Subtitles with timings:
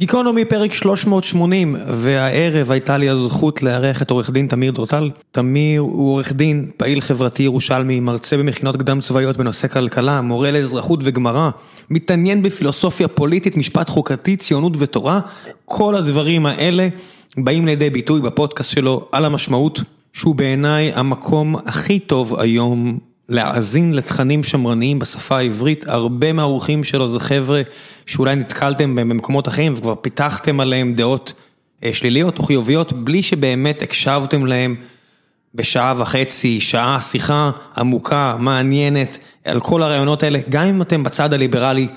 [0.00, 5.10] גיקונומי פרק 380 והערב הייתה לי הזכות לארח את עורך דין תמיר דורטל.
[5.32, 11.00] תמיר הוא עורך דין, פעיל חברתי ירושלמי, מרצה במכינות קדם צבאיות בנושא כלכלה, מורה לאזרחות
[11.02, 11.50] וגמרא,
[11.90, 15.20] מתעניין בפילוסופיה פוליטית, משפט חוקתי, ציונות ותורה,
[15.64, 16.88] כל הדברים האלה
[17.36, 19.80] באים לידי ביטוי בפודקאסט שלו על המשמעות
[20.12, 22.98] שהוא בעיניי המקום הכי טוב היום
[23.28, 27.62] להאזין לתכנים שמרניים בשפה העברית, הרבה מהאורחים שלו זה חבר'ה
[28.06, 31.32] שאולי נתקלתם במקומות אחרים וכבר פיתחתם עליהם דעות
[31.92, 34.76] שליליות או חיוביות בלי שבאמת הקשבתם להם
[35.54, 41.88] בשעה וחצי, שעה, שיחה עמוקה, מעניינת, על כל הרעיונות האלה, גם אם אתם בצד הליברלי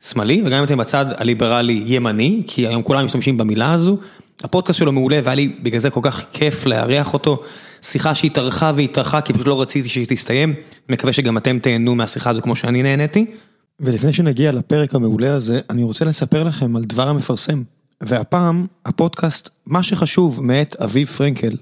[0.00, 3.96] שמאלי וגם אם אתם בצד הליברלי ימני, כי היום כולם משתמשים במילה הזו,
[4.44, 7.42] הפודקאסט שלו מעולה והיה לי בגלל זה כל כך כיף לארח אותו.
[7.82, 10.54] שיחה שהתארכה והתארכה כי פשוט לא רציתי שהיא תסתיים,
[10.88, 13.26] מקווה שגם אתם תהנו מהשיחה הזו כמו שאני נהניתי.
[13.82, 17.62] ולפני שנגיע לפרק המעולה הזה, אני רוצה לספר לכם על דבר המפרסם.
[18.00, 21.56] והפעם, הפודקאסט, מה שחשוב, מאת אביב פרנקל.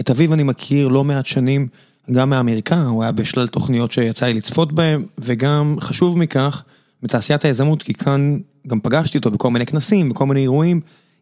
[0.00, 1.68] את אביב אני מכיר לא מעט שנים,
[2.10, 6.62] גם מאמריקה, הוא היה בשלל תוכניות שיצא לי לצפות בהן, וגם, חשוב מכך,
[7.02, 10.80] בתעשיית היזמות, כי כאן גם פגשתי אותו בכל מיני כנסים, בכל מיני אירועים,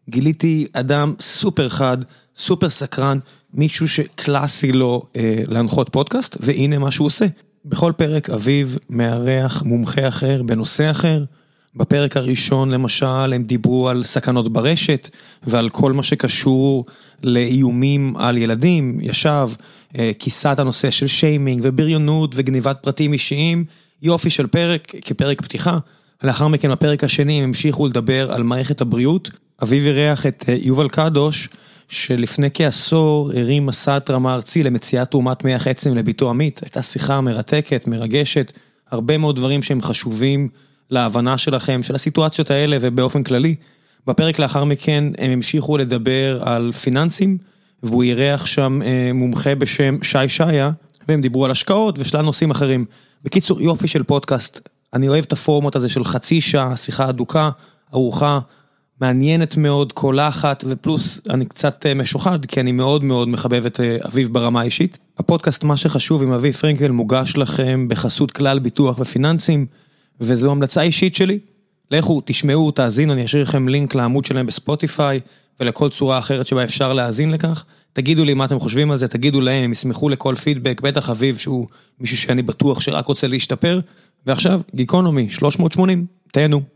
[0.09, 1.97] גיליתי אדם סופר חד,
[2.37, 3.19] סופר סקרן,
[3.53, 7.25] מישהו שקלאסי לו אה, להנחות פודקאסט, והנה מה שהוא עושה.
[7.65, 11.23] בכל פרק אביב מארח מומחה אחר בנושא אחר.
[11.75, 15.09] בפרק הראשון למשל הם דיברו על סכנות ברשת
[15.47, 16.85] ועל כל מה שקשור
[17.23, 19.49] לאיומים על ילדים, ישב,
[19.97, 23.65] אה, כיסה את הנושא של שיימינג ובריונות וגניבת פרטים אישיים,
[24.01, 25.77] יופי של פרק כפרק פתיחה.
[26.23, 29.29] לאחר מכן בפרק השני הם המשיכו לדבר על מערכת הבריאות.
[29.63, 31.49] אביב אירח את אה, יובל קדוש.
[31.89, 37.87] שלפני כעשור הרים מסע התרמה ארצי למציאת תרומת מח עצם לביתו עמית, הייתה שיחה מרתקת,
[37.87, 38.53] מרגשת,
[38.91, 40.49] הרבה מאוד דברים שהם חשובים
[40.89, 43.55] להבנה שלכם, של הסיטואציות האלה ובאופן כללי.
[44.07, 47.37] בפרק לאחר מכן הם המשיכו לדבר על פיננסים,
[47.83, 50.71] והוא אירח שם אה, מומחה בשם שי שעיה,
[51.07, 52.85] והם דיברו על השקעות ושלל נושאים אחרים.
[53.23, 57.49] בקיצור, יופי של פודקאסט, אני אוהב את הפורמט הזה של חצי שעה, שיחה אדוקה,
[57.93, 58.39] ארוחה.
[59.01, 64.61] מעניינת מאוד, קולחת, ופלוס אני קצת משוחד, כי אני מאוד מאוד מחבב את אביב ברמה
[64.61, 64.99] האישית.
[65.17, 69.65] הפודקאסט מה שחשוב עם אביב פרנקל מוגש לכם בחסות כלל ביטוח ופיננסים,
[70.21, 71.39] וזו המלצה אישית שלי.
[71.91, 75.19] לכו, תשמעו, תאזינו, אני אשאיר לכם לינק לעמוד שלהם בספוטיפיי,
[75.59, 77.65] ולכל צורה אחרת שבה אפשר להאזין לכך.
[77.93, 81.37] תגידו לי מה אתם חושבים על זה, תגידו להם, הם ישמחו לכל פידבק, בטח אביב
[81.37, 81.67] שהוא
[81.99, 83.79] מישהו שאני בטוח שרק רוצה להשתפר.
[84.25, 86.74] ועכשיו, גיקונומי, 380, תהנו.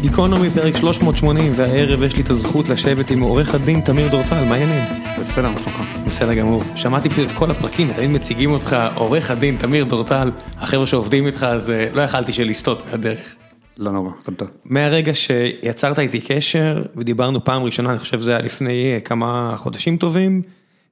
[0.00, 4.54] גיקונומי פרק 380 והערב יש לי את הזכות לשבת עם עורך הדין תמיר דורטל, מה
[4.54, 4.84] העניינים?
[5.20, 5.80] בסדר, שלומך?
[6.06, 6.62] בסדר גמור.
[6.74, 11.42] שמעתי פשוט את כל הפרקים, תמיד מציגים אותך עורך הדין תמיר דורטל, החבר'ה שעובדים איתך,
[11.42, 13.34] אז לא יכלתי שלסטות מהדרך.
[13.78, 14.48] לא נורא, הכל טוב.
[14.64, 20.42] מהרגע שיצרת איתי קשר ודיברנו פעם ראשונה, אני חושב זה היה לפני כמה חודשים טובים,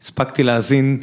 [0.03, 1.01] הספקתי להאזין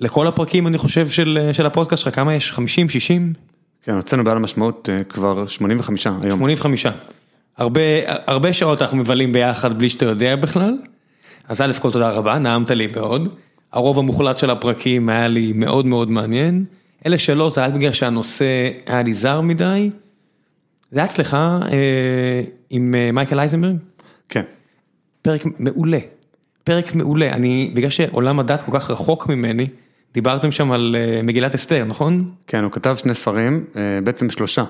[0.00, 2.52] לכל הפרקים אני חושב של, של הפודקאסט שלך, כמה יש?
[2.52, 3.32] 50, 60?
[3.82, 6.38] כן, הוצאנו בעל המשמעות כבר 85 היום.
[6.38, 6.86] 85.
[7.56, 7.80] הרבה,
[8.26, 10.76] הרבה שעות אנחנו מבלים ביחד בלי שאתה יודע בכלל.
[11.48, 13.34] אז א' כל תודה רבה, נעמת לי מאוד.
[13.72, 16.64] הרוב המוחלט של הפרקים היה לי מאוד מאוד מעניין.
[17.06, 19.90] אלה שלא, זה רק בגלל שהנושא היה לי זר מדי.
[20.90, 23.76] זה היה אצלך אה, עם אה, מייקל אייזנברג?
[24.28, 24.42] כן.
[25.22, 25.98] פרק מעולה.
[26.64, 27.32] פרק מעולה.
[27.32, 29.68] אני, בגלל שעולם הדת כל כך רחוק ממני,
[30.14, 32.30] דיברתם שם על מגילת אסתר, נכון?
[32.46, 33.64] כן, הוא כתב שני ספרים,
[34.04, 34.64] בעצם שלושה.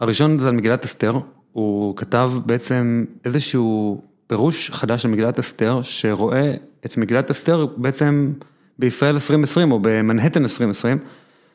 [0.00, 1.12] הראשון זה על מגילת אסתר,
[1.52, 6.54] הוא כתב בעצם איזשהו פירוש חדש של מגילת אסתר, שרואה
[6.86, 8.32] את מגילת אסתר בעצם
[8.78, 10.98] בישראל 2020 או במנהטן 2020,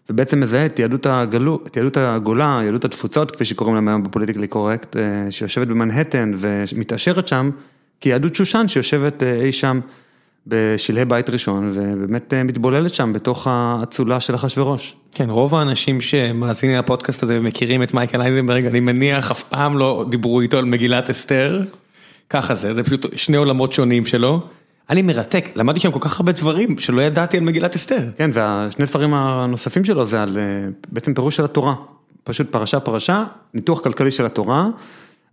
[0.09, 4.47] ובעצם מזהה את יהדות הגלו, את יהדות הגולה, יהדות התפוצות, כפי שקוראים להם היום בפוליטיקלי
[4.47, 4.95] קורקט,
[5.29, 7.49] שיושבת במנהטן ומתעשרת שם,
[7.99, 9.79] כיהדות שושן שיושבת אי שם.
[10.47, 14.95] בשלהי בית ראשון, ובאמת מתבוללת שם בתוך האצולה של אחשוורוש.
[15.11, 20.05] כן, רוב האנשים שמאזינים לפודקאסט הזה ומכירים את מייקל אייזנברג, אני מניח אף פעם לא
[20.09, 21.61] דיברו איתו על מגילת אסתר.
[22.29, 24.41] ככה זה, זה פשוט שני עולמות שונים שלו.
[24.89, 28.09] היה לי מרתק, למדתי שם כל כך הרבה דברים שלא ידעתי על מגילת אסתר.
[28.17, 30.37] כן, והשני דברים הנוספים שלו זה על
[30.91, 31.73] בעצם פירוש של התורה.
[32.23, 33.23] פשוט פרשה פרשה,
[33.53, 34.67] ניתוח כלכלי של התורה.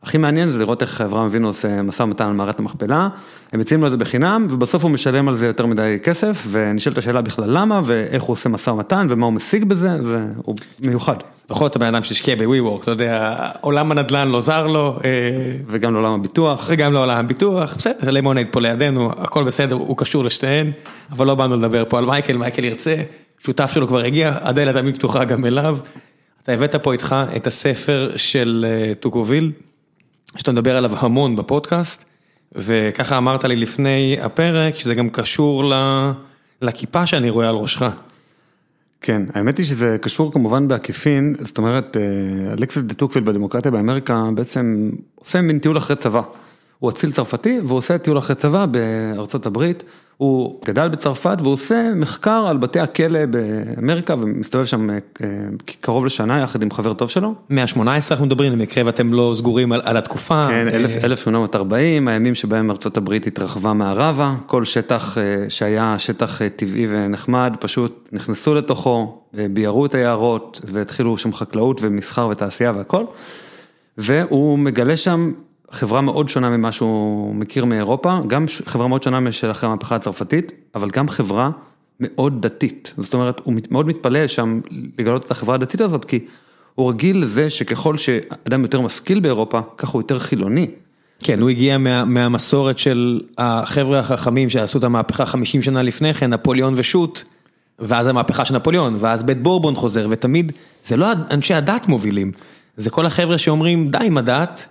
[0.04, 3.08] הכי מעניין זה לראות איך אברהם אבינו עושה משא ומתן על מערת המכפלה,
[3.52, 6.98] הם מציעים לו את זה בחינם ובסוף הוא משלם על זה יותר מדי כסף ונשאלת
[6.98, 11.16] השאלה בכלל למה ואיך הוא עושה משא ומתן ומה הוא משיג בזה, והוא מיוחד.
[11.50, 14.98] בכל זאת הבן אדם שהשקיע בווי וורק, אתה יודע, עולם הנדל"ן לא זר לו.
[15.68, 16.64] וגם לעולם הביטוח.
[16.68, 20.70] וגם לעולם הביטוח, בסדר, לימונייד פה לידינו, הכל בסדר, הוא קשור לשתיהן,
[21.10, 22.96] אבל לא באנו לדבר פה על מייקל, מייקל ירצה,
[23.38, 25.78] שותף שלו כבר הגיע, הדלת תמיד פתוחה גם אליו,
[26.42, 29.52] אתה הבאת פה איתך את הספר של אה, טוקוויל,
[30.36, 32.04] שאתה מדבר עליו המון בפודקאסט,
[32.54, 35.72] וככה אמרת לי לפני הפרק, שזה גם קשור
[36.62, 37.82] לכיפה שאני רואה על ראשך.
[39.00, 44.24] כן, האמת היא שזה קשור כמובן בעקיפין, זאת אומרת, אה, אלכסיס דה טוקוויל בדמוקרטיה באמריקה
[44.34, 46.22] בעצם עושה מין טיול אחרי צבא.
[46.78, 49.82] הוא אציל צרפתי והוא עושה טיול אחרי צבא בארצות הברית,
[50.16, 54.98] הוא גדל בצרפת והוא עושה מחקר על בתי הכלא באמריקה ומסתובב שם אה,
[55.80, 57.34] קרוב לשנה יחד עם חבר טוב שלו.
[57.50, 57.80] מאה ה-18
[58.10, 60.46] אנחנו מדברים במקרה ואתם לא סגורים על, על התקופה.
[60.50, 60.68] כן,
[61.04, 67.56] 1840, הימים שבהם ארצות הברית התרחבה מערבה, כל שטח אה, שהיה שטח אה, טבעי ונחמד,
[67.60, 69.18] פשוט נכנסו לתוכו,
[69.50, 73.04] ביערו את היערות והתחילו שם חקלאות ומסחר ותעשייה והכל.
[73.98, 75.32] והוא מגלה שם
[75.74, 80.52] חברה מאוד שונה ממה שהוא מכיר מאירופה, גם חברה מאוד שונה משל אחרי המהפכה הצרפתית,
[80.74, 81.50] אבל גם חברה
[82.00, 82.94] מאוד דתית.
[82.98, 84.60] זאת אומרת, הוא מאוד מתפלא שם
[84.98, 86.24] לגלות את החברה הדתית הזאת, כי
[86.74, 90.70] הוא רגיל לזה שככל שאדם יותר משכיל באירופה, ככה הוא יותר חילוני.
[91.20, 96.32] כן, הוא הגיע מה, מהמסורת של החבר'ה החכמים שעשו את המהפכה 50 שנה לפני כן,
[96.32, 97.24] נפוליאון ושות',
[97.78, 102.32] ואז המהפכה של נפוליאון, ואז בית בורבון חוזר, ותמיד, זה לא אנשי הדת מובילים,
[102.76, 104.66] זה כל החבר'ה שאומרים, די עם הדת,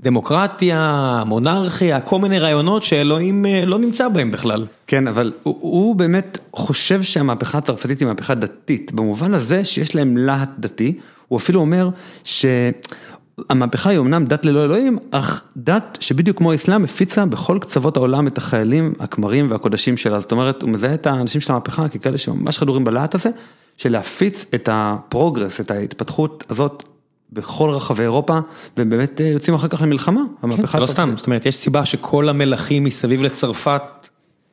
[0.00, 4.66] דמוקרטיה, מונרכיה, כל מיני רעיונות שאלוהים אה, לא נמצא בהם בכלל.
[4.86, 10.16] כן, אבל הוא, הוא באמת חושב שהמהפכה הצרפתית היא מהפכה דתית, במובן הזה שיש להם
[10.16, 10.98] להט דתי,
[11.28, 11.88] הוא אפילו אומר
[12.24, 18.26] שהמהפכה היא אמנם דת ללא אלוהים, אך דת שבדיוק כמו האסלאם הפיצה בכל קצוות העולם
[18.26, 22.58] את החיילים, הכמרים והקודשים שלה, זאת אומרת, הוא מזהה את האנשים של המהפכה ככאלה שממש
[22.58, 23.30] חדורים בלהט הזה,
[23.76, 26.95] של להפיץ את ה-progress, את ההתפתחות הזאת.
[27.32, 28.38] בכל רחבי אירופה,
[28.76, 30.80] והם באמת אה, יוצאים אחר כך למלחמה, המהפכה.
[30.80, 33.82] לא סתם, זאת אומרת, יש סיבה שכל המלכים מסביב לצרפת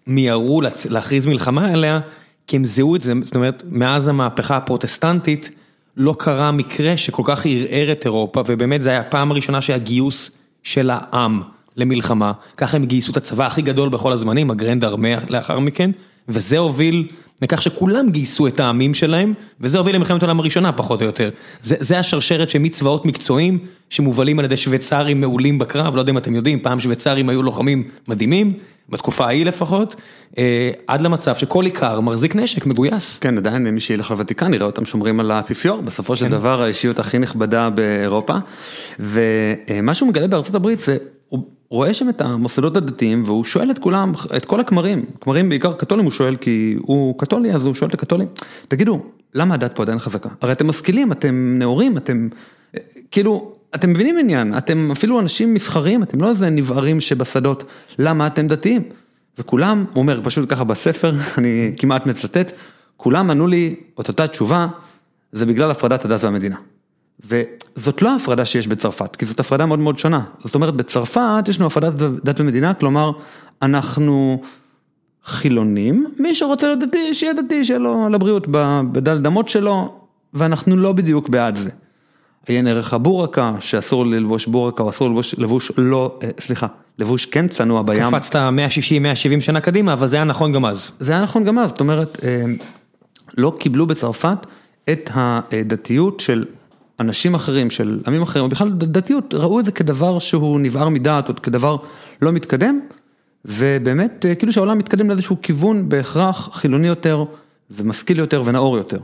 [0.07, 1.99] מיהרו להכריז מלחמה עליה,
[2.47, 5.49] כי הם זיהו את זה, זאת אומרת, מאז המהפכה הפרוטסטנטית,
[5.97, 10.31] לא קרה מקרה שכל כך ערער את אירופה, ובאמת זו הייתה הפעם הראשונה שהיה גיוס
[10.63, 11.41] של העם
[11.77, 15.91] למלחמה, ככה הם גייסו את הצבא הכי גדול בכל הזמנים, ה-Grande Armée לאחר מכן,
[16.29, 17.07] וזה הוביל
[17.41, 21.29] לכך שכולם גייסו את העמים שלהם, וזה הוביל למלחמת העולם הראשונה פחות או יותר.
[21.61, 23.59] זה זה השרשרת שמצבאות מקצועיים
[23.89, 27.83] שמובלים על ידי שוויצרים מעולים בקרב, לא יודע אם אתם יודעים, פעם שוויצרים היו לוחמים
[28.07, 28.53] מדהימים,
[28.89, 29.95] בתקופה ההיא לפחות,
[30.37, 33.19] אה, עד למצב שכל עיקר מחזיק נשק מגויס.
[33.19, 36.31] כן, עדיין מי שילך לוותיקן יראה אותם שומרים על האפיפיור, בסופו של כן.
[36.31, 38.35] דבר האישיות הכי נכבדה באירופה,
[38.99, 40.97] ומה שהוא מגלה בארצות הברית זה,
[41.73, 46.05] רואה שם את המוסדות הדתיים והוא שואל את כולם, את כל הכמרים, כמרים בעיקר קתולים
[46.05, 48.27] הוא שואל כי הוא קתולי אז הוא שואל את הקתולים,
[48.67, 49.05] תגידו,
[49.35, 50.29] למה הדת פה עדיין חזקה?
[50.41, 52.29] הרי אתם משכילים, אתם נאורים, אתם
[53.11, 57.63] כאילו, אתם מבינים עניין, אתם אפילו אנשים מסחרים, אתם לא איזה נבערים שבשדות,
[57.99, 58.83] למה אתם דתיים?
[59.37, 62.51] וכולם, הוא אומר פשוט ככה בספר, אני כמעט מצטט,
[62.97, 64.67] כולם ענו לי את אותה תשובה,
[65.31, 66.57] זה בגלל הפרדת הדת והמדינה.
[67.19, 70.21] וזאת לא ההפרדה שיש בצרפת, כי זאת הפרדה מאוד מאוד שונה.
[70.39, 71.93] זאת אומרת, בצרפת יש לנו הפרדת
[72.23, 73.11] דת ומדינה, כלומר,
[73.61, 74.41] אנחנו
[75.23, 78.47] חילונים, מי שרוצה להיות דתי, שיהיה דתי, שיהיה לו לבריאות
[78.91, 79.93] בדלת אמות שלו,
[80.33, 81.69] ואנחנו לא בדיוק בעד זה.
[82.47, 86.67] עיין ערך הבורקה, שאסור ללבוש בורקה, או אסור ללבוש לבוש לא, אה, סליחה,
[86.99, 88.11] לבוש כן צנוע בים.
[88.11, 90.91] קפצת 160-170 שנה קדימה, אבל זה היה נכון גם אז.
[90.99, 92.45] זה היה נכון גם אז, זאת אומרת, אה,
[93.37, 94.37] לא קיבלו בצרפת
[94.89, 96.45] את הדתיות של
[97.03, 101.29] אנשים אחרים, של עמים אחרים, או בכלל דתיות, ראו את זה כדבר שהוא נבער מדעת,
[101.29, 101.77] או כדבר
[102.21, 102.79] לא מתקדם,
[103.45, 107.23] ובאמת, אה, כאילו שהעולם מתקדם לאיזשהו כיוון בהכרח חילוני יותר,
[107.71, 108.99] ומשכיל יותר ונאור יותר.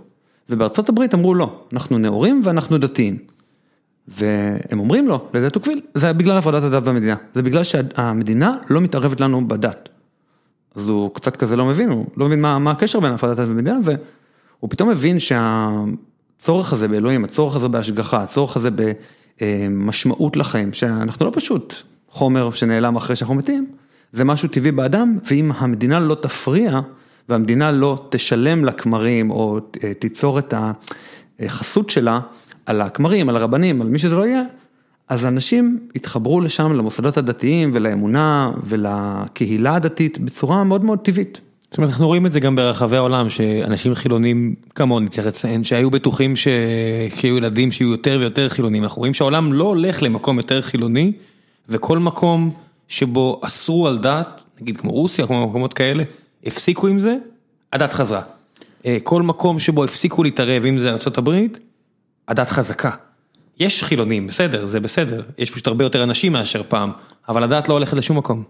[0.49, 3.17] ובארצות הברית אמרו לא, אנחנו נאורים ואנחנו דתיים.
[4.07, 9.21] והם אומרים לו, לזה תוקביל, זה בגלל הפרדת הדת והמדינה, זה בגלל שהמדינה לא מתערבת
[9.21, 9.89] לנו בדת.
[10.75, 13.47] אז הוא קצת כזה לא מבין, הוא לא מבין מה, מה הקשר בין הפרדת הדת
[13.47, 15.69] והמדינה, והוא פתאום מבין שה...
[16.39, 18.69] הצורך הזה באלוהים, הצורך הזה בהשגחה, הצורך הזה
[19.41, 21.75] במשמעות לחיים, שאנחנו לא פשוט
[22.07, 23.67] חומר שנעלם אחרי שאנחנו מתים,
[24.13, 26.79] זה משהו טבעי באדם, ואם המדינה לא תפריע,
[27.29, 29.59] והמדינה לא תשלם לכמרים, או
[29.99, 30.53] תיצור את
[31.39, 32.19] החסות שלה
[32.65, 34.43] על הכמרים, על הרבנים, על מי שזה לא יהיה,
[35.07, 41.39] אז אנשים התחברו לשם, למוסדות הדתיים ולאמונה ולקהילה הדתית בצורה מאוד מאוד טבעית.
[41.71, 45.91] זאת אומרת, אנחנו רואים את זה גם ברחבי העולם, שאנשים חילונים כמוני, צריך לציין, שהיו
[45.91, 48.83] בטוחים שיהיו ילדים שיהיו יותר ויותר חילונים.
[48.83, 51.11] אנחנו רואים שהעולם לא הולך למקום יותר חילוני,
[51.69, 52.51] וכל מקום
[52.87, 56.03] שבו אסרו על דת, נגיד כמו רוסיה, כמו מקומות כאלה,
[56.45, 57.17] הפסיקו עם זה,
[57.73, 58.21] הדת חזרה.
[58.85, 61.29] אה, כל מקום שבו הפסיקו להתערב, אם זה ארה"ב,
[62.27, 62.91] הדת חזקה.
[63.59, 66.91] יש חילונים, בסדר, זה בסדר, יש פשוט הרבה יותר אנשים מאשר פעם,
[67.29, 68.43] אבל הדת לא הולכת לשום מקום.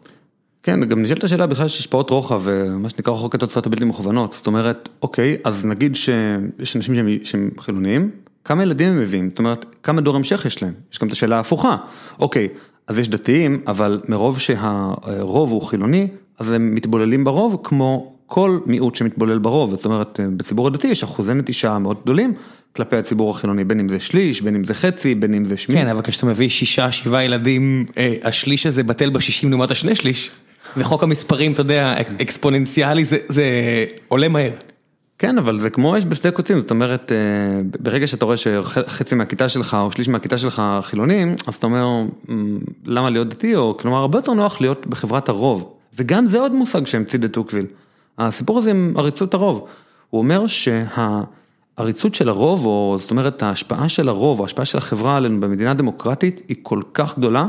[0.63, 4.47] כן, גם נשאלת השאלה בכלל יש השפעות רוחב, מה שנקרא רחוק התוצאות הבלתי מכוונות, זאת
[4.47, 8.09] אומרת, אוקיי, אז נגיד שיש אנשים שהם, שהם חילוניים,
[8.43, 11.37] כמה ילדים הם מביאים, זאת אומרת, כמה דור המשך יש להם, יש גם את השאלה
[11.37, 11.77] ההפוכה,
[12.19, 12.47] אוקיי,
[12.87, 16.07] אז יש דתיים, אבל מרוב שהרוב הוא חילוני,
[16.39, 21.33] אז הם מתבוללים ברוב כמו כל מיעוט שמתבולל ברוב, זאת אומרת, בציבור הדתי יש אחוזי
[21.33, 22.33] נטישה מאוד גדולים
[22.75, 25.81] כלפי הציבור החילוני, בין אם זה שליש, בין אם זה חצי, בין אם זה שמיני.
[25.81, 30.31] כן, אבל כשאתה מביא שישה, שבעה ילדים, אה, השליש הזה בטל בשישים לעומת השני שליש,
[30.77, 33.45] וחוק המספרים, אתה יודע, אקספוננציאלי, זה, זה
[34.07, 34.51] עולה מהר.
[35.19, 37.17] כן, אבל זה כמו אש בשדה קוצים, זאת אומרת, אה,
[37.81, 41.87] ברגע שאתה רואה שחצי מהכיתה שלך או שליש מהכיתה שלך חילונים, אז אתה אומר,
[42.85, 45.73] למה להיות דתי, או כלומר, הרבה יותר נוח להיות בחברת הרוב.
[45.97, 47.65] וגם זה עוד מושג שהמציא דה טוקוויל.
[48.17, 49.67] הסיפור הזה עם עריצות הרוב.
[50.09, 55.17] הוא אומר שהעריצות של הרוב, או זאת אומרת ההשפעה של הרוב, או ההשפעה של החברה
[55.17, 57.47] עלינו במדינה דמוקרטית, היא כל כך גדולה,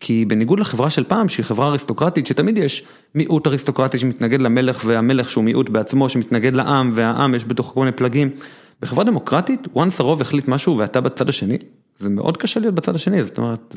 [0.00, 5.30] כי בניגוד לחברה של פעם, שהיא חברה אריסטוקרטית, שתמיד יש מיעוט אריסטוקרטי שמתנגד למלך, והמלך
[5.30, 8.30] שהוא מיעוט בעצמו שמתנגד לעם, והעם יש בתוך כל מיני פלגים.
[8.82, 11.58] בחברה דמוקרטית, once הרוב החליט משהו ואתה בצד השני,
[11.98, 13.76] זה מאוד קשה להיות בצד השני, זאת אומרת...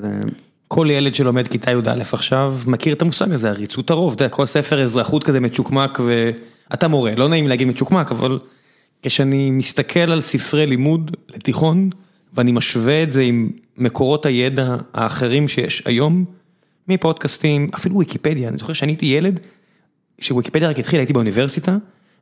[0.68, 4.46] כל ילד שלומד כיתה י"א עכשיו מכיר את המושג הזה, עריצות הרוב, אתה יודע, כל
[4.46, 8.39] ספר אזרחות כזה מצ'וקמק ואתה מורה, לא נעים להגיד מצ'וקמק, אבל
[9.03, 11.89] כשאני מסתכל על ספרי לימוד לתיכון
[12.36, 16.25] ואני משווה את זה עם מקורות הידע האחרים שיש היום,
[16.88, 19.40] מפודקאסטים, אפילו ויקיפדיה, אני זוכר שאני הייתי ילד,
[20.20, 21.78] שוויקיפדיה רק התחילה, הייתי באוניברסיטה,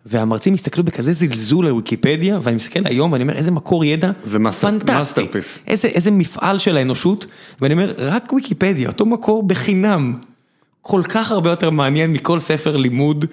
[0.06, 4.40] והמרצים הסתכלו בכזה זלזול על ויקיפדיה, ואני מסתכל היום ואני אומר איזה מקור ידע זה
[4.62, 5.28] פנטסטי,
[5.68, 7.26] איזה, איזה מפעל של האנושות,
[7.62, 10.16] ואני אומר רק ויקיפדיה, אותו מקור בחינם,
[10.82, 13.26] כל כך הרבה יותר מעניין מכל ספר לימוד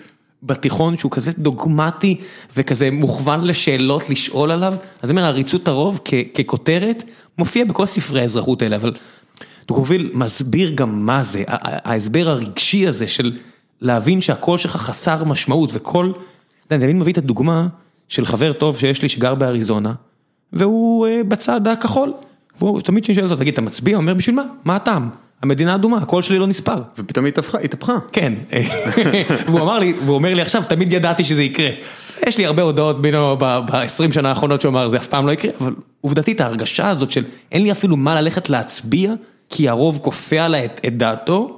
[0.43, 2.21] בתיכון שהוא כזה דוגמטי
[2.57, 6.01] וכזה מוכוון לשאלות לשאול עליו, אז אני אומר עריצות הרוב
[6.35, 7.05] ככותרת
[7.39, 8.93] מופיע בכל ספרי האזרחות האלה, אבל
[9.67, 13.39] טוקוויל מסביר גם מה זה, ההסבר הרגשי הזה של
[13.81, 16.13] להבין שהקול שלך חסר משמעות וכל...
[16.71, 17.67] אני תמיד מביא את הדוגמה
[18.09, 19.93] של חבר טוב שיש לי שגר באריזונה,
[20.53, 22.13] והוא אה, בצד הכחול.
[22.59, 23.97] והוא תמיד כשאני שואל אותו, תגיד, אתה מצביע?
[23.97, 24.43] הוא אומר, בשביל מה?
[24.65, 25.09] מה הטעם?
[25.43, 26.83] המדינה אדומה, הקול שלי לא נספר.
[26.99, 27.33] ופתאום היא
[27.65, 27.99] התהפכה.
[28.13, 28.33] כן,
[29.47, 31.71] והוא אמר לי, והוא אומר לי עכשיו, תמיד ידעתי שזה יקרה.
[32.27, 35.51] יש לי הרבה הודעות בינו ב-20 שנה האחרונות שהוא אמר, זה אף פעם לא יקרה,
[35.61, 39.13] אבל עובדתית ההרגשה הזאת של אין לי אפילו מה ללכת להצביע,
[39.51, 41.58] כי הרוב כופה עליי את דעתו,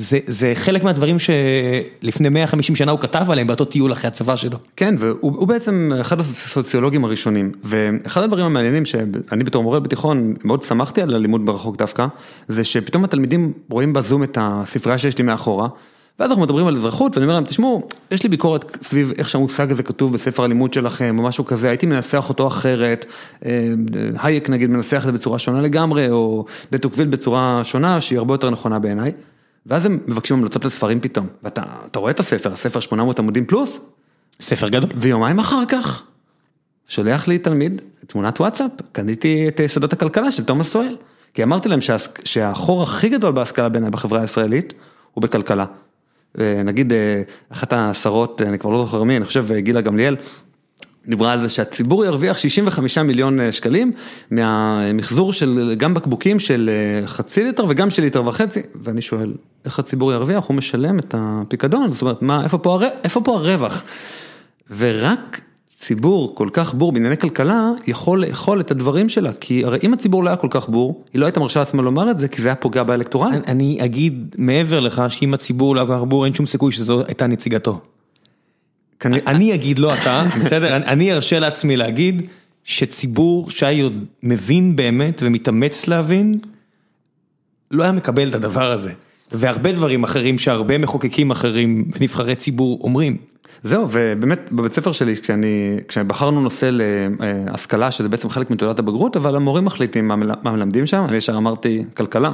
[0.00, 4.58] זה זה חלק מהדברים שלפני 150 שנה הוא כתב עליהם באותו טיול אחרי הצבא שלו.
[4.76, 11.02] כן, והוא בעצם אחד הסוציולוגים הראשונים, ואחד הדברים המעניינים שאני בתור מורה בתיכון מאוד שמחתי
[11.02, 12.06] על הלימוד ברחוק דווקא,
[12.48, 15.68] זה שפתאום התלמידים רואים בזום את הספרייה שיש לי מאחורה,
[16.18, 19.70] ואז אנחנו מדברים על אזרחות ואני אומר להם, תשמעו, יש לי ביקורת סביב איך שהמושג
[19.70, 23.06] הזה כתוב בספר הלימוד שלכם או משהו כזה, הייתי מנסח אותו אחרת,
[23.46, 23.68] אה,
[24.22, 28.34] האייק נגיד מנסח את זה בצורה שונה לגמרי, או דה טוקוויל בצורה שונה שהיא הרבה
[28.34, 29.12] יותר נכונה בעיניי.
[29.70, 33.78] ואז הם מבקשים המלצות לספרים פתאום, ואתה רואה את הספר, הספר 800 עמודים פלוס?
[34.40, 34.90] ספר גדול.
[34.96, 36.02] ויומיים אחר כך,
[36.88, 40.96] שולח לי תלמיד תמונת וואטסאפ, קניתי את יסודות הכלכלה של תומאס סואל.
[41.34, 41.80] כי אמרתי להם
[42.24, 44.74] שהחור הכי גדול בהשכלה בעיניי בחברה הישראלית,
[45.12, 45.64] הוא בכלכלה.
[46.38, 46.92] נגיד
[47.48, 50.16] אחת השרות, אני כבר לא זוכר מי, אני חושב גילה גמליאל,
[51.06, 53.92] דיברה על זה שהציבור ירוויח 65 מיליון אה, שקלים
[54.30, 59.78] מהמחזור של גם בקבוקים של אה, חצי ליטר וגם של ליטר וחצי, ואני שואל, איך
[59.78, 60.46] הציבור ירוויח?
[60.46, 62.88] הוא משלם את הפיקדון, זאת אומרת, מה, איפה פה, הר...
[63.04, 63.84] איפה פה הרווח?
[64.76, 65.40] ורק
[65.80, 70.24] ציבור כל כך בור בענייני כלכלה יכול לאכול את הדברים שלה, כי הרי אם הציבור
[70.24, 72.48] לא היה כל כך בור, היא לא הייתה מרשה לעצמה לומר את זה, כי זה
[72.48, 73.48] היה פוגע באלקטורלית.
[73.48, 77.02] אני אגיד מעבר לך שאם הציבור לא היה כל כך בור, אין שום סיכוי שזו
[77.06, 77.80] הייתה נציגתו.
[79.06, 80.76] אני אגיד לא אתה, בסדר?
[80.76, 82.28] אני ארשה לעצמי להגיד
[82.64, 83.88] שציבור שהיה
[84.22, 86.38] מבין באמת ומתאמץ להבין,
[87.70, 88.92] לא היה מקבל את הדבר הזה.
[89.32, 93.16] והרבה דברים אחרים שהרבה מחוקקים אחרים ונבחרי ציבור אומרים.
[93.62, 96.70] זהו, ובאמת בבית ספר שלי, כשאני, כשבחרנו נושא
[97.20, 100.08] להשכלה, שזה בעצם חלק מתעודת הבגרות, אבל המורים מחליטים
[100.42, 102.32] מה מלמדים שם, אני ישר אמרתי כלכלה.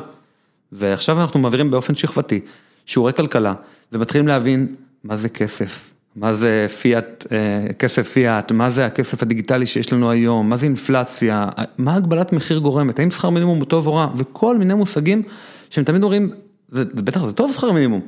[0.73, 2.40] ועכשיו אנחנו מעבירים באופן שכבתי
[2.87, 3.54] שיעורי כלכלה,
[3.92, 9.66] ומתחילים להבין מה זה כסף, מה זה פיאט, אה, כסף פיאט, מה זה הכסף הדיגיטלי
[9.66, 13.87] שיש לנו היום, מה זה אינפלציה, מה הגבלת מחיר גורמת, האם שכר מינימום הוא טוב
[13.87, 15.23] או רע, וכל מיני מושגים
[15.70, 16.30] שהם תמיד אומרים,
[16.68, 18.00] זה, בטח זה טוב שכר מינימום.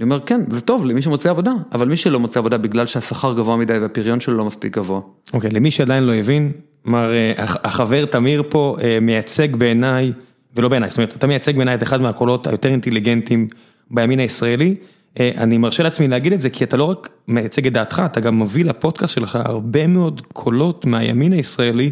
[0.00, 3.32] אני אומר כן, זה טוב למי שמוצא עבודה, אבל מי שלא מוצא עבודה בגלל שהשכר
[3.32, 5.00] גבוה מדי והפריון שלו לא מספיק גבוה.
[5.32, 10.12] אוקיי, okay, למי שעדיין לא הבין, כלומר, אה, החבר תמיר פה אה, מייצג בעיניי,
[10.56, 13.48] ולא בעיניי, זאת אומרת, אתה מייצג בעיניי את אחד מהקולות היותר אינטליגנטים
[13.90, 14.74] בימין הישראלי.
[15.20, 18.20] אה, אני מרשה לעצמי להגיד את זה כי אתה לא רק מייצג את דעתך, אתה
[18.20, 21.90] גם מביא לפודקאסט שלך הרבה מאוד קולות מהימין הישראלי,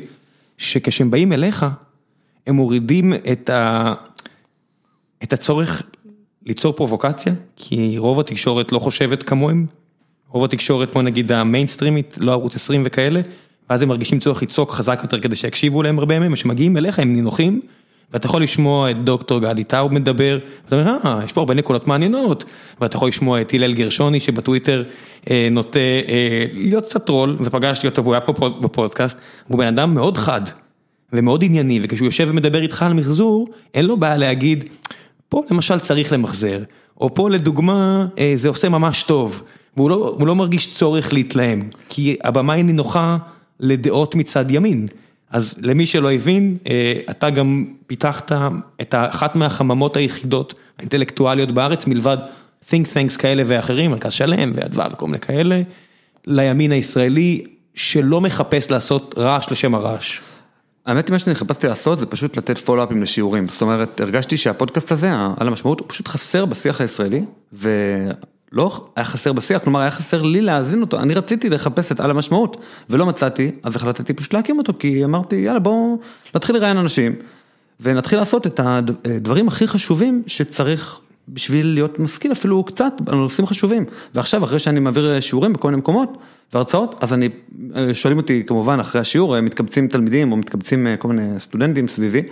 [0.58, 1.66] שכשהם באים אליך,
[2.46, 3.94] הם מורידים את, ה...
[5.22, 5.82] את הצורך
[6.46, 9.66] ליצור פרובוקציה, כי רוב התקשורת לא חושבת כמוהם,
[10.28, 13.20] רוב התקשורת, בוא נגיד המיינסטרימית, לא ערוץ 20 וכאלה,
[13.70, 17.12] ואז הם מרגישים צורך לצעוק חזק יותר כדי שיקשיבו להם הרבה מהם, וכשמגיעים אליך הם
[17.12, 17.60] נינוחים,
[18.12, 21.88] ואתה יכול לשמוע את דוקטור גדי טאוב מדבר, ואתה אומר, אה, יש פה הרבה נקודות
[21.88, 22.44] מעניינות,
[22.80, 24.84] ואתה יכול לשמוע את הלל גרשוני שבטוויטר
[25.30, 29.94] אה, נוטה אה, להיות קצת טרול, ופגשתי אותו והוא היה פה בפודקאסט, הוא בן אדם
[29.94, 30.40] מאוד חד,
[31.12, 34.64] ומאוד ענייני, וכשהוא יושב ומדבר איתך על מחזור, אין לו בעיה להגיד,
[35.28, 36.58] פה למשל צריך למחזר,
[37.00, 39.42] או פה לדוגמה אה, זה עושה ממש טוב,
[39.76, 43.16] והוא לא, לא מרגיש צורך להתלהם, כי הבמה היא נינוחה
[43.60, 44.86] לדעות מצד ימין.
[45.30, 48.32] אז למי שלא הבין, אה, אתה גם פיתחת
[48.80, 52.16] את אחת מהחממות היחידות האינטלקטואליות בארץ, מלבד
[52.64, 55.62] think tanks כאלה ואחרים, מרכז שלם ואדווה וכל מיני כאלה,
[56.26, 60.20] לימין הישראלי, שלא מחפש לעשות רעש לשם הרעש.
[60.86, 64.92] האמת היא מה שאני חיפשתי לעשות זה פשוט לתת פולו-אפים לשיעורים, זאת אומרת הרגשתי שהפודקאסט
[64.92, 67.24] הזה על המשמעות הוא פשוט חסר בשיח הישראלי
[68.56, 72.10] ולא היה חסר בשיח, כלומר היה חסר לי להאזין אותו, אני רציתי לחפש את על
[72.10, 72.56] המשמעות
[72.90, 75.98] ולא מצאתי, אז החלטתי פשוט להקים אותו כי אמרתי יאללה בואו
[76.34, 77.14] נתחיל לראיין אנשים
[77.80, 83.84] ונתחיל לעשות את הדברים הכי חשובים שצריך בשביל להיות משכיל אפילו קצת על נושאים חשובים.
[84.14, 86.18] ועכשיו אחרי שאני מעביר שיעורים בכל מיני מקומות
[86.52, 87.28] והרצאות, אז אני,
[87.92, 92.22] שואלים אותי כמובן אחרי השיעור, מתקבצים תלמידים או מתקבצים כל מיני סטודנטים סביבי,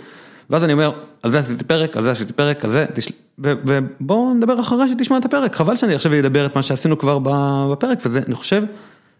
[0.49, 0.91] ואז אני אומר,
[1.23, 2.85] על זה עשיתי פרק, על זה עשיתי פרק, על זה,
[3.37, 7.19] ובואו נדבר אחרי שתשמע את הפרק, חבל שאני עכשיו אדבר את מה שעשינו כבר
[7.71, 8.63] בפרק, וזה, אני חושב,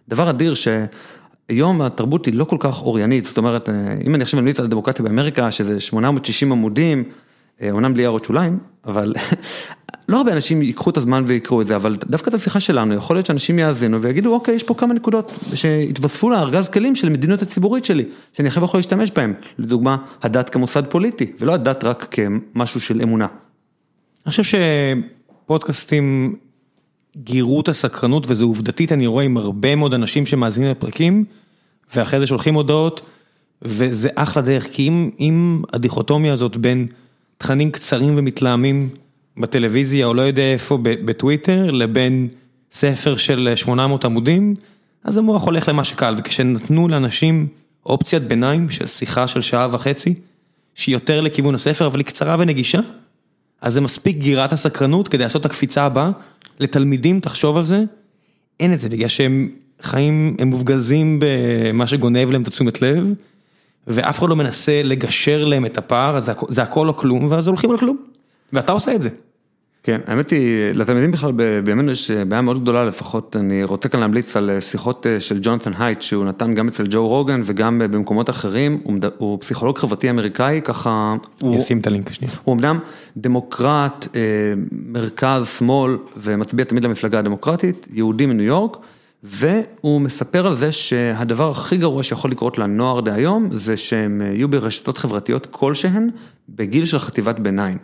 [0.10, 3.70] דבר אדיר שהיום התרבות היא לא כל כך אוריינית, זאת אומרת,
[4.06, 7.04] אם אני עכשיו ממליץ על הדמוקרטיה באמריקה, שזה 860 עמודים,
[7.72, 9.14] אומנם בלי הערות שוליים, אבל
[10.10, 13.16] לא הרבה אנשים ייקחו את הזמן ויקראו את זה, אבל דווקא את השיחה שלנו, יכול
[13.16, 17.86] להיות שאנשים יאזינו ויגידו, אוקיי, יש פה כמה נקודות שהתווספו לארגז כלים של מדיניות הציבורית
[17.86, 23.02] שלי, שאני עכשיו יכול להשתמש בהם, לדוגמה, הדת כמוסד פוליטי, ולא הדת רק כמשהו של
[23.02, 23.28] אמונה.
[24.26, 24.58] אני חושב
[25.46, 26.36] שפודקאסטים
[27.18, 31.26] גירו את הסקרנות, וזה עובדתית, אני רואה עם הרבה מאוד אנשים שמאזינים לפרקים,
[31.96, 33.02] ואחרי זה שולחים הודעות,
[33.62, 36.88] וזה אחלה דרך, כי אם הדיכוטומיה הזאת בין
[37.38, 38.90] תכנים קצרים ומתלהמים
[39.38, 42.28] בטלוויזיה או לא יודע איפה בטוויטר לבין
[42.72, 44.56] ספר של 800 עמודים,
[45.04, 47.48] אז המוח הולך למה שקל, וכשנתנו לאנשים
[47.86, 50.14] אופציית ביניים של שיחה של שעה וחצי,
[50.76, 52.80] שהיא יותר לכיוון הספר אבל היא קצרה ונגישה,
[53.62, 56.12] אז זה מספיק גירת הסקרנות כדי לעשות את הקפיצה הבאה.
[56.60, 57.84] לתלמידים, תחשוב על זה,
[58.60, 59.50] אין את זה בגלל שהם
[59.82, 63.06] חיים, הם מופגזים במה שגונב להם את התשומת לב.
[63.88, 67.72] ואף אחד לא מנסה לגשר להם את הפער, אז זה הכל או כלום, ואז הולכים
[67.72, 67.98] על כלום.
[68.56, 69.10] ואתה עושה את זה.
[69.84, 71.32] כן, האמת היא, לתלמידים בכלל
[71.64, 76.02] בימינו יש בעיה מאוד גדולה, לפחות אני רוצה כאן להמליץ על שיחות של ג'ונתן הייט,
[76.02, 81.16] שהוא נתן גם אצל ג'ו רוגן וגם במקומות אחרים, הוא, הוא פסיכולוג חברתי אמריקאי, ככה...
[81.44, 82.34] אני אשים את הלינק השנייה.
[82.44, 82.80] הוא אמנם
[83.18, 84.08] דמוקרט,
[84.72, 88.78] מרכז, שמאל, ומצביע תמיד למפלגה הדמוקרטית, יהודי מניו יורק.
[89.24, 94.98] והוא מספר על זה שהדבר הכי גרוע שיכול לקרות לנוער דהיום, זה שהם יהיו ברשתות
[94.98, 96.10] חברתיות כלשהן
[96.50, 97.78] בגיל של חטיבת ביניים.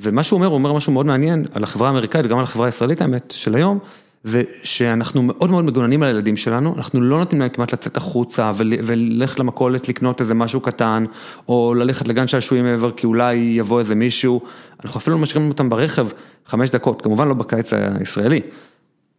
[0.00, 3.00] ומה שהוא אומר, הוא אומר משהו מאוד מעניין על החברה האמריקאית וגם על החברה הישראלית
[3.00, 3.78] האמת של היום,
[4.24, 8.52] זה שאנחנו מאוד מאוד מגוננים על הילדים שלנו, אנחנו לא נותנים להם כמעט לצאת החוצה
[8.56, 11.04] וללכת למכולת לקנות איזה משהו קטן,
[11.48, 14.40] או ללכת לגן שעשועים מעבר כי אולי יבוא איזה מישהו,
[14.84, 16.08] אנחנו אפילו לא משאירים אותם ברכב
[16.46, 18.40] חמש דקות, כמובן לא בקיץ הישראלי.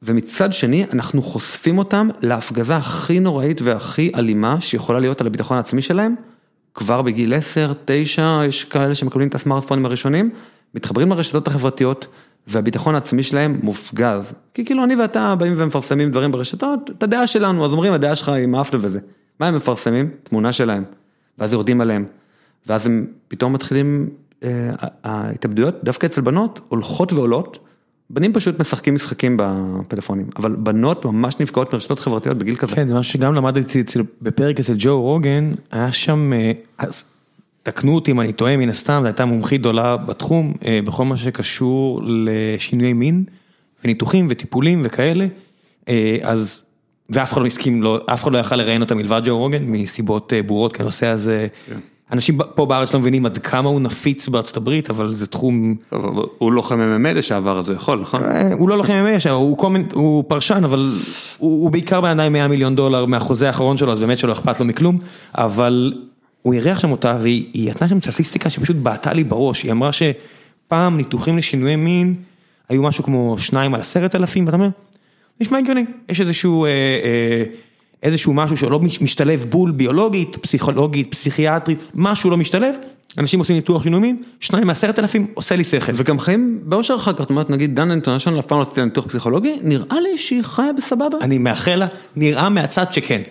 [0.03, 5.81] ומצד שני, אנחנו חושפים אותם להפגזה הכי נוראית והכי אלימה שיכולה להיות על הביטחון העצמי
[5.81, 6.15] שלהם,
[6.73, 10.29] כבר בגיל 10, 9, יש כאלה שמקבלים את הסמארטפונים הראשונים,
[10.75, 12.07] מתחברים לרשתות החברתיות,
[12.47, 14.33] והביטחון העצמי שלהם מופגז.
[14.53, 18.29] כי כאילו אני ואתה באים ומפרסמים דברים ברשתות, את הדעה שלנו, אז אומרים הדעה שלך
[18.29, 18.99] היא מאפנה וזה.
[19.39, 20.09] מה הם מפרסמים?
[20.23, 20.83] תמונה שלהם.
[21.37, 22.05] ואז יורדים עליהם.
[22.67, 24.09] ואז הם פתאום מתחילים,
[25.03, 27.59] ההתאבדויות דווקא אצל בנות הולכות ועולות.
[28.09, 32.75] בנים פשוט משחקים משחקים בפלאפונים, אבל בנות ממש נפגעות מרשתות חברתיות בגיל כזה.
[32.75, 33.83] כן, זה משהו שגם למדתי
[34.21, 36.31] בפרק אצל ג'ו רוגן, היה שם,
[36.77, 37.05] אז
[37.63, 40.53] תקנו אותי אם אני טועה מן הסתם, זו הייתה מומחית גדולה בתחום,
[40.85, 43.23] בכל מה שקשור לשינויי מין,
[43.83, 45.25] וניתוחים וטיפולים וכאלה,
[46.21, 46.63] אז,
[47.09, 50.75] ואף אחד לא הסכים, אף אחד לא יכל לראיין אותה מלבד ג'ו רוגן, מסיבות ברורות,
[50.75, 51.47] כי הנושא הזה...
[52.11, 55.75] אנשים פה בארץ לא מבינים עד כמה הוא נפיץ בארצות הברית, אבל זה תחום...
[56.37, 58.21] הוא לוחם MMA לשעבר, אז הוא יכול, נכון?
[58.57, 59.35] הוא לא לוחם MMA לשעבר,
[59.93, 60.95] הוא פרשן, אבל
[61.37, 64.97] הוא בעיקר בעיניים 100 מיליון דולר מהחוזה האחרון שלו, אז באמת שלא אכפת לו מכלום,
[65.35, 65.93] אבל
[66.41, 70.97] הוא אירח שם אותה, והיא נתנה שם סטטיסטיקה שפשוט בעטה לי בראש, היא אמרה שפעם
[70.97, 72.15] ניתוחים לשינויי מין,
[72.69, 74.69] היו משהו כמו שניים על עשרת אלפים, ואתה אומר,
[75.41, 76.65] נשמע הגיוני, יש איזשהו...
[78.03, 82.75] איזשהו משהו שלא משתלב בול ביולוגית, פסיכולוגית, פסיכיאטרית, משהו לא משתלב,
[83.17, 85.91] אנשים עושים ניתוח שינוי מין, שניים מעשרת אלפים, עושה לי שכל.
[85.95, 89.07] וגם חיים באושר אחר כך, זאת אומרת נגיד דן אינטרנשיונל אף פעם לא עשיתי ניתוח
[89.07, 91.17] פסיכולוגי, נראה לי שהיא חיה בסבבה.
[91.21, 93.21] אני מאחל לה, נראה מהצד שכן.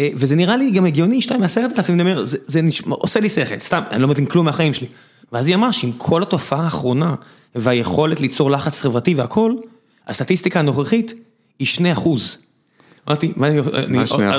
[0.00, 3.28] אה, וזה נראה לי גם הגיוני, שתיים מעשרת אלפים, אני אומר, זה, זה עושה לי
[3.28, 4.86] שכל, סתם, אני לא מבין כלום מהחיים שלי.
[5.32, 7.14] ואז היא אמרה שעם כל התופעה האחרונה,
[7.54, 9.54] והיכולת ליצור לחץ חברתי והכל,
[10.06, 11.14] הסטטיסטיקה הנוכחית
[11.58, 12.38] היא שני אחוז.
[13.08, 13.60] אמרתי, מה אני?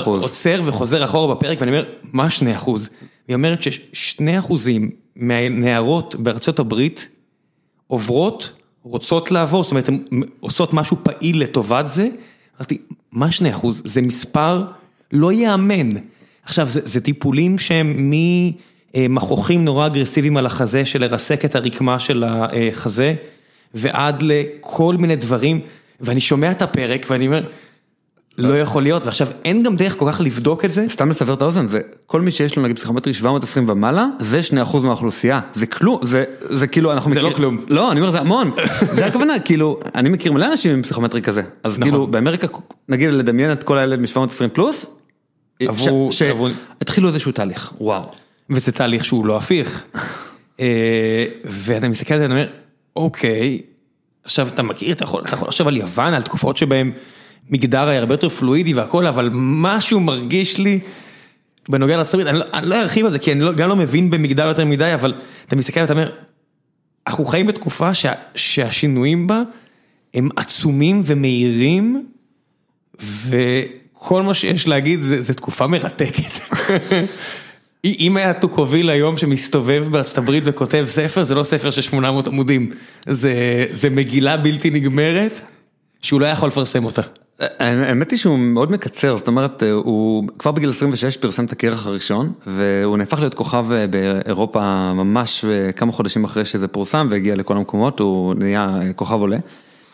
[0.05, 2.89] עוצר וחוזר אחורה בפרק ואני אומר, מה שני אחוז?
[3.27, 7.07] היא אומרת ששני אחוזים מהנערות בארצות הברית
[7.87, 8.51] עוברות,
[8.83, 10.03] רוצות לעבור, זאת אומרת, הן
[10.39, 12.07] עושות משהו פעיל לטובת זה.
[12.57, 12.77] אמרתי,
[13.11, 13.81] מה שני אחוז?
[13.85, 14.61] זה מספר
[15.11, 15.89] לא ייאמן.
[16.43, 18.13] עכשיו, זה, זה טיפולים שהם
[18.95, 23.13] ממכוחים נורא אגרסיביים על החזה, של לרסק את הרקמה של החזה,
[23.73, 25.59] ועד לכל מיני דברים,
[26.01, 27.43] ואני שומע את הפרק ואני אומר,
[28.37, 30.85] לא יכול להיות, ועכשיו אין גם דרך כל כך לבדוק את זה.
[30.89, 34.41] סתם לסבר את האוזן, זה כל מי שיש לו נגיד פסיכומטרי 720 ומעלה, זה
[34.73, 37.29] 2% מהאוכלוסייה, זה כלום, זה, זה כאילו אנחנו זה מכיר...
[37.29, 37.57] לא כלום.
[37.67, 38.51] לא, אני אומר זה המון,
[38.95, 41.89] זה הכוונה, כאילו, אני מכיר מלא אנשים עם פסיכומטרי כזה, אז נכון.
[41.89, 42.47] כאילו באמריקה,
[42.89, 44.85] נגיד לדמיין את כל האלה מ-720 פלוס,
[46.11, 48.03] שהתחילו איזשהו תהליך, וואו.
[48.49, 49.83] וזה תהליך שהוא לא הפיך.
[50.59, 52.47] אה, ואתה מסתכל על זה ואתה אומר,
[52.95, 53.61] אוקיי,
[54.23, 56.91] עכשיו אתה מכיר, אתה יכול אתה יכול לחשוב על יוון, על תקופות שבהן
[57.49, 60.79] מגדר היה הרבה יותר פלואידי והכל, אבל משהו מרגיש לי
[61.69, 64.47] בנוגע לארצות הברית, אני לא- ארחיב על זה, כי אני לא- גם לא מבין במגדר
[64.47, 65.13] יותר מדי, אבל
[65.47, 66.11] אתה מסתכל ואתה אומר,
[67.07, 69.41] אנחנו חיים בתקופה שה- שהשינויים בה
[70.13, 72.05] הם עצומים ומהירים,
[74.01, 76.39] וכל מה שיש להגיד זה, זה תקופה מרתקת.
[77.85, 82.71] אם היה טוקוביל היום שמסתובב בארצות הברית וכותב ספר, זה לא ספר של 800 עמודים,
[83.07, 85.41] זה, זה מגילה בלתי נגמרת,
[86.01, 87.01] שהוא לא יכול לפרסם אותה.
[87.59, 92.31] האמת היא שהוא מאוד מקצר, זאת אומרת, הוא כבר בגיל 26 פרסם את הכרך הראשון,
[92.47, 97.57] והוא נהפך להיות כוכב אה, באירופה ממש אה, כמה חודשים אחרי שזה פורסם והגיע לכל
[97.57, 99.37] המקומות, הוא נהיה אה, כוכב עולה.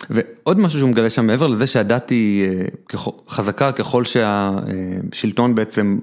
[0.10, 6.00] ועוד משהו שהוא מגלה שם, מעבר לזה שהדת היא אה, חזקה ככל שהשלטון בעצם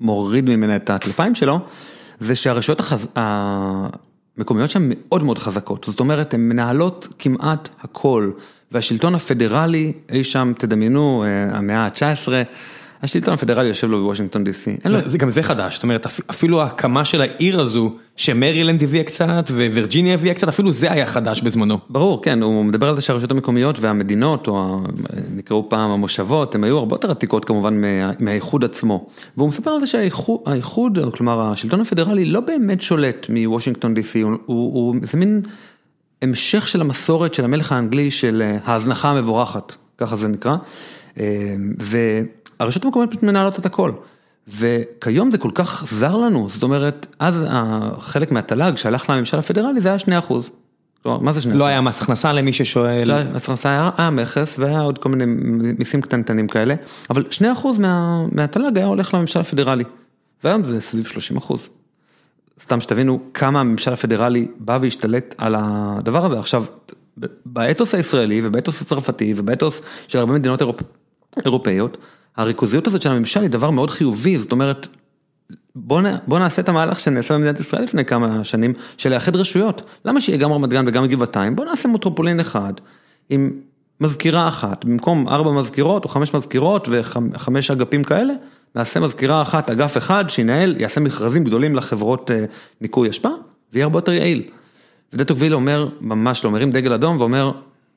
[0.00, 1.60] מוריד ממנה את הטלפיים שלו,
[2.20, 3.06] זה שהרשויות החז...
[3.16, 8.30] המקומיות שם מאוד מאוד חזקות, זאת אומרת, הן מנהלות כמעט הכל,
[8.72, 12.28] והשלטון הפדרלי, אי שם, תדמיינו, אה, המאה ה-19,
[13.02, 14.76] השלטון הפדרלי יושב לו בוושינגטון די.סי.
[15.18, 20.14] גם זה חדש, זאת אומרת, אפ- אפילו ההקמה של העיר הזו, שמרילנד הביאה קצת ווירג'יניה
[20.14, 21.78] הביאה קצת, אפילו זה היה חדש בזמנו.
[21.90, 24.80] ברור, כן, הוא מדבר על זה שהרשויות המקומיות והמדינות, או
[25.36, 29.06] נקראו פעם המושבות, הן היו הרבה יותר עתיקות כמובן מה- מהאיחוד עצמו.
[29.36, 34.38] והוא מספר על זה שהאיחוד, כלומר השלטון הפדרלי לא באמת שולט מוושינגטון די.סי, הוא,
[35.14, 35.42] מין
[36.22, 40.56] המשך של המסורת של המלך האנגלי של אה, ההזנחה המבורכת, ככה זה נקרא.
[42.60, 43.92] אה, והרשויות המקומיות פשוט מנהלות את הכל.
[44.48, 47.44] וכיום זה כל כך זר לנו, זאת אומרת, אז
[47.98, 50.50] חלק מהתל"ג שהלך לממשל הפדרלי זה היה 2 אחוז.
[51.02, 53.08] כלומר, מה זה 2 לא היה מס הכנסה למי ששואל.
[53.08, 55.24] לא, מס הכנסה היה, היה מכס והיה עוד כל מיני
[55.78, 56.74] מיסים קטנטנים כאלה,
[57.10, 57.44] אבל 2%
[57.78, 59.84] מה, מהתל"ג היה הולך לממשל הפדרלי,
[60.44, 61.06] והיום זה סביב
[61.38, 61.54] 30%.
[62.62, 66.38] סתם שתבינו כמה הממשל הפדרלי בא והשתלט על הדבר הזה.
[66.38, 66.64] עכשיו,
[67.46, 70.80] באתוס הישראלי ובאתוס הצרפתי ובאתוס של הרבה מדינות אירופ...
[71.44, 71.98] אירופאיות,
[72.36, 74.86] הריכוזיות הזאת של הממשל היא דבר מאוד חיובי, זאת אומרת,
[75.74, 76.04] בוא, נ...
[76.26, 79.82] בוא נעשה את המהלך שנעשה במדינת ישראל לפני כמה שנים, של לאחד רשויות.
[80.04, 81.56] למה שיהיה גם רמת גן וגם גבעתיים?
[81.56, 82.72] בוא נעשה מטרופולין אחד,
[83.30, 83.52] עם
[84.00, 88.34] מזכירה אחת, במקום ארבע מזכירות או חמש מזכירות וחמש אגפים כאלה,
[88.74, 92.44] נעשה מזכירה אחת, אגף אחד, שינהל, יעשה מכרזים גדולים לחברות אה,
[92.80, 93.28] ניקוי אשפה,
[93.72, 94.42] ויהיה הרבה יותר יעיל.
[95.12, 97.52] ודה טוקוויל אומר, ממש לא, מרים דגל אדום ואומר,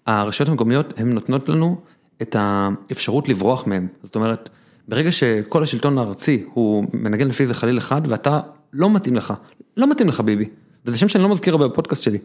[0.06, 1.82] הרשויות המקומיות הן נותנות לנו
[2.22, 3.88] את האפשרות לברוח מהם.
[4.04, 4.50] זאת אומרת,
[4.88, 8.40] ברגע שכל השלטון הארצי הוא מנגן לפי זה חליל אחד, ואתה
[8.74, 9.34] לא מתאים לך,
[9.78, 10.46] לא מתאים לך ביבי,
[10.86, 12.18] וזה שם שאני לא מזכיר הרבה בפודקאסט שלי,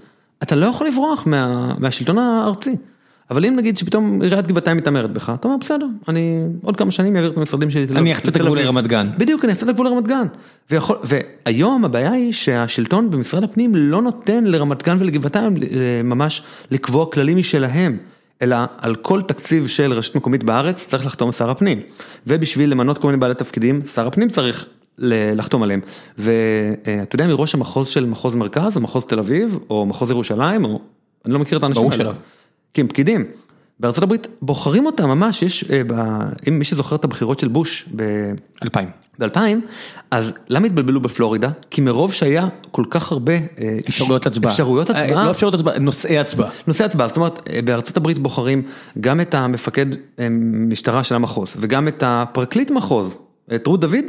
[0.43, 2.77] אתה לא יכול לברוח מה, מהשלטון הארצי.
[3.31, 7.17] אבל אם נגיד שפתאום עיריית גבעתיים מתעמרת בך, אתה אומר בסדר, אני עוד כמה שנים
[7.17, 7.87] אעביר את המשרדים שלי.
[7.91, 9.09] אני אחצה את הגבול אביב." לרמת גן.
[9.19, 10.27] בדיוק, אני אחצה את הגבול לרמת גן.
[10.71, 17.07] ויכול, והיום הבעיה היא שהשלטון במשרד הפנים לא נותן לרמת גן ולגבעתיים אה, ממש לקבוע
[17.07, 17.97] כללים משלהם.
[18.43, 21.81] אלא על כל תקציב של רשות מקומית בארץ צריך לחתום שר הפנים.
[22.27, 24.67] ובשביל למנות כל מיני בעלי תפקידים, שר הפנים צריך
[24.99, 25.81] לחתום עליהם.
[26.19, 30.65] ואתה יודע מי ראש המחוז של מחוז מרכז, או מחוז תל אביב, או מחוז ירושלים,
[30.65, 30.81] או...
[31.25, 32.05] אני לא מכיר את האנשים ברור האלה.
[32.05, 32.13] שלא.
[32.75, 33.25] כי הם פקידים.
[33.81, 35.93] בארצות הברית בוחרים אותם ממש, יש, אה, ב...
[36.49, 38.03] אם מי שזוכר את הבחירות של בוש ב...
[38.63, 38.89] אלפיים.
[39.19, 39.39] ב-2000,
[40.11, 41.51] אז למה התבלבלו בפלורידה?
[41.71, 44.53] כי מרוב שהיה כל כך הרבה אה, אפשרויות הצבעה.
[44.53, 46.51] אפשרויות אה, הצבעה, לא אפשרויות הצבעה, נושאי הצבעה.
[46.67, 48.63] נושא הצבעה, זאת אומרת, אה, בארצות הברית בוחרים
[49.01, 49.87] גם את המפקד
[50.69, 53.17] משטרה של המחוז וגם את הפרקליט מחוז,
[53.55, 54.05] את רות דוד,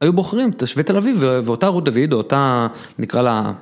[0.00, 2.66] היו בוחרים תושבי תל אביב ואותה רות דוד, או אותה
[2.98, 3.52] נקרא לה,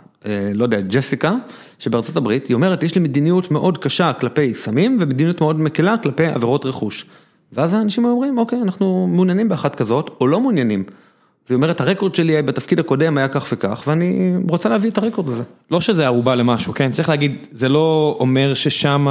[0.54, 1.34] לא יודע, ג'סיקה,
[1.78, 6.26] שבארצות הברית, היא אומרת, יש לי מדיניות מאוד קשה כלפי סמים ומדיניות מאוד מקלה כלפי
[6.26, 7.04] עבירות רכוש.
[7.52, 10.84] ואז האנשים אומרים, אוקיי, אנחנו מעוניינים באחת כזאת, או לא מעוניינים.
[11.48, 15.42] והיא אומרת, הרקורד שלי בתפקיד הקודם היה כך וכך, ואני רוצה להביא את הרקורד הזה.
[15.70, 16.90] לא שזה ערובה למשהו, כן?
[16.90, 19.06] צריך להגיד, זה לא אומר ששם,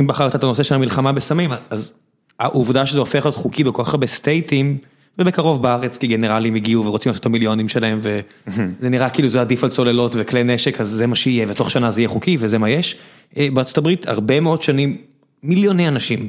[0.00, 1.92] אם בחרת את הנושא של המלחמה בסמים, אז
[2.38, 4.78] העובדה שזה הופך להיות חוקי בכל כך הרבה סטייטים,
[5.18, 9.64] ובקרוב בארץ, כי גנרלים הגיעו ורוצים לעשות את המיליונים שלהם, וזה נראה כאילו זה עדיף
[9.64, 12.70] על צוללות וכלי נשק, אז זה מה שיהיה, ותוך שנה זה יהיה חוקי, וזה מה
[12.70, 12.96] יש.
[13.36, 14.96] אה, בארצות הברית, הרבה מאוד שנים,
[15.42, 16.28] מיליוני אנשים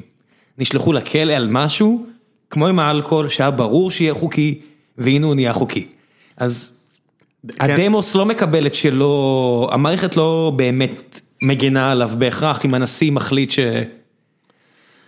[0.58, 2.06] נשלחו לכלא על משהו,
[2.50, 4.60] כמו עם האלכוהול, שהיה ברור שיהיה חוקי,
[4.98, 5.88] והנה הוא נהיה חוקי.
[6.38, 6.74] אז
[7.48, 7.72] כן.
[7.72, 13.60] הדמוס לא מקבל את שלו, המערכת לא באמת מגנה עליו בהכרח, אם הנשיא מחליט ש...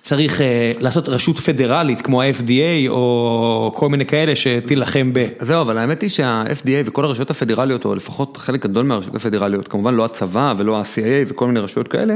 [0.01, 0.43] צריך אה,
[0.79, 5.27] לעשות רשות פדרלית כמו ה-FDA או כל מיני כאלה שתילחם ב...
[5.39, 9.93] זהו, אבל האמת היא שה-FDA וכל הרשויות הפדרליות, או לפחות חלק גדול מהרשויות הפדרליות, כמובן
[9.93, 12.15] לא הצבא ולא ה-CIA וכל מיני רשויות כאלה,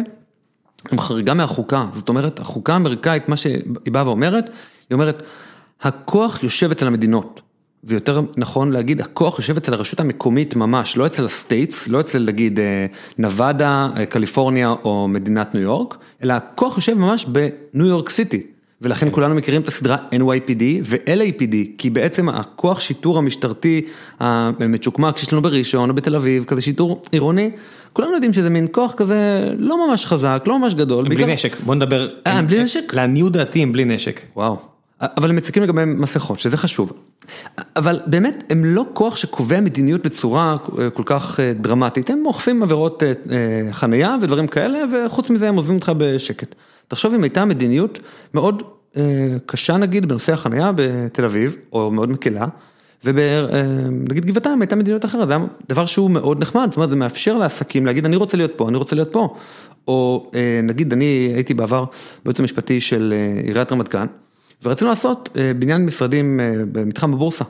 [0.91, 1.85] הם חריגה מהחוקה.
[1.95, 4.45] זאת אומרת, החוקה האמריקאית, מה שהיא באה ואומרת,
[4.89, 5.23] היא אומרת,
[5.81, 7.41] הכוח יושב אצל המדינות.
[7.83, 12.23] ויותר נכון להגיד, הכוח יושב אצל הרשות המקומית ממש, לא אצל ה states, לא אצל
[12.23, 12.85] נגיד אה,
[13.17, 18.43] נבדה, אה, קליפורניה או מדינת ניו יורק, אלא הכוח יושב ממש בניו יורק סיטי.
[18.81, 19.11] ולכן כן.
[19.15, 23.85] כולנו מכירים את הסדרה NYPD ו-LAPD, כי בעצם הכוח שיטור המשטרתי
[24.19, 27.51] המצ'וקמק שיש לנו בראשון או בתל אביב, כזה שיטור עירוני,
[27.93, 31.05] כולנו יודעים שזה מין כוח כזה לא ממש חזק, לא ממש גדול.
[31.05, 31.33] בלי בעיקר...
[31.33, 32.09] נשק, בוא נדבר.
[32.27, 32.93] אה, בלי נשק?
[32.93, 34.21] לעניות דעתי הם בלי נשק.
[34.35, 34.57] וואו.
[35.01, 36.93] אבל הם מציקים לגבי מסכות, שזה חשוב.
[37.75, 42.63] אבל באמת, הם לא כוח שקובע מדיניות בצורה אה, כל כך אה, דרמטית, הם אוכפים
[42.63, 43.13] עבירות אה,
[43.71, 46.55] חנייה ודברים כאלה, וחוץ מזה הם עוזבים אותך בשקט.
[46.87, 47.99] תחשוב אם הייתה מדיניות
[48.33, 48.63] מאוד
[49.45, 52.47] קשה נגיד בנושא החנייה בתל אביב, או מאוד מקלה,
[53.03, 57.37] ונגיד גבעתיים הייתה מדיניות אחרת, זה היה דבר שהוא מאוד נחמד, זאת אומרת זה מאפשר
[57.37, 59.35] לעסקים להגיד אני רוצה להיות פה, אני רוצה להיות פה,
[59.87, 60.31] או
[60.63, 61.85] נגיד אני הייתי בעבר
[62.25, 64.07] בייעוץ המשפטי של עיריית רמת גן.
[64.63, 67.43] ורצינו לעשות אה, בניין משרדים אה, במתחם הבורסה,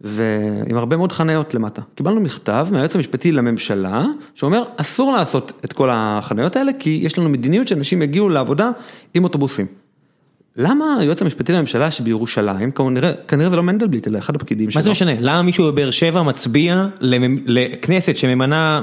[0.00, 1.82] ועם הרבה מאוד חניות למטה.
[1.94, 7.28] קיבלנו מכתב מהיועץ המשפטי לממשלה, שאומר אסור לעשות את כל החניות האלה, כי יש לנו
[7.28, 8.70] מדיניות שאנשים יגיעו לעבודה
[9.14, 9.83] עם אוטובוסים.
[10.56, 14.78] למה היועץ המשפטי לממשלה שבירושלים, כנראה, זה לא מנדלבליט, אלא אחד הפקידים שלו.
[14.78, 15.12] מה זה משנה?
[15.20, 16.86] למה מישהו בבאר שבע מצביע
[17.46, 18.80] לכנסת שממנה,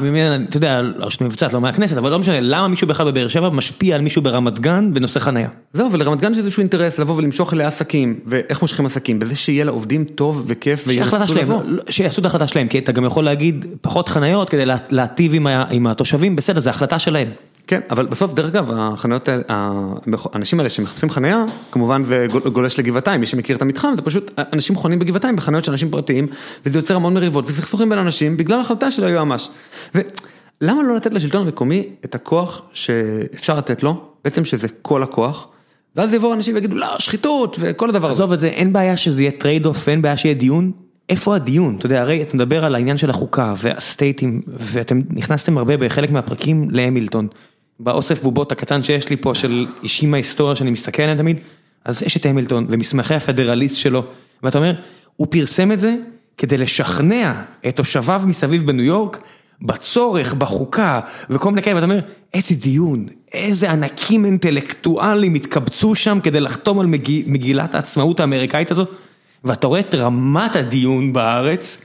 [0.50, 3.96] אתה יודע, הרשות מבצעת, לא מהכנסת, אבל לא משנה, למה מישהו בכלל בבאר שבע משפיע
[3.96, 5.48] על מישהו ברמת גן בנושא חנייה?
[5.74, 9.20] זהו, ולרמת גן יש איזשהו אינטרס לבוא ולמשוך אליה עסקים, ואיך מושכים עסקים?
[9.20, 11.62] בזה שיהיה לעובדים טוב וכיף וירצו לבוא.
[11.66, 15.34] לא, שיעשו את ההחלטה שלהם, כי אתה גם יכול להגיד פחות חניות כדי להטיב
[15.70, 17.28] עם התושבים, בסדר, זו החלטה שלהם.
[17.68, 19.44] כן, אבל בסוף, דרך אגב, החניות האלה,
[20.34, 24.76] האנשים האלה שמחפשים חניה, כמובן זה גולש לגבעתיים, מי שמכיר את המתחם, זה פשוט, אנשים
[24.76, 26.28] חונים בגבעתיים בחניות של אנשים פרטיים,
[26.65, 29.50] וזה יוצר המון מריבות וסכסוכים בין אנשים, בגלל החלטה של היועמ"ש.
[29.95, 35.47] ולמה לא לתת לשלטון המקומי את הכוח שאפשר לתת לו, בעצם שזה כל הכוח,
[35.95, 38.15] ואז יבואו אנשים ויגידו, לא, שחיתות, וכל הדבר הזה.
[38.15, 40.71] עזוב את זה, אין בעיה שזה יהיה trade off, אין בעיה שיהיה דיון.
[41.10, 41.76] איפה הדיון?
[41.78, 46.67] אתה יודע, הרי אתה מדבר על העניין של החוקה והסטייטים, ואתם נכנסתם הרבה בחלק מהפרקים
[46.71, 47.28] להמילטון.
[47.84, 51.39] באוסף בובות הקטן שיש לי פה של אישים מההיסטוריה שאני מסתכל עליהם תמיד,
[51.86, 54.04] אז יש את המילטון ומסמכי הפדרליסט שלו,
[54.44, 54.74] ואתה אומר,
[55.15, 55.96] הוא פרסם את זה
[56.38, 57.34] כדי לשכנע
[57.67, 59.20] את תושביו מסביב בניו יורק
[59.62, 62.00] בצורך, בחוקה וכל מיני כאלה, ואתה אומר,
[62.34, 68.86] איזה דיון, איזה ענקים אינטלקטואלים התקבצו שם כדי לחתום על מגיל, מגילת העצמאות האמריקאית הזו,
[69.44, 71.82] ואתה רואה את רמת הדיון בארץ,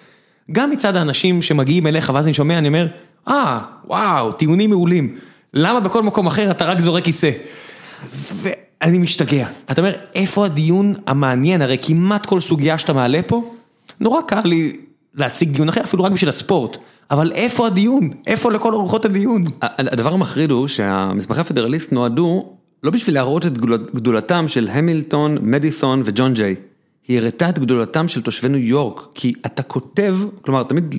[0.52, 2.86] גם מצד האנשים שמגיעים אליך, ואז אני שומע, אני אומר,
[3.28, 5.16] אה, ah, וואו, טיעונים מעולים.
[5.58, 7.30] למה בכל מקום אחר אתה רק זורק כיסא?
[8.12, 9.48] ואני משתגע.
[9.70, 11.62] אתה אומר, איפה הדיון המעניין?
[11.62, 13.54] הרי כמעט כל סוגיה שאתה מעלה פה,
[14.00, 14.76] נורא קל לי
[15.14, 16.78] להציג דיון אחר, אפילו רק בשביל הספורט.
[17.10, 18.10] אבל איפה הדיון?
[18.26, 19.44] איפה לכל אורחות הדיון?
[19.62, 23.58] הדבר המחריד הוא שהמסמכי הפדרליסט נועדו לא בשביל להראות את
[23.94, 26.54] גדולתם של המילטון, מדיסון וג'ון ג'יי.
[27.08, 30.94] היא הראתה את גדולתם של תושבי ניו יורק, כי אתה כותב, כלומר תמיד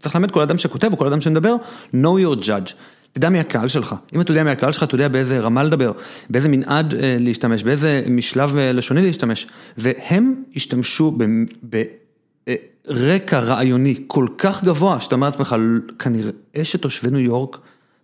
[0.00, 1.56] צריך ללמד כל אדם שכותב או כל אדם שמדבר,
[1.94, 2.72] know your judge.
[3.12, 5.92] תדע מי הקהל שלך, אם אתה יודע מי הקהל שלך, אתה יודע באיזה רמה לדבר,
[6.30, 9.46] באיזה מנעד אה, להשתמש, באיזה משלב אה, לשוני להשתמש,
[9.78, 11.18] והם השתמשו
[11.62, 15.56] ברקע אה, רעיוני כל כך גבוה, שאתה אומר לעצמך,
[15.98, 16.30] כנראה
[16.62, 17.58] שתושבי ניו יורק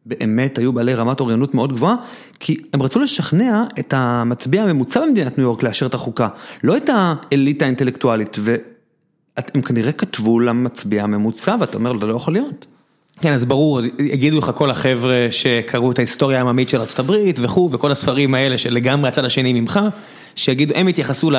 [0.07, 1.97] באמת היו בעלי רמת אוריינות מאוד גבוהה,
[2.41, 6.29] כי הם רצו לשכנע את המצביע הממוצע במדינת ניו יורק לאשר את החוקה,
[6.65, 12.67] לא את האליטה האינטלקטואלית, והם כנראה כתבו למצביע הממוצע, ואתה אומר, זה לא יכול להיות.
[13.21, 17.71] כן, אז ברור, יגידו לך כל החבר'ה שקראו את ההיסטוריה העממית של ארצות הברית וכו',
[17.73, 19.81] וכל הספרים האלה שלגמרי הצד השני ממך,
[20.35, 21.31] שיגידו, הם התייחסו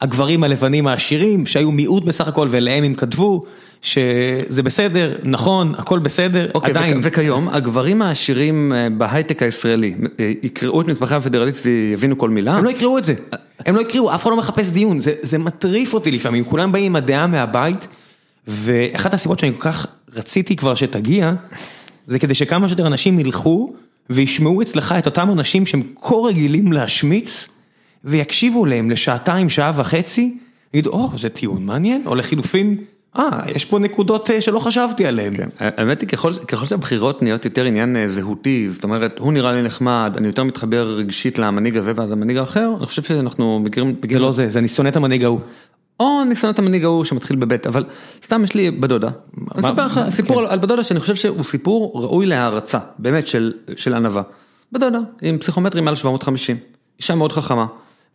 [0.00, 3.44] הגברים הלבנים העשירים, שהיו מיעוט בסך הכל, ולהם הם כתבו
[3.82, 7.00] שזה בסדר, נכון, הכל בסדר, אוקיי, עדיין.
[7.02, 12.52] וכיום, הגברים העשירים אה, בהייטק הישראלי, אה, יקראו את מסמכי הפדרליסט ויבינו כל מילה?
[12.52, 13.14] הם לא יקראו את זה,
[13.66, 16.84] הם לא יקראו, אף אחד לא מחפש דיון, זה, זה מטריף אותי לפעמים, כולם באים
[16.84, 17.88] עם הדעה מהבית,
[18.48, 19.86] ואחת הסיבות שאני כל כך
[20.18, 21.32] רציתי כבר שתגיע,
[22.06, 23.72] זה כדי שכמה שיותר אנשים ילכו
[24.10, 27.48] וישמעו אצלך את אותם אנשים שהם כה רגילים להשמיץ,
[28.04, 30.38] ויקשיבו להם לשעתיים, שעה וחצי,
[30.74, 32.76] ויגידו, או, זה טיעון מעניין, או לחילופין,
[33.18, 35.36] אה, יש פה נקודות אה, שלא חשבתי עליהן.
[35.36, 39.52] כן, האמת היא ככל, ככל שהבחירות נהיות יותר עניין אה, זהותי, זאת אומרת, הוא נראה
[39.52, 43.94] לי נחמד, אני יותר מתחבר רגשית למנהיג הזה ואז המנהיג האחר, אני חושב שאנחנו מכירים...
[44.10, 45.40] זה לא זה, זה אני שונא את המנהיג ההוא.
[46.00, 47.84] או את המנהיג ההוא שמתחיל בבית, אבל
[48.24, 49.08] סתם יש לי בדודה.
[49.54, 53.94] אני אספר לך סיפור על בדודה שאני חושב שהוא סיפור ראוי להערצה, באמת של, של
[53.94, 54.22] ענווה.
[54.72, 56.56] בדודה, עם פסיכומטרים מעל 750,
[56.98, 57.66] אישה מאוד חכמה,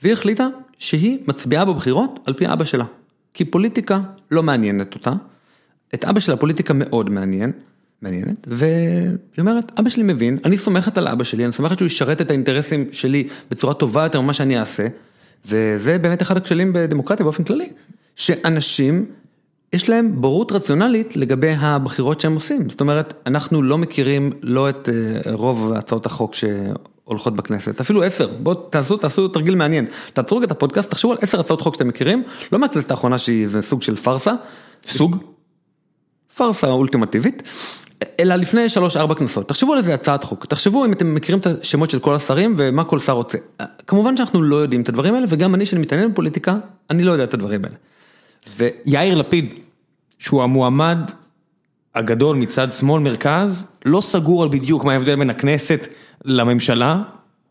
[0.01, 0.47] והיא החליטה
[0.79, 2.85] שהיא מצביעה בבחירות על פי אבא שלה.
[3.33, 3.99] כי פוליטיקה
[4.31, 5.13] לא מעניינת אותה,
[5.93, 7.51] את אבא שלה פוליטיקה מאוד מעניין,
[8.01, 12.21] מעניינת, והיא אומרת, אבא שלי מבין, אני סומכת על אבא שלי, אני סומכת שהוא ישרת
[12.21, 14.87] את האינטרסים שלי בצורה טובה יותר ממה שאני אעשה,
[15.45, 17.69] וזה באמת אחד הכשלים בדמוקרטיה באופן כללי,
[18.15, 19.05] שאנשים,
[19.73, 24.89] יש להם בורות רציונלית לגבי הבחירות שהם עושים, זאת אומרת, אנחנו לא מכירים לא את
[24.89, 30.51] אה, רוב הצעות החוק שהולכות בכנסת, אפילו עשר, בואו תעשו, תעשו תרגיל מעניין, תעצרו את
[30.51, 33.95] הפודקאסט, תחשבו על עשר הצעות חוק שאתם מכירים, לא מהכנסת האחרונה שהיא איזה סוג של
[33.95, 34.33] פארסה,
[34.87, 35.17] סוג?
[36.35, 37.43] פארסה אולטימטיבית,
[38.19, 41.89] אלא לפני שלוש-ארבע כנסות, תחשבו על איזה הצעת חוק, תחשבו אם אתם מכירים את השמות
[41.89, 43.37] של כל השרים ומה כל שר רוצה.
[43.87, 46.57] כמובן שאנחנו לא יודעים את הדברים האלה, וגם אני שאני מתעניין בפוליטיקה,
[46.89, 47.75] אני לא יודע את הדברים האלה.
[48.57, 49.53] ויאיר לפיד,
[50.19, 50.99] שהוא המועמד
[51.95, 55.87] הגדול מצד שמאל מרכז, לא סגור על בדיוק מה ההבדל בין הכנסת
[56.25, 57.01] לממשלה,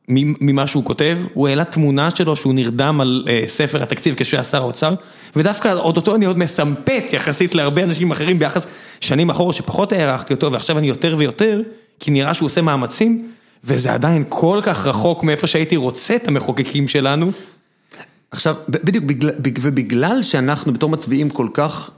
[0.08, 4.44] ממה שהוא כותב, הוא העלה תמונה שלו שהוא נרדם על uh, ספר התקציב כשהוא היה
[4.44, 4.94] שר האוצר,
[5.36, 8.66] ודווקא אותו אני עוד מסמפת יחסית להרבה אנשים אחרים ביחס
[9.00, 11.60] שנים אחורה שפחות הערכתי אותו ועכשיו אני יותר ויותר,
[12.00, 13.28] כי נראה שהוא עושה מאמצים,
[13.64, 17.30] וזה עדיין כל כך רחוק מאיפה שהייתי רוצה את המחוקקים שלנו.
[18.30, 19.04] עכשיו, בדיוק,
[19.60, 21.90] ובגלל שאנחנו בתור מצביעים כל כך,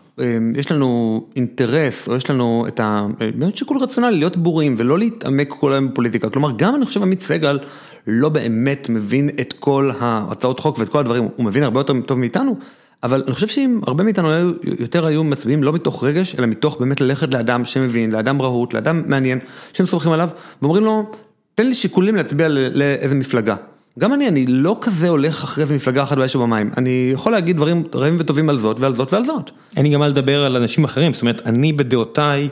[0.56, 3.06] יש לנו אינטרס, או יש לנו את ה...
[3.36, 6.30] באמת שיקול רציונלי, להיות בורים ולא להתעמק כל היום בפוליטיקה.
[6.30, 7.58] כלומר, גם אני חושב עמית סגל
[8.06, 12.18] לא באמת מבין את כל ההצעות חוק ואת כל הדברים, הוא מבין הרבה יותר טוב
[12.18, 12.56] מאיתנו,
[13.02, 14.28] אבל אני חושב שאם הרבה מאיתנו
[14.80, 19.02] יותר היו מצביעים לא מתוך רגש, אלא מתוך באמת ללכת לאדם שמבין, לאדם רהוט, לאדם
[19.06, 19.38] מעניין,
[19.72, 20.28] שהם סומכים עליו,
[20.62, 21.10] ואומרים לו,
[21.54, 23.56] תן לי שיקולים להצביע לאיזה מפלגה.
[23.98, 27.56] גם אני, אני לא כזה הולך אחרי איזה מפלגה אחת באש ובמים, אני יכול להגיד
[27.56, 29.50] דברים רעים וטובים על זאת ועל זאת ועל זאת.
[29.76, 32.48] אין לי גם מה לדבר על אנשים אחרים, זאת אומרת, אני בדעותיי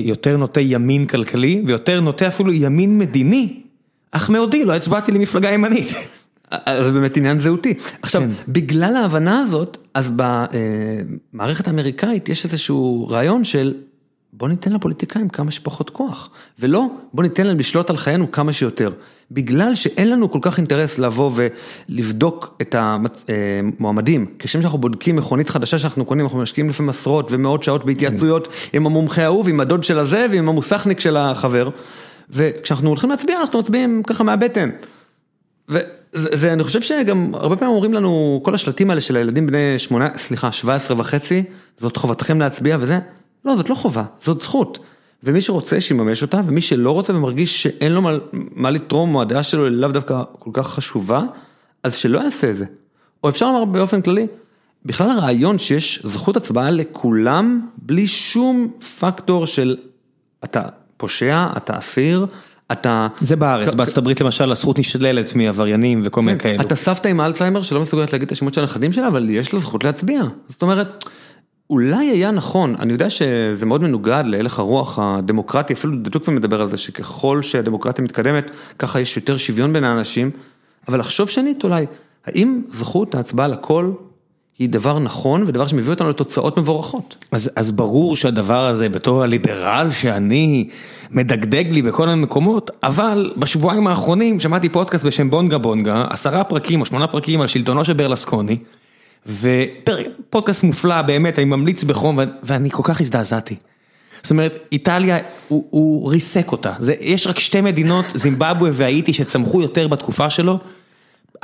[0.00, 3.60] יותר נוטה ימין כלכלי, ויותר נוטה אפילו ימין מדיני,
[4.16, 5.94] אך מאודי, לא הצבעתי למפלגה ימנית.
[6.68, 7.74] זה באמת עניין זהותי.
[8.02, 8.30] עכשיו, כן.
[8.48, 13.74] בגלל ההבנה הזאת, אז במערכת האמריקאית יש איזשהו רעיון של
[14.32, 18.90] בוא ניתן לפוליטיקאים כמה שפחות כוח, ולא בוא ניתן להם לשלוט על חיינו כמה שיותר.
[19.30, 25.78] בגלל שאין לנו כל כך אינטרס לבוא ולבדוק את המועמדים, כשם שאנחנו בודקים מכונית חדשה
[25.78, 29.98] שאנחנו קונים, אנחנו משקיעים לפעמים עשרות ומאות שעות בהתייעצויות עם המומחה ההוא ועם הדוד של
[29.98, 31.68] הזה ועם המוסכניק של החבר,
[32.30, 34.70] וכשאנחנו הולכים להצביע אנחנו מצביעים ככה מהבטן.
[35.68, 40.08] וזה, אני חושב שגם הרבה פעמים אומרים לנו, כל השלטים האלה של הילדים בני שמונה,
[40.16, 41.42] סליחה, 17 וחצי,
[41.78, 42.98] זאת חובתכם להצביע וזה,
[43.44, 44.78] לא, זאת לא חובה, זאת זכות.
[45.22, 49.42] ומי שרוצה שיממש אותה, ומי שלא רוצה ומרגיש שאין לו מה, מה לתרום, או הדעה
[49.42, 51.22] שלו לאו דווקא כל כך חשובה,
[51.82, 52.64] אז שלא יעשה את זה.
[53.24, 54.26] או אפשר לומר באופן כללי,
[54.84, 59.76] בכלל הרעיון שיש זכות הצבעה לכולם, בלי שום פקטור של
[60.44, 60.62] אתה
[61.04, 62.26] פושע, אתה אסיר,
[62.72, 63.08] אתה...
[63.20, 66.66] זה בארץ, בארצות הברית למשל הזכות נשללת מעבריינים וכל מיני כן, כאלו.
[66.66, 69.60] אתה סבתא עם אלצהיימר שלא מסוגלת להגיד את השמות של הנכדים שלה, אבל יש לה
[69.60, 70.22] זכות להצביע.
[70.48, 71.04] זאת אומרת,
[71.70, 76.70] אולי היה נכון, אני יודע שזה מאוד מנוגד להלך הרוח הדמוקרטי, אפילו דדוקווה מדבר על
[76.70, 80.30] זה שככל שהדמוקרטיה מתקדמת, ככה יש יותר שוויון בין האנשים,
[80.88, 81.86] אבל לחשוב שנית אולי,
[82.26, 83.92] האם זכות ההצבעה לכל
[84.58, 87.16] היא דבר נכון ודבר שמביא אותנו לתוצאות מבורכות.
[87.32, 90.68] אז, אז ברור שהדבר הזה בתור הליברל שאני
[91.14, 96.86] מדגדג לי בכל המקומות, אבל בשבועיים האחרונים שמעתי פודקאסט בשם בונגה בונגה, עשרה פרקים או
[96.86, 98.58] שמונה פרקים על שלטונו של ברלסקוני,
[99.26, 103.56] ופודקאסט מופלא באמת, אני ממליץ בחום ואני כל כך הזדעזעתי.
[104.22, 105.18] זאת אומרת, איטליה,
[105.48, 110.58] הוא, הוא ריסק אותה, זה, יש רק שתי מדינות, זימבבואה והאיטי שצמחו יותר בתקופה שלו.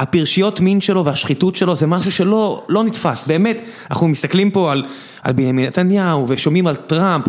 [0.01, 3.57] הפרשיות מין שלו והשחיתות שלו זה משהו שלא לא נתפס, באמת,
[3.90, 4.84] אנחנו מסתכלים פה על
[5.22, 7.24] על בנימין נתניהו ושומעים על טראמפ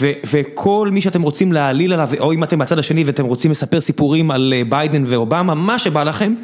[0.00, 3.80] ו, וכל מי שאתם רוצים להעליל עליו, או אם אתם בצד השני ואתם רוצים לספר
[3.80, 6.34] סיפורים על אה, ביידן ואובמה, מה שבא לכם,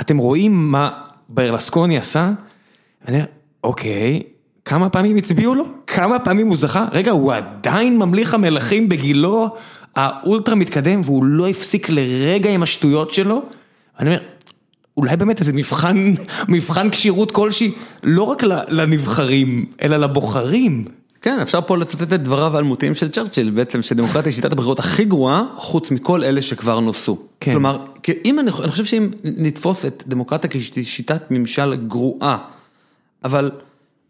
[0.00, 0.90] אתם רואים מה
[1.28, 2.30] ברלסקוני עשה,
[3.08, 3.26] אני אומר,
[3.64, 4.22] אוקיי,
[4.64, 5.64] כמה פעמים הצביעו לו?
[5.86, 6.86] כמה פעמים הוא זכה?
[6.92, 9.48] רגע, הוא עדיין ממליך המלכים בגילו
[9.96, 13.42] האולטרה מתקדם, והוא לא הפסיק לרגע עם השטויות שלו?
[14.00, 14.20] אני אומר,
[14.98, 16.14] אולי באמת איזה מבחן,
[16.48, 17.72] מבחן כשירות כלשהי,
[18.02, 20.84] לא רק לנבחרים, אלא לבוחרים.
[21.22, 25.04] כן, אפשר פה לצטט את דבריו האלמותיים של צ'רצ'יל, בעצם שדמוקרטיה היא שיטת הבחירות הכי
[25.04, 27.18] גרועה, חוץ מכל אלה שכבר נוסו.
[27.40, 27.52] כן.
[27.52, 27.84] כלומר,
[28.24, 32.38] אם אני, אני חושב שאם נתפוס את דמוקרטיה כשיטת ממשל גרועה,
[33.24, 33.50] אבל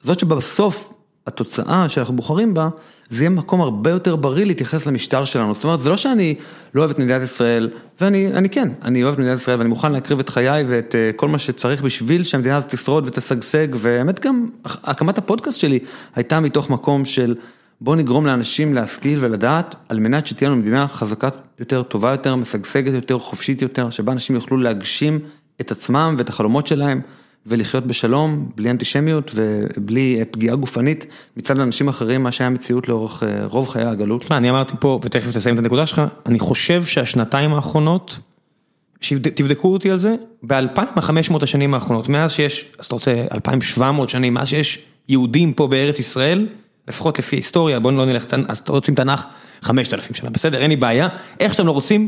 [0.04, 0.92] זאת שבסוף
[1.28, 2.68] התוצאה שאנחנו בוחרים בה,
[3.10, 5.54] זה יהיה מקום הרבה יותר בריא להתייחס למשטר שלנו.
[5.54, 6.34] זאת אומרת, זה לא שאני
[6.74, 7.70] לא אוהב את מדינת ישראל,
[8.00, 11.16] ואני אני כן, אני אוהב את מדינת ישראל ואני מוכן להקריב את חיי ואת uh,
[11.16, 15.78] כל מה שצריך בשביל שהמדינה הזאת תשרוד ותשגשג, והאמת גם, הקמת הפודקאסט שלי
[16.14, 17.34] הייתה מתוך מקום של
[17.80, 22.92] בוא נגרום לאנשים להשכיל ולדעת, על מנת שתהיה לנו מדינה חזקה יותר, טובה יותר, משגשגת
[22.92, 25.18] יותר, חופשית יותר, שבה אנשים יוכלו להגשים
[25.60, 27.00] את עצמם ואת החלומות שלהם.
[27.46, 33.68] ולחיות בשלום, בלי אנטישמיות ובלי פגיעה גופנית מצד אנשים אחרים, מה שהיה מציאות לאורך רוב
[33.68, 34.20] חיי הגלות.
[34.20, 38.18] תשמע, אני אמרתי פה, ותכף תסיים את הנקודה שלך, אני חושב שהשנתיים האחרונות,
[39.34, 44.48] תבדקו אותי על זה, ב-2500 השנים האחרונות, מאז שיש, אז אתה רוצה 2700 שנים, מאז
[44.48, 44.78] שיש
[45.08, 46.48] יהודים פה בארץ ישראל,
[46.88, 49.24] לפחות לפי היסטוריה, בואו לא נלך, אז אתם רוצים תנ"ך
[49.62, 51.08] 5,000 שנה, בסדר, אין לי בעיה,
[51.40, 52.06] איך שאתם לא רוצים,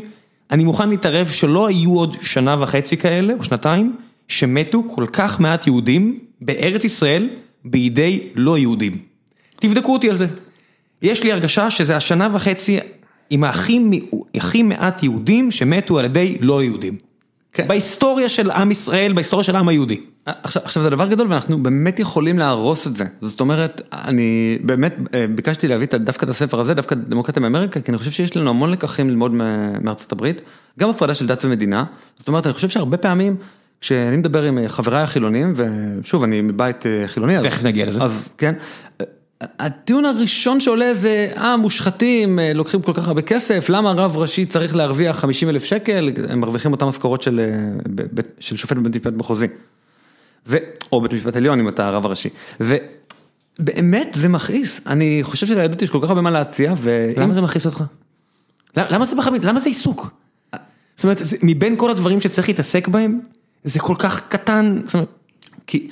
[0.51, 3.97] אני מוכן להתערב שלא היו עוד שנה וחצי כאלה, או שנתיים,
[4.31, 7.29] שמתו כל כך מעט יהודים בארץ ישראל
[7.65, 8.99] בידי לא יהודים.
[9.57, 10.27] תבדקו אותי על זה.
[11.03, 12.79] יש לי הרגשה שזה השנה וחצי
[13.31, 14.01] עם הכי,
[14.35, 16.97] הכי מעט יהודים שמתו על ידי לא יהודים.
[17.53, 17.69] כן.
[17.69, 20.01] בהיסטוריה של עם ישראל, בהיסטוריה של העם היהודי.
[20.27, 23.05] עכשיו, עכשיו זה דבר גדול ואנחנו באמת יכולים להרוס את זה.
[23.21, 24.97] זאת אומרת, אני באמת
[25.35, 28.71] ביקשתי להביא דווקא את הספר הזה, דווקא דמוקרטיה מאמריקה, כי אני חושב שיש לנו המון
[28.71, 29.33] לקחים ללמוד
[29.83, 30.43] מארצות הברית,
[30.79, 31.85] גם הפרדה של דת ומדינה.
[32.19, 33.37] זאת אומרת, אני חושב שהרבה פעמים...
[33.81, 38.01] כשאני מדבר עם חבריי החילונים, ושוב, אני מבית חילוני, תכף נגיע לזה.
[38.03, 38.55] אז כן,
[39.41, 44.75] הטיעון הראשון שעולה זה, אה, מושחתים, לוקחים כל כך הרבה כסף, למה רב ראשי צריך
[44.75, 47.41] להרוויח 50 אלף שקל, הם מרוויחים אותם משכורות של,
[48.41, 49.47] של שופט בבית משפט מחוזי.
[50.47, 50.57] ו,
[50.93, 52.29] או בית משפט עליון אם אתה הרב הראשי.
[52.61, 57.13] ובאמת זה מכעיס, אני חושב שליהדות יש כל כך הרבה מה להציע, ו...
[57.17, 57.85] למה זה מכעיס אותך?
[58.77, 59.15] למה זה?
[59.43, 60.11] למה זה עיסוק?
[60.97, 63.21] זאת אומרת, מבין כל הדברים שצריך להתעסק בהם,
[63.65, 65.09] זה כל כך קטן, זאת אומרת,
[65.67, 65.89] כי,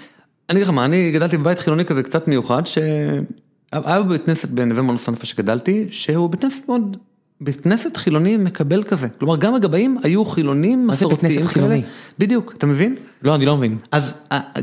[0.50, 4.82] אני אגיד לך מה, אני גדלתי בבית חילוני כזה קצת מיוחד, שהיה בבית כנסת בנווה
[4.82, 6.96] מונוסון איפה שגדלתי, שהוא בית כנסת מאוד,
[7.40, 10.86] בית כנסת חילוני מקבל כזה, כלומר גם הגבאים היו חילונים מסורתיים.
[10.86, 11.82] מה זה בית כנסת חילוני?
[12.18, 12.96] בדיוק, אתה מבין?
[13.22, 13.78] לא, אני לא מבין.
[13.92, 14.12] אז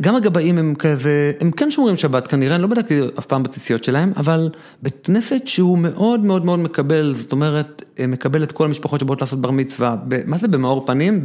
[0.01, 3.84] גם הגבאים הם כזה, הם כן שומרים שבת כנראה, אני לא בדקתי אף פעם בציציות
[3.84, 4.49] שלהם, אבל
[4.82, 9.41] בית כנסת שהוא מאוד מאוד מאוד מקבל, זאת אומרת, מקבל את כל המשפחות שבאות לעשות
[9.41, 9.95] בר מצווה,
[10.26, 11.24] מה זה במאור פנים?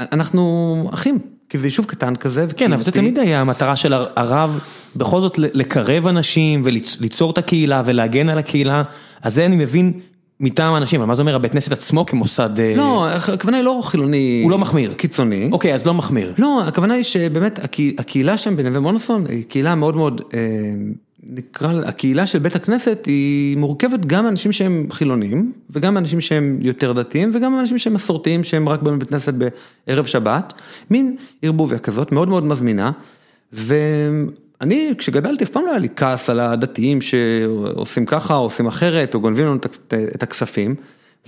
[0.00, 1.18] אנחנו אחים,
[1.48, 2.46] כי זה יישוב קטן כזה.
[2.56, 4.60] כן, אבל זה תמיד היה המטרה של הרב,
[4.96, 8.82] בכל זאת לקרב אנשים וליצור את הקהילה ולהגן על הקהילה,
[9.22, 9.92] אז זה אני מבין
[10.40, 12.50] מטעם האנשים, אבל מה זה אומר הבית כנסת עצמו כמוסד...
[12.76, 14.40] לא, הכוונה היא לא חילוני...
[14.44, 14.94] הוא לא מחמיר.
[14.94, 15.48] קיצוני.
[15.52, 16.32] אוקיי, אז לא מחמיר.
[16.38, 17.60] לא, הכוונה היא שבאמת
[17.98, 20.20] הקהילה שם בנווה מונוסון היא קהילה מאוד מאוד...
[21.22, 26.92] נקרא, הקהילה של בית הכנסת היא מורכבת גם מאנשים שהם חילונים, וגם מאנשים שהם יותר
[26.92, 30.52] דתיים, וגם מאנשים שהם מסורתיים, שהם רק בבית כנסת בערב שבת,
[30.90, 32.90] מין ערבוביה כזאת, מאוד מאוד מזמינה,
[33.52, 39.14] ואני כשגדלתי אף פעם לא היה לי כעס על הדתיים שעושים ככה, או עושים אחרת,
[39.14, 39.56] או גונבים לנו
[40.14, 40.74] את הכספים,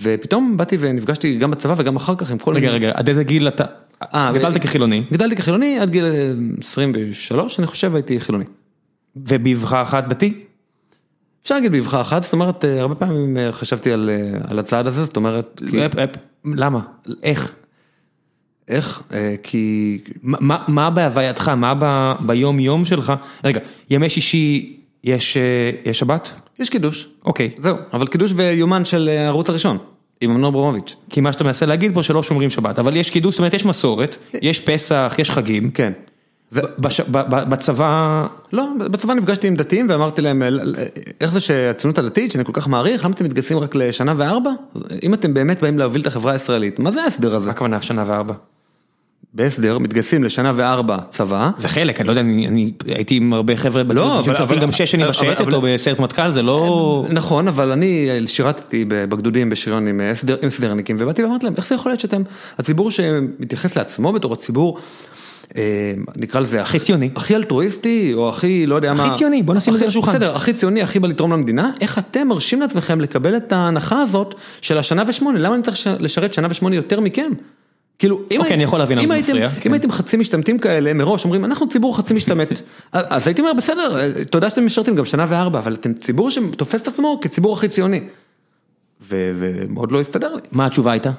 [0.01, 2.55] ופתאום באתי ונפגשתי גם בצבא וגם אחר כך עם כל...
[2.55, 3.63] רגע, רגע, עד איזה גיל אתה...
[4.13, 5.03] גדלת כחילוני?
[5.11, 6.05] גדלתי כחילוני עד גיל
[6.59, 8.45] 23, אני חושב הייתי חילוני.
[9.15, 10.33] ובאבחה אחת דתי?
[11.43, 14.09] אפשר להגיד באבחה אחת, זאת אומרת, הרבה פעמים חשבתי על
[14.47, 15.61] על הצעד הזה, זאת אומרת...
[16.45, 16.79] למה?
[17.23, 17.51] איך?
[18.67, 19.03] איך?
[19.43, 19.97] כי...
[20.67, 23.13] מה בהווייתך, מה ביום יום שלך?
[23.43, 23.59] רגע,
[23.89, 25.37] ימי שישי יש
[25.93, 26.31] שבת?
[26.59, 27.07] יש קידוש.
[27.25, 27.49] אוקיי.
[27.57, 29.77] זהו, אבל קידוש ויומן של הערוץ הראשון.
[30.21, 30.95] עם אמנון ברומוביץ'.
[31.09, 33.65] כי מה שאתה מנסה להגיד פה שלא שומרים שבת, אבל יש קידוש, זאת אומרת יש
[33.65, 35.71] מסורת, יש פסח, יש חגים.
[35.71, 35.93] כן.
[37.49, 38.27] בצבא...
[38.53, 40.43] לא, בצבא נפגשתי עם דתיים ואמרתי להם,
[41.21, 44.51] איך זה שהציונות הדתית, שאני כל כך מעריך, למה אתם מתגייסים רק לשנה וארבע?
[45.03, 47.45] אם אתם באמת באים להוביל את החברה הישראלית, מה זה ההסדר הזה?
[47.45, 48.33] מה הכוונה שנה וארבע?
[49.33, 51.49] בהסדר, מתגייסים לשנה וארבע צבא.
[51.57, 55.07] זה חלק, אני לא יודע, אני הייתי עם הרבה חבר'ה בציונות, שעובדים גם שש שנים
[55.07, 57.05] בשייטת או בסיירת מטכ"ל, זה לא...
[57.09, 60.01] נכון, אבל אני שירתתי בגדודים בשריון עם
[60.49, 62.21] סדרניקים, ובאתי ואמרתי להם, איך זה יכול להיות שאתם,
[62.57, 64.79] הציבור שמתייחס לעצמו בתור הציבור,
[66.15, 69.73] נקרא לזה הכי ציוני, הכי אלטרואיסטי או הכי לא יודע מה, הכי ציוני, בוא נשים
[69.73, 73.37] את זה לשולחן, בסדר, הכי ציוני, הכי בא לתרום למדינה, איך אתם מרשים לעצמכם לקבל
[73.37, 77.31] את ההנחה הזאת של השנה ושמונה, למה אני צריך לשרת שנה ושמונה יותר מכם?
[77.99, 79.73] כאילו, אם אוקיי, אני יכול להבין אם הייתם- מפריע, אם כן.
[79.73, 82.59] הייתם חצי משתמטים כאלה, מראש אומרים, אנחנו ציבור חצי משתמט.
[82.93, 86.81] אז הייתי אומר, בסדר, אה, תודה שאתם משרתים גם שנה וארבע, אבל אתם ציבור שתופס
[86.81, 87.99] את עצמו כציבור הכי ציוני.
[89.69, 90.41] מאוד לא הסתדר לי.
[90.51, 91.11] מה התשובה הייתה?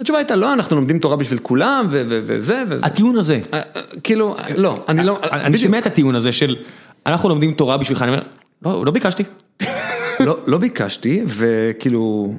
[0.00, 2.86] התשובה הייתה, לא, אנחנו לומדים תורה בשביל כולם, ו- ו- וזה, וזה.
[2.86, 3.40] הטיעון הזה.
[3.54, 5.58] אה, אה, כאילו, לא, אני לא, אני.
[5.58, 6.56] שומע את הטיעון הזה של
[7.06, 8.22] אנחנו לומדים תורה בשבילך, אני אומר,
[8.62, 9.22] לא, לא ביקשתי.
[10.26, 12.32] לא, לא ביקשתי, וכאילו,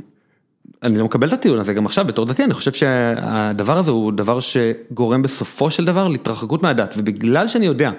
[0.84, 4.12] אני לא מקבל את הטיעון הזה גם עכשיו בתור דתי, אני חושב שהדבר הזה הוא
[4.12, 7.92] דבר שגורם בסופו של דבר להתרחקות מהדת, ובגלל שאני יודע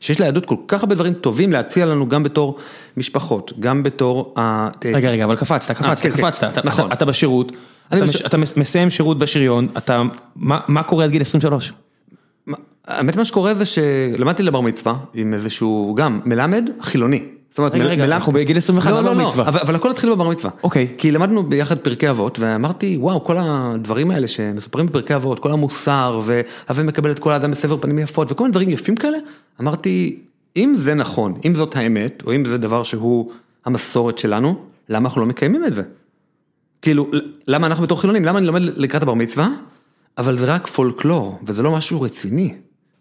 [0.00, 2.56] שיש ליהדות כל כך הרבה דברים טובים להציע לנו גם בתור
[2.96, 4.68] משפחות, גם בתור ה...
[4.84, 6.16] רגע, רגע, אבל קפצת, קפצת, כן, כן.
[6.16, 6.92] קפצת, אתה- נכון.
[6.92, 7.52] אתה- בשירות,
[8.26, 10.02] אתה מסיים שירות בשריון, אתה,
[10.68, 11.72] מה קורה עד גיל 23?
[12.46, 17.22] מה- האמת מה שקורה זה שלמדתי לבר מצווה עם איזשהו גם מלמד חילוני.
[17.56, 19.42] זאת אומרת, רגע, מל- רגע, מלמד- אנחנו בגיל 21, לא, לא לא, לא.
[19.42, 20.50] אבל, אבל הכל התחיל בבר מצווה.
[20.62, 20.88] אוקיי.
[20.98, 26.20] כי למדנו ביחד פרקי אבות, ואמרתי, וואו, כל הדברים האלה שמספרים בפרקי אבות, כל המוסר,
[26.24, 29.18] והווה מקבל את כל האדם בסבר פנים יפות, וכל מיני דברים יפים כאלה,
[29.60, 30.18] אמרתי,
[30.56, 33.30] אם זה נכון, אם זאת האמת, או אם זה דבר שהוא
[33.66, 34.54] המסורת שלנו,
[34.88, 35.82] למה אנחנו לא מקיימים את זה?
[36.82, 37.10] כאילו,
[37.48, 39.48] למה אנחנו בתור חילונים, למה אני לומד לקראת הבר מצווה,
[40.18, 42.54] אבל זה רק פולקלור, וזה לא משהו רציני.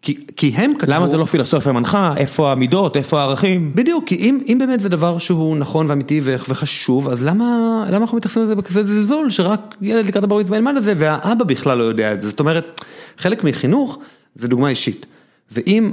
[0.05, 0.93] כי, כי הם כתבו...
[0.93, 3.71] למה זה לא פילוסופיה מנחה, איפה המידות, איפה הערכים?
[3.75, 7.45] בדיוק, כי אם, אם באמת זה דבר שהוא נכון ואמיתי וחשוב, אז למה,
[7.87, 11.77] למה אנחנו מתייחסים לזה בכזה זלזול, שרק ילד לקראת הברית וילמד את זה, והאבא בכלל
[11.77, 12.29] לא יודע את זה.
[12.29, 12.81] זאת אומרת,
[13.17, 13.99] חלק מחינוך
[14.35, 15.05] זה דוגמה אישית.
[15.51, 15.91] ואם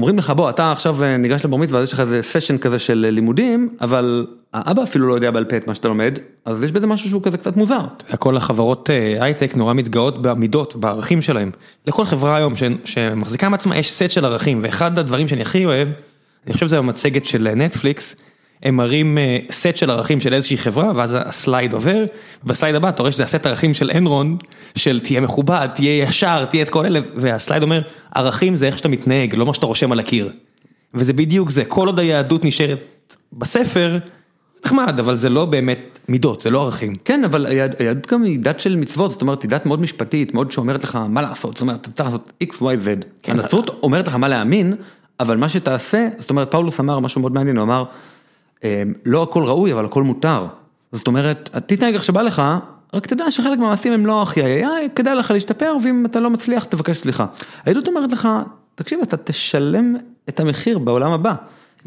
[0.00, 3.04] אומרים לך, בוא, אתה עכשיו אה, ניגש לבר מצווה, יש לך איזה סשן כזה של
[3.04, 6.72] אה, לימודים, אבל האבא אפילו לא יודע בעל פה את מה שאתה לומד, אז יש
[6.72, 7.80] בזה משהו שהוא כזה קצת מוזר.
[8.18, 11.50] כל החברות אה, הייטק נורא מתגאות במידות, בערכים שלהם.
[11.86, 15.88] לכל חברה היום שמחזיקה מעצמה יש סט של ערכים, ואחד הדברים שאני הכי אוהב,
[16.46, 18.16] אני חושב שזה במצגת של נטפליקס,
[18.62, 22.04] הם מראים אה, סט של ערכים של איזושהי חברה, ואז ה slide עובר,
[22.44, 24.36] ב slide הבא אתה רואה שזה הסט ערכים של אנרון,
[24.74, 27.80] של תהיה מכובד, תהיה ישר, תהיה את כל אלה, וה slide אומר,
[28.14, 30.30] ערכים זה איך שאתה מתנהג, לא מה שאתה רושם על הקיר.
[30.94, 32.78] וזה בדיוק זה, כל עוד היהדות נשארת
[33.32, 33.98] בספר,
[34.64, 36.94] נחמד, אבל זה לא באמת מידות, זה לא ערכים.
[37.04, 40.34] כן, אבל היהד- היהדות גם היא דת של מצוות, זאת אומרת, היא דת מאוד משפטית,
[40.34, 43.04] מאוד שאומרת לך מה לעשות, זאת אומרת, אתה צריך לעשות x, y, z.
[43.22, 43.32] כן.
[43.40, 44.74] הנצרות אומרת לך מה להאמין,
[45.20, 47.84] אבל מה שתעשה, זאת אומרת, פאולוס אמר משהו מאוד מעניין, הוא אמר, אה,
[49.06, 50.46] לא הכל ראוי, אבל הכל מותר.
[50.92, 52.42] זאת אומרת, תתנהג איך שבא לך,
[52.94, 56.64] רק תדע שחלק מהמעשים הם לא הכי איי כדאי לך להשתפר, ואם אתה לא מצליח,
[56.64, 57.26] תבקש סליחה.
[57.66, 58.28] היהדות אומרת לך,
[58.74, 59.96] תקשיב, אתה תשלם
[60.28, 61.34] את המחיר בעולם הבא.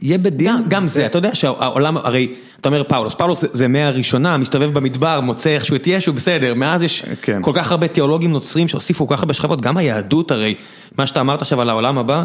[0.01, 0.47] יהיה בדין.
[0.47, 4.73] גם, גם זה, אתה יודע שהעולם, הרי, אתה אומר פאולוס, פאולוס זה- זה מהראשונה, מסתובב
[4.73, 7.41] במדבר, מוצא איכשהו את ישו, בסדר, מאז יש כן.
[7.41, 10.55] כל כך הרבה תיאולוגים נוצרים שהוסיפו כל כך הרבה שכבות, גם היהדות הרי,
[10.97, 12.23] מה שאתה אמרת עכשיו על העולם הבא,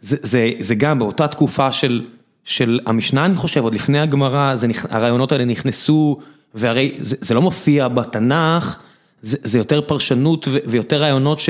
[0.00, 2.04] זה, זה, זה גם באותה תקופה של,
[2.44, 4.54] של המשנה אני חושב, עוד לפני הגמרא,
[4.90, 6.18] הרעיונות האלה נכנסו,
[6.54, 8.76] והרי זה, זה לא מופיע בתנ"ך,
[9.22, 11.48] זה, זה יותר פרשנות ו, ויותר רעיונות ש...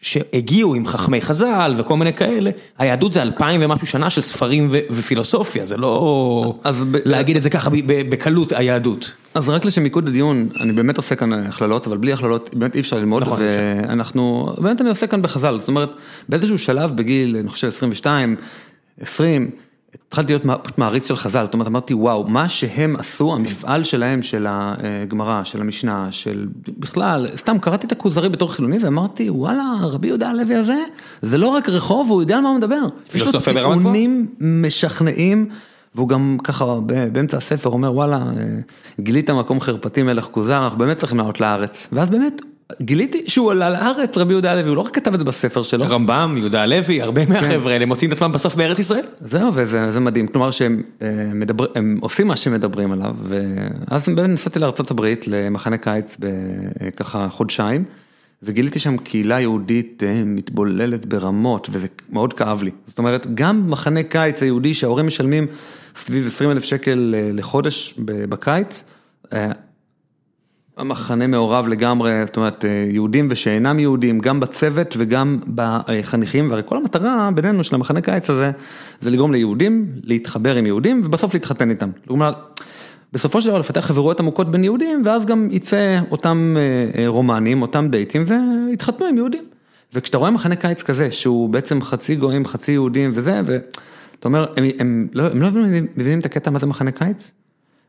[0.00, 4.78] שהגיעו עם חכמי חז"ל וכל מיני כאלה, היהדות זה אלפיים ומשהו שנה של ספרים ו-
[4.90, 9.12] ופילוסופיה, זה לא אז להגיד את זה ככה בקלות היהדות.
[9.34, 12.80] אז רק לשם מיקוד הדיון, אני באמת עושה כאן הכללות, אבל בלי הכללות באמת אי
[12.80, 15.90] אפשר ללמוד, נכון, ואנחנו, באמת אני עושה כאן בחז"ל, זאת אומרת,
[16.28, 18.36] באיזשהו שלב בגיל, אני חושב 22,
[19.00, 19.50] 20,
[20.08, 24.22] התחלתי להיות פשוט מעריץ של חז"ל, זאת אומרת, אמרתי, וואו, מה שהם עשו, המפעל שלהם,
[24.22, 26.46] של הגמרא, של המשנה, של
[26.78, 30.82] בכלל, סתם קראתי את הכוזרי בתור חילוני, ואמרתי, וואלה, רבי יהודה הלוי הזה,
[31.22, 32.82] זה לא רק רחוב, הוא יודע על מה הוא מדבר.
[33.14, 33.40] יש לו.
[33.40, 35.48] טיעונים משכנעים,
[35.94, 36.64] והוא גם ככה
[37.12, 38.44] באמצע הספר אומר וואלה, אה,
[39.00, 41.88] גילית מקום חרפתי מלך כוזר, אנחנו באמת צריכים לעלות לארץ.
[41.92, 42.42] ואז באמת
[42.80, 45.84] גיליתי שהוא עלה לארץ, רבי יהודה הלוי, הוא לא רק כתב את זה בספר שלו.
[45.88, 49.04] רמב"ם, יהודה הלוי, הרבה מהחבר'ה האלה מוצאים את עצמם בסוף בארץ ישראל.
[49.20, 54.30] זהו, וזה זה מדהים, כלומר שהם אה, מדבר, הם עושים מה שמדברים עליו, ואז באמת
[54.30, 57.84] נסעתי לארצות הברית למחנה קיץ בככה חודשיים,
[58.42, 62.70] וגיליתי שם קהילה יהודית אה, מתבוללת ברמות, וזה מאוד כאב לי.
[62.86, 65.46] זאת אומרת, גם מחנה קיץ היהודי שההורים משלמים
[65.96, 68.84] סביב 20 אלף שקל אה, לחודש בקיץ,
[69.32, 69.52] אה,
[70.76, 76.76] המחנה מעורב לגמרי, זאת אומרת, אה, יהודים ושאינם יהודים, גם בצוות וגם בחניכים, והרי כל
[76.76, 78.50] המטרה בינינו של המחנה קיץ הזה,
[79.00, 81.90] זה לגרום ליהודים להתחבר עם יהודים ובסוף להתחתן איתם.
[82.06, 82.32] כלומר,
[83.12, 87.62] בסופו של דבר לפתח חברויות עמוקות בין יהודים, ואז גם יצא אותם אה, אה, רומנים,
[87.62, 89.44] אותם דייטים, ויתחתנו עם יהודים.
[89.94, 94.64] וכשאתה רואה מחנה קיץ כזה, שהוא בעצם חצי גויים, חצי יהודים וזה, ואתה אומר, הם,
[94.78, 95.48] הם, לא, הם לא
[95.96, 97.30] מבינים את הקטע מה זה מחנה קיץ?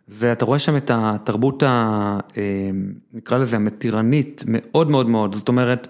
[0.10, 1.68] ואתה רואה שם את התרבות, ה,
[2.38, 2.70] אה,
[3.14, 5.88] נקרא לזה המתירנית, מאוד מאוד מאוד, זאת אומרת,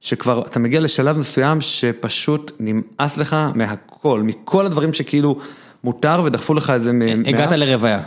[0.00, 5.38] שכבר אתה מגיע לשלב מסוים שפשוט נמאס לך מהכל, מכל הדברים שכאילו
[5.84, 6.92] מותר ודחפו לך את זה.
[6.92, 8.02] מ- הגעת מה- לרוויה.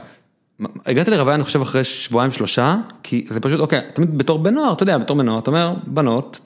[0.85, 4.73] הגעתי לרוויה אני חושב אחרי שבועיים שלושה, כי זה פשוט, אוקיי, תמיד בתור בן נוער,
[4.73, 6.39] אתה יודע, בתור בן נוער, אתה אומר, בנות,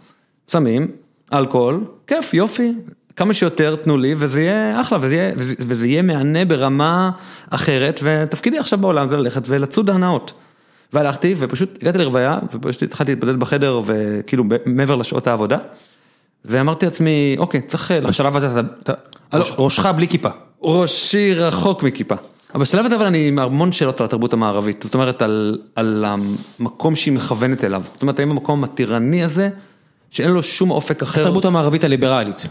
[0.49, 0.87] סמים,
[1.33, 2.73] אלכוהול, כיף, יופי,
[3.15, 7.11] כמה שיותר תנו לי וזה יהיה אחלה וזה יהיה, וזה יהיה מהנה ברמה
[7.49, 10.33] אחרת, ותפקידי עכשיו בעולם זה ללכת ולצוד הנאות.
[10.93, 15.57] והלכתי ופשוט הגעתי לרוויה ופשוט התחלתי להתבדל בחדר וכאילו מעבר לשעות העבודה.
[16.45, 17.91] ואמרתי לעצמי, אוקיי, צריך...
[17.91, 18.93] בשלב הזה אתה,
[19.57, 20.29] ראשך בלי כיפה.
[20.61, 22.15] ראשי רחוק מכיפה.
[22.53, 26.05] אבל בשלב הזה אבל אני עם המון שאלות על התרבות המערבית, זאת אומרת על, על
[26.07, 27.83] המקום שהיא מכוונת אליו.
[27.93, 29.49] זאת אומרת, האם המקום הטירני הזה,
[30.09, 31.21] שאין לו שום אופק אחר.
[31.21, 32.47] התרבות המערבית הליברלית.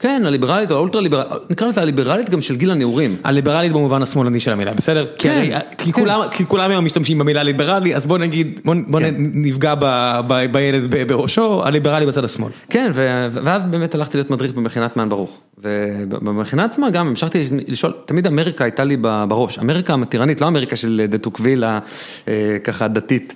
[0.00, 3.16] כן, הליברלית או האולטרה ליברלית, נקרא לזה הליברלית גם של גיל הנעורים.
[3.24, 5.06] הליברלית במובן השמאלני של המילה, בסדר?
[5.18, 5.58] כן.
[5.78, 6.00] כי, כן.
[6.00, 9.14] כולם, כי כולם היום משתמשים במילה ליברלי, אז בוא נגיד, בוא, בוא כן.
[9.18, 9.84] נפגע ב,
[10.28, 12.50] ב, בילד ברשע, הליברלי בצד השמאל.
[12.70, 15.40] כן, ו, ואז באמת הלכתי להיות מדריך במכינת מעיין ברוך.
[15.58, 18.96] ובמכינה עצמה גם המשכתי לשאול, תמיד אמריקה הייתה לי
[19.28, 23.34] בראש, אמריקה המתירנית, לא אמריקה של דה טוקוויל, אה, ככה דתית,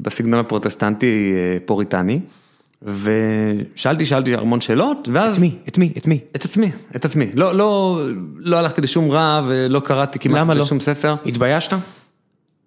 [0.00, 2.20] בסגנון הפרוטסטנטי אה, פוריטני.
[2.82, 5.36] ושאלתי, שאלתי המון שאלות, ואז...
[5.36, 5.54] את מי?
[5.68, 5.92] את מי?
[5.96, 6.18] את מי?
[6.36, 7.30] את עצמי, את עצמי.
[7.34, 8.00] לא, לא,
[8.38, 10.54] לא הלכתי לשום רע ולא קראתי כמעט לא?
[10.54, 11.14] לשום ספר.
[11.26, 11.72] התביישת?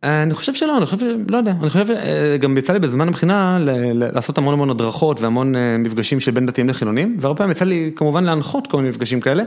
[0.04, 0.98] אה, אני חושב שלא, אני חושב,
[1.32, 3.58] לא יודע, אני חושב, אה, גם יצא לי בזמן הבחינה
[3.94, 7.92] לעשות המון המון הדרכות והמון אה, מפגשים של בין דתיים לחילונים, והרבה פעמים יצא לי
[7.96, 9.44] כמובן להנחות כל מיני מפגשים כאלה,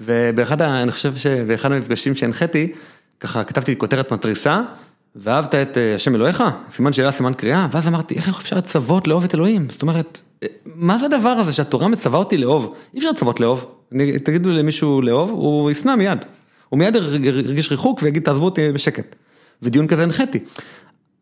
[0.00, 2.72] ובאחד, אני חושב שבאחד המפגשים שהנחיתי,
[3.20, 4.62] ככה כתבתי כותרת מתריסה,
[5.16, 6.44] ואהבת את אה, השם אלוהיך?
[6.70, 9.66] סימן שאלה, סימן קריאה, ואז אמרתי, איך אפשר לצוות לאהוב את אלוהים?
[9.70, 12.74] זאת אומרת, אה, מה זה הדבר הזה שהתורה מצווה אותי לאהוב?
[12.94, 13.66] אי אפשר לצוות לאהוב.
[14.24, 16.18] תגידו למישהו לאהוב, הוא ישנא מיד.
[16.68, 19.14] הוא מיד ירגיש ריחוק ויגיד, תעזבו אותי בשקט.
[19.62, 20.38] ודיון כזה הנחיתי.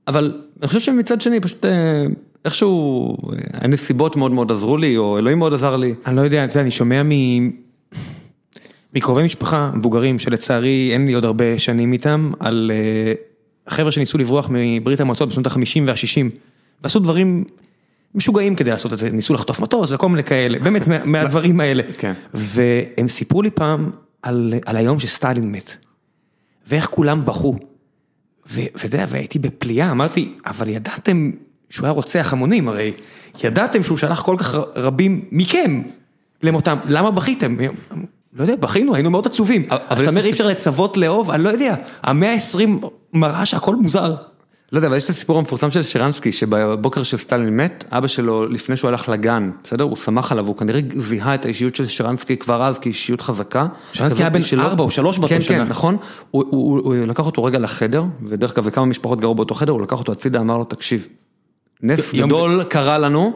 [0.09, 2.07] אבל אני חושב שמצד שני, פשוט אה,
[2.45, 3.17] איכשהו,
[3.53, 5.95] הנסיבות מאוד מאוד עזרו לי, או אלוהים מאוד עזר לי.
[6.07, 7.11] אני לא יודע, אני שומע מ...
[8.95, 12.71] מקרובי משפחה מבוגרים שלצערי אין לי עוד הרבה שנים איתם, על
[13.69, 16.37] חבר'ה שניסו לברוח מברית המועצות בשנות ה-50 וה-60,
[16.83, 17.45] ועשו דברים
[18.15, 21.83] משוגעים כדי לעשות את זה, ניסו לחטוף מטוס וכל מיני כאלה, באמת מהדברים האלה.
[21.99, 22.13] כן.
[22.35, 23.91] והם סיפרו לי פעם
[24.23, 25.77] על, על היום שסטלין מת,
[26.69, 27.57] ואיך כולם בכו.
[28.47, 31.31] ואתה יודע, והייתי בפליאה, אמרתי, אבל ידעתם
[31.71, 32.93] שהוא היה רוצח המונים, הרי
[33.45, 35.83] ידעתם שהוא שלח כל כך רבים מכם
[36.43, 37.57] למותם, למה בכיתם?
[38.33, 39.67] לא יודע, בכינו, היינו מאוד עצובים.
[39.71, 44.11] אז אתה אומר אי אפשר לצוות לאהוב, אני לא יודע, המאה ה-20 מראה שהכל מוזר.
[44.73, 48.47] לא יודע, אבל יש את הסיפור המפורסם של שרנסקי, שבבוקר של סטלין מת, אבא שלו,
[48.47, 49.85] לפני שהוא הלך לגן, בסדר?
[49.85, 53.67] הוא שמח עליו, הוא כנראה זיהה את האישיות של שרנסקי כבר אז כאישיות חזקה.
[53.93, 55.45] שרנסקי היה בן ארבע או שלוש באותו שנה.
[55.45, 55.97] כן, כן, נכון.
[56.31, 59.83] הוא, הוא, הוא לקח אותו רגע לחדר, ודרך אגב, וכמה משפחות גרו באותו חדר, הוא
[59.83, 61.07] לקח אותו הצידה, אמר לו, תקשיב,
[61.83, 63.33] נס גדול קרה לנו,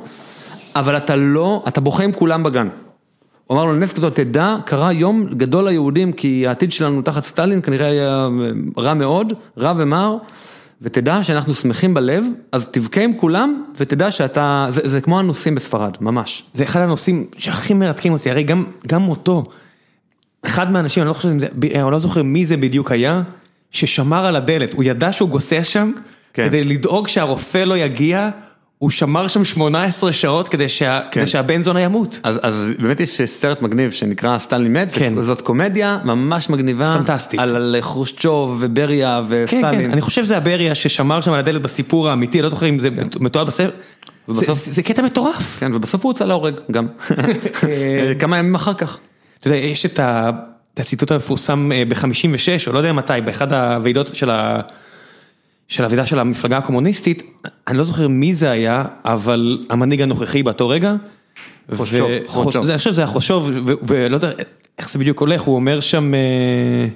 [0.76, 2.68] אבל אתה לא, אתה בוכה עם כולם בגן.
[3.46, 7.62] הוא אמר לו, נס כזאת, תדע, קרה יום גדול ליהודים, כי העתיד שלנו תחת סטלין
[7.62, 8.28] כנראה היה
[8.78, 10.16] רע מאוד, רע ומר,
[10.82, 15.96] ותדע שאנחנו שמחים בלב, אז תבכה עם כולם, ותדע שאתה, זה, זה כמו הנושאים בספרד,
[16.00, 16.44] ממש.
[16.54, 19.44] זה אחד הנושאים שהכי מרתקים אותי, הרי גם, גם מותו,
[20.46, 23.22] אחד מהאנשים, אני לא חושב, אני לא זוכר מי זה בדיוק היה,
[23.70, 25.92] ששמר על הדלת, הוא ידע שהוא גוסס שם,
[26.34, 26.46] כן.
[26.46, 28.30] כדי לדאוג שהרופא לא יגיע.
[28.78, 31.20] הוא שמר שם 18 שעות כדי שה, כן.
[31.20, 32.20] כדי שהבן זונה ימות.
[32.22, 35.22] אז אז באמת יש סרט מגניב שנקרא סטנלי מת, כן.
[35.22, 36.96] זאת קומדיה ממש מגניבה.
[36.98, 37.40] פנטסטית.
[37.40, 39.62] על על חרושצ'וב ובריה וסטלין.
[39.62, 42.78] כן, כן, אני חושב שזה הבריה ששמר שם על הדלת בסיפור האמיתי, לא זוכר אם
[42.78, 43.08] זה כן.
[43.20, 43.74] מתועד בסרט.
[44.28, 44.58] ובסוף...
[44.58, 45.56] זה, זה קטע מטורף.
[45.60, 46.86] כן, ובסוף הוא הוצא להורג גם.
[48.20, 48.98] כמה ימים אחר כך.
[49.38, 50.00] אתה יודע, יש את
[50.76, 54.60] הציטוט המפורסם אה, ב-56, או לא יודע מתי, באחד הוועידות של ה...
[55.68, 57.30] של הוועידה של המפלגה הקומוניסטית,
[57.68, 60.94] אני לא זוכר מי זה היה, אבל המנהיג הנוכחי באותו רגע.
[61.74, 62.64] חושוב, חושוב.
[62.68, 63.50] אני חושב שזה היה חושוב,
[63.82, 64.30] ולא יודע
[64.78, 66.88] איך זה בדיוק הולך, הוא אומר שם, אה,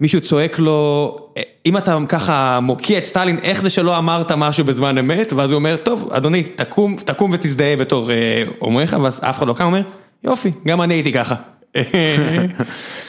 [0.00, 1.18] מישהו צועק לו,
[1.66, 5.32] אם אתה ככה מוקיע את סטלין, איך זה שלא אמרת משהו בזמן אמת?
[5.32, 9.52] ואז הוא אומר, טוב, אדוני, תקום, תקום ותזדהה בתור אה, אומריך, ואז אף אחד לא
[9.52, 9.82] קם, אומר,
[10.24, 11.34] יופי, גם אני הייתי ככה.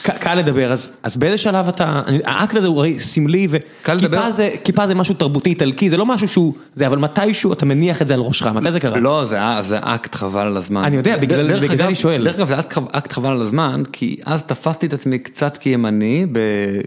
[0.02, 5.50] קל לדבר, אז באיזה שלב אתה, האקט הזה הוא הרי סמלי וכיפה זה משהו תרבותי
[5.50, 8.72] איטלקי, זה לא משהו שהוא, זה אבל מתישהו אתה מניח את זה על ראשך, מתי
[8.72, 9.00] זה קרה?
[9.00, 9.24] לא,
[9.60, 10.84] זה אקט חבל על הזמן.
[10.84, 12.24] אני יודע, בגלל זה אני שואל.
[12.24, 12.58] דרך אגב זה
[12.92, 16.26] אקט חבל על הזמן, כי אז תפסתי את עצמי קצת כימני,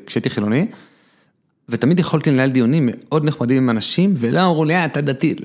[0.05, 0.65] כשהייתי חילוני,
[1.69, 5.35] ותמיד יכולתי לנהל דיונים מאוד נחמדים עם אנשים, ולא אמרו לי, אה, אתה דתי.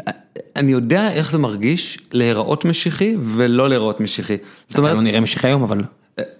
[0.56, 4.36] אני יודע איך זה מרגיש להיראות משיחי ולא להיראות משיחי.
[4.72, 5.80] אתה לא נראה משיחי היום, אבל...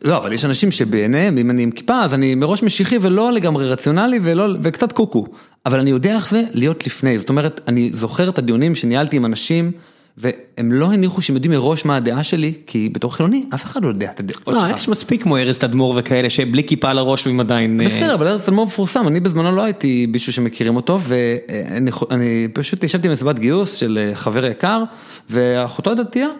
[0.02, 3.68] לא, אבל יש אנשים שבעיניהם, אם אני עם כיפה, אז אני מראש משיחי ולא לגמרי
[3.68, 5.26] רציונלי ולא, וקצת קוקו.
[5.66, 7.18] אבל אני יודע איך זה להיות לפני.
[7.18, 9.72] זאת אומרת, אני זוכר את הדיונים שניהלתי עם אנשים
[10.16, 13.88] והם לא הניחו שהם יודעים מראש מה הדעה שלי, כי בתור חילוני, אף אחד לא
[13.88, 14.76] יודע את הדעות לא, שלך.
[14.76, 17.80] יש מספיק כמו ארז תדמור וכאלה שבלי כיפה על הראש והם עדיין...
[17.80, 22.48] אה, בסדר, אבל ארז תלמור מפורסם, אני בזמנו לא הייתי מישהו שמכירים אותו, ואני אני
[22.52, 24.84] פשוט ישבתי במסיבת גיוס של אה, חבר יקר,
[25.30, 26.32] ואחותו הדתייה, אה,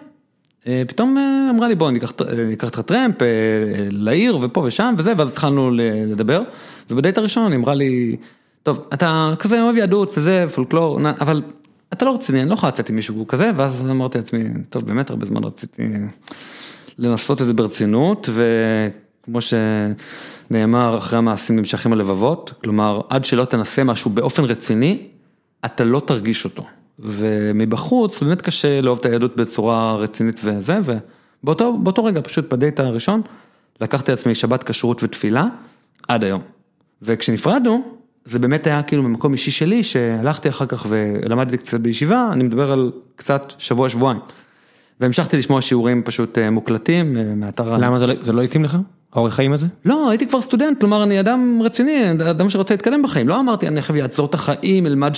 [0.87, 5.13] פתאום אה, אמרה לי בוא אה, ניקח אותך טרמפ אה, אה, לעיר ופה ושם וזה,
[5.17, 5.71] ואז התחלנו
[6.07, 6.41] לדבר,
[6.89, 8.15] ובדייט הראשון היא אמרה לי,
[8.63, 11.41] טוב, אתה כזה אוהב יהדות וזה, פולקלור, אבל
[11.93, 15.09] אתה לא רציני, אני לא יכולה לצאת עם מישהו כזה, ואז אמרתי לעצמי, טוב, באמת
[15.09, 15.83] הרבה זמן רציתי
[16.97, 24.11] לנסות את זה ברצינות, וכמו שנאמר, אחרי המעשים נמשכים הלבבות, כלומר, עד שלא תנסה משהו
[24.11, 25.07] באופן רציני,
[25.65, 26.65] אתה לא תרגיש אותו.
[26.99, 30.79] ומבחוץ, באמת קשה לאהוב את היהדות בצורה רצינית וזה,
[31.43, 33.21] ובאותו באותו רגע, פשוט בדייט הראשון,
[33.81, 35.47] לקחתי לעצמי שבת כשרות ותפילה,
[36.07, 36.41] עד היום.
[37.01, 42.43] וכשנפרדנו, זה באמת היה כאילו ממקום אישי שלי, שהלכתי אחר כך ולמדתי קצת בישיבה, אני
[42.43, 44.19] מדבר על קצת שבוע, שבועיים.
[44.99, 47.77] והמשכתי לשמוע שיעורים פשוט אה, מוקלטים אה, מאתר...
[47.77, 48.77] למה לא- זה לא התאים לך?
[49.15, 49.67] האורח חיים הזה?
[49.85, 53.79] לא, הייתי כבר סטודנט, כלומר אני אדם רציני, אדם שרוצה להתקדם בחיים, לא אמרתי אני
[53.79, 55.13] עכשיו אעצור את החיים, אלמד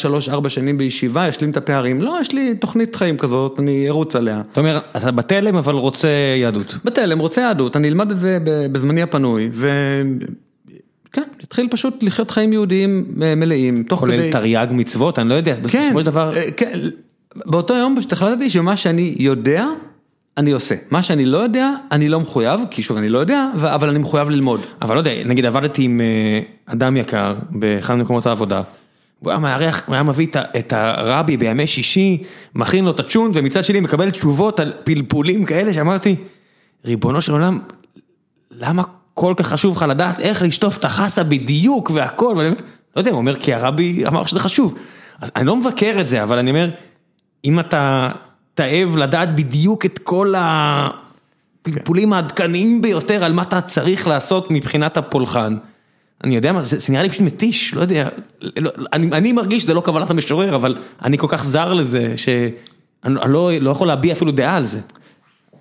[0.45, 4.41] 3-4 שנים בישיבה, אשלים את הפערים, לא, יש לי תוכנית חיים כזאת, אני ארוץ עליה.
[4.52, 6.08] אתה אומר, אתה בתלם אבל רוצה
[6.41, 6.78] יהדות.
[6.86, 9.70] בתלם, רוצה יהדות, אני אלמד את זה בזמני הפנוי, ו...
[11.12, 14.18] כן, התחיל פשוט לחיות חיים יהודיים אה, מלאים, תוך כדי...
[14.18, 16.80] כולל תרי"ג מצוות, אני לא יודע, כן, בסופו של דבר, אה, כן,
[17.45, 19.66] באותו יום פשוט החלטתי שמה שאני יודע,
[20.38, 20.76] אני עושה.
[20.92, 24.30] מה שאני לא יודע, אני לא מחויב, כי שוב אני לא יודע, אבל אני מחויב
[24.30, 24.62] ללמוד.
[24.82, 28.62] אבל לא יודע, נגיד עבדתי עם אה, אדם יקר באחד ממקומות העבודה,
[29.20, 30.28] הוא היה מארח, הוא היה מביא
[30.60, 32.24] את הרבי בימי שישי,
[32.56, 36.16] מכין לו את הצ'ונט, ומצד שני מקבל תשובות על פלפולים כאלה, שאמרתי,
[36.86, 37.60] ריבונו של עולם,
[38.52, 38.84] למה
[39.14, 42.60] כל כך חשוב לך לדעת איך לשטוף את החסה בדיוק והכל, ואני אומר,
[42.96, 44.76] לא יודע, הוא אומר, כי הרבי אמר שזה חשוב.
[45.22, 46.70] אז אני לא מבקר את זה, אבל אני אומר,
[47.46, 48.10] אם אתה
[48.58, 55.58] תאב לדעת בדיוק את כל הפלפולים העדכניים ביותר על מה אתה צריך לעשות מבחינת הפולחן,
[56.24, 58.10] אני יודע מה, זה, זה נראה לי פשוט מתיש, לא יודע,
[58.58, 62.51] לא, אני, אני מרגיש שזה לא כוונת המשורר, אבל אני כל כך זר לזה, שאני
[63.05, 64.80] אני לא, לא יכול להביע אפילו דעה על זה.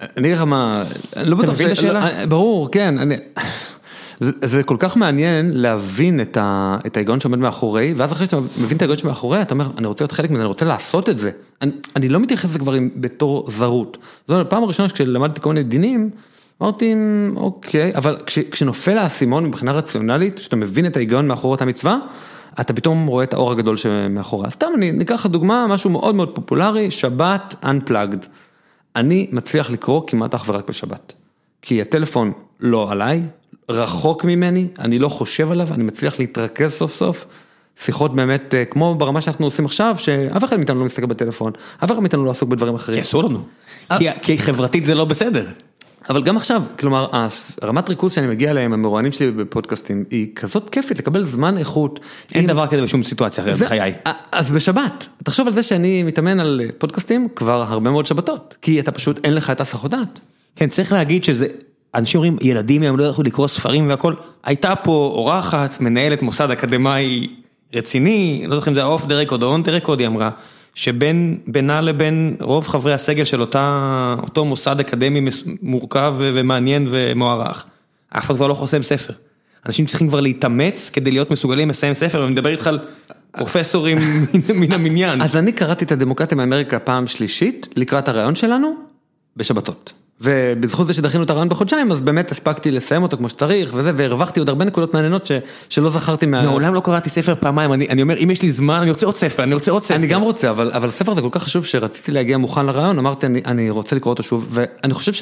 [0.00, 0.84] אני אגיד לך מה,
[1.16, 2.20] אני לא בטוח מבין את השאלה?
[2.20, 3.14] לא, ברור, כן, אני...
[4.20, 8.40] זה, זה כל כך מעניין להבין את, ה, את ההיגיון שעומד מאחורי, ואז אחרי שאתה
[8.40, 11.18] מבין את ההיגיון שמאחורי, אתה אומר, אני רוצה להיות חלק מזה, אני רוצה לעשות את
[11.18, 11.30] זה.
[11.62, 13.98] אני, אני לא מתייחס לזה כבר בתור זרות.
[14.20, 16.10] זאת אומרת, פעם ראשונה כשלמדתי כל מיני דינים,
[16.62, 16.94] אמרתי,
[17.36, 21.98] אוקיי, אבל כש, כשנופל האסימון מבחינה רציונלית, כשאתה מבין את ההיגיון מאחורי אותה מצווה,
[22.60, 24.50] אתה פתאום רואה את האור הגדול שמאחוריה.
[24.50, 28.26] סתם, אני ניקח לך דוגמה, משהו מאוד מאוד פופולרי, שבת Unplugged.
[28.96, 31.12] אני מצליח לקרוא כמעט אך ורק בשבת.
[31.62, 33.22] כי הטלפון לא עליי,
[33.68, 37.24] רחוק ממני, אני לא חושב עליו, אני מצליח להתרכז סוף סוף.
[37.84, 41.52] שיחות באמת, אה, כמו ברמה שאנחנו עושים עכשיו, שאף אחד מאיתנו לא מסתכל בטלפון,
[41.84, 42.98] אף אחד מאיתנו לא עסוק בדברים אחרים.
[42.98, 43.42] כי אסור לנו.
[44.22, 45.46] כי, חברתית זה לא בסדר.
[46.08, 47.06] אבל גם עכשיו, כלומר,
[47.62, 52.00] הרמת ריכוז שאני מגיע אליהם, המרואיינים שלי בפודקאסטים, היא כזאת כיפית לקבל זמן איכות.
[52.34, 53.94] אין עם- דבר כזה בשום סיטואציה אחרת בחיי.
[54.32, 58.92] אז בשבת, תחשוב על זה שאני מתאמן על פודקאסטים כבר הרבה מאוד שבתות, כי אתה
[58.92, 60.20] פשוט אין לך את הסחות דעת.
[60.56, 61.46] כן, צריך להגיד שזה,
[61.96, 64.14] אנשים אומרים, ילדים הם לא יכלו לקרוא ספרים והכל.
[64.44, 67.26] הייתה פה אורחת, מנהלת מוסד אקדמאי
[67.74, 70.30] רציני, לא זוכר אם זה היה off the record או on the record, היא אמרה,
[70.74, 75.30] שבינה לבין רוב חברי הסגל של אותה, אותו מוסד אקדמי
[75.62, 77.64] מורכב ומעניין ומוערך,
[78.08, 79.12] אף אחד כבר לא חורש ספר.
[79.66, 82.78] אנשים צריכים כבר להתאמץ כדי להיות מסוגלים לסיים ספר, ואני מדבר איתך על
[83.32, 83.98] פרופסורים
[84.60, 85.22] מן המניין.
[85.22, 88.74] אז אני קראתי את הדמוקרטיה באמריקה פעם שלישית, לקראת הריאיון שלנו,
[89.36, 89.92] בשבתות.
[90.20, 94.40] ובזכות זה שדחינו את הריאיון בחודשיים, אז באמת הספקתי לסיים אותו כמו שצריך וזה, והרווחתי
[94.40, 95.32] עוד הרבה נקודות מעניינות ש,
[95.68, 96.42] שלא זכרתי מה...
[96.42, 99.16] מעולם לא קראתי ספר פעמיים, אני, אני אומר, אם יש לי זמן, אני רוצה עוד
[99.16, 99.94] ספר, אני רוצה עוד ספר.
[99.96, 103.26] אני גם רוצה, אבל, אבל הספר הזה כל כך חשוב שרציתי להגיע מוכן לרעיון, אמרתי
[103.26, 105.12] אני, אני רוצה לקרוא אותו שוב, ואני חושב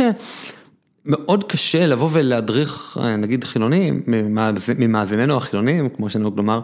[1.07, 6.61] שמאוד קשה לבוא ולהדריך, אה, נגיד חילונים, ממאז- ממאזיננו החילונים, כמו שנהוג לומר,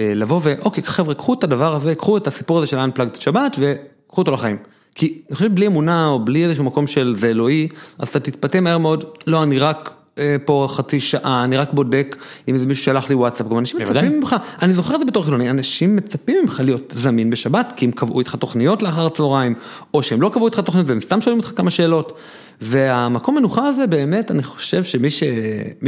[0.00, 3.56] אה, לבוא ואוקיי חבר'ה, קחו את הדבר הזה, קחו את הסיפור הזה של Unplugged שבת
[3.58, 4.56] וקחו אותו לחיים.
[5.00, 8.60] כי אני חושב בלי אמונה או בלי איזשהו מקום של זה אלוהי, אז אתה תתפתה
[8.60, 12.16] מהר מאוד, לא אני רק אה, פה חצי שעה, אני רק בודק
[12.48, 14.02] אם איזה מישהו שלח לי וואטסאפ, גם אנשים בוודאי.
[14.02, 17.84] מצפים ממך, אני זוכר את זה בתור חילוני, אנשים מצפים ממך להיות זמין בשבת, כי
[17.84, 19.54] הם קבעו איתך תוכניות לאחר הצהריים,
[19.94, 22.18] או שהם לא קבעו איתך תוכניות והם סתם שואלים אותך כמה שאלות.
[22.60, 25.22] והמקום מנוחה הזה באמת, אני חושב שמי ש...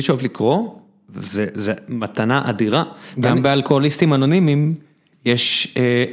[0.01, 0.69] שאוהב לקרוא,
[1.15, 2.85] זה, זה מתנה אדירה.
[3.21, 4.75] גם ואני- באלכוהוליסטים אנונימיים
[5.25, 6.05] יש אה,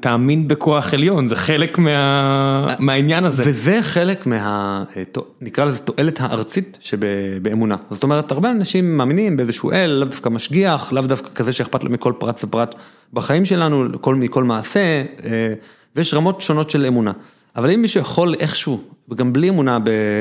[0.00, 3.42] תאמין בכוח עליון, זה חלק מה- מהעניין הזה.
[3.46, 4.84] וזה חלק מה...
[5.40, 7.76] נקרא לזה תועלת הארצית שבאמונה.
[7.90, 11.90] זאת אומרת, הרבה אנשים מאמינים באיזשהו אל, לאו דווקא משגיח, לאו דווקא כזה שאכפת לו
[11.90, 12.74] מכל פרט ופרט
[13.12, 15.54] בחיים שלנו, כל, מכל מעשה, אה,
[15.96, 17.12] ויש רמות שונות של אמונה.
[17.56, 19.78] אבל אם מישהו יכול איכשהו, וגם בלי אמונה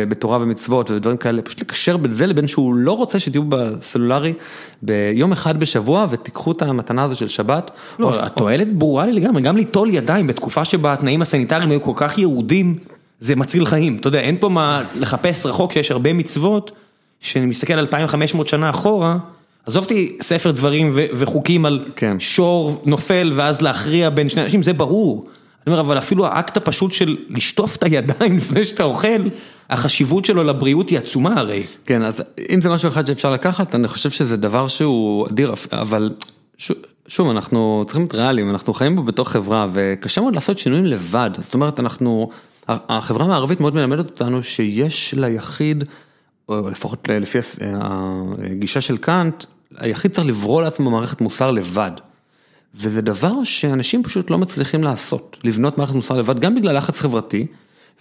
[0.10, 4.34] בתורה ומצוות ודברים כאלה, פשוט לקשר בין זה לבין שהוא לא רוצה שתהיו בסלולרי
[4.82, 7.72] ביום אחד בשבוע ותיקחו את המתנה הזו של שבת.
[8.00, 12.18] לא, התועלת ברורה לי לגמרי, גם ליטול ידיים בתקופה שבה התנאים הסניטריים היו כל כך
[12.18, 12.76] ירודים,
[13.20, 13.98] זה מציל חיים.
[13.98, 16.72] אתה יודע, אין פה מה לחפש רחוק, שיש הרבה מצוות,
[17.20, 19.18] שאני מסתכל 2500 שנה אחורה,
[19.66, 22.20] עזוב אותי ספר דברים וחוקים על כן.
[22.20, 25.26] שור נופל ואז להכריע בין שני אנשים, זה ברור.
[25.68, 29.22] אני אומר, אבל אפילו האקט הפשוט של לשטוף את הידיים לפני שאתה אוכל,
[29.70, 31.63] החשיבות שלו לבריאות היא עצומה הרי.
[31.86, 36.11] כן, אז אם זה משהו אחד שאפשר לקחת, אני חושב שזה דבר שהוא אדיר, אבל
[37.07, 41.30] שוב, אנחנו צריכים להיות ריאליים, אנחנו חיים פה בתוך חברה וקשה מאוד לעשות שינויים לבד.
[41.41, 42.30] זאת אומרת, אנחנו,
[42.68, 45.84] החברה המערבית מאוד מלמדת אותנו שיש ליחיד,
[46.49, 47.38] או לפחות לפי
[47.72, 49.43] הגישה של קאנט,
[49.78, 51.91] היחיד צריך לברוא לעצמו מערכת מוסר לבד.
[52.78, 57.48] וזה דבר שאנשים פשוט לא מצליחים לעשות, לבנות מערכת מוסר לבד, גם בגלל לחץ חברתי,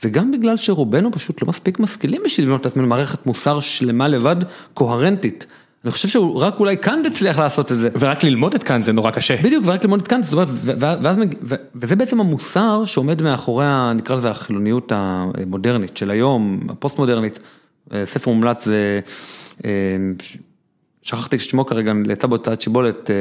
[0.05, 4.37] וגם בגלל שרובנו פשוט לא מספיק משכילים בשביל לבנות לעצמנו מערכת מוסר שלמה לבד,
[4.75, 5.47] קוהרנטית.
[5.85, 7.89] אני חושב שהוא רק אולי קאנט הצליח לעשות את זה.
[7.99, 9.37] ורק ללמוד את קאנט זה נורא קשה.
[9.43, 11.17] בדיוק, ורק ללמוד את קאנט, זאת אומרת, ואז,
[11.75, 13.65] וזה בעצם המוסר שעומד מאחורי,
[13.95, 17.39] נקרא לזה החילוניות המודרנית של היום, הפוסט מודרנית,
[18.05, 19.01] ספר מומלץ זה...
[21.05, 23.15] שכחתי את שמו כרגע, יצא בהוצאת שיבולת, אה,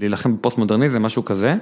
[0.00, 1.54] להילחם בפוסט מודרניזם, משהו כזה.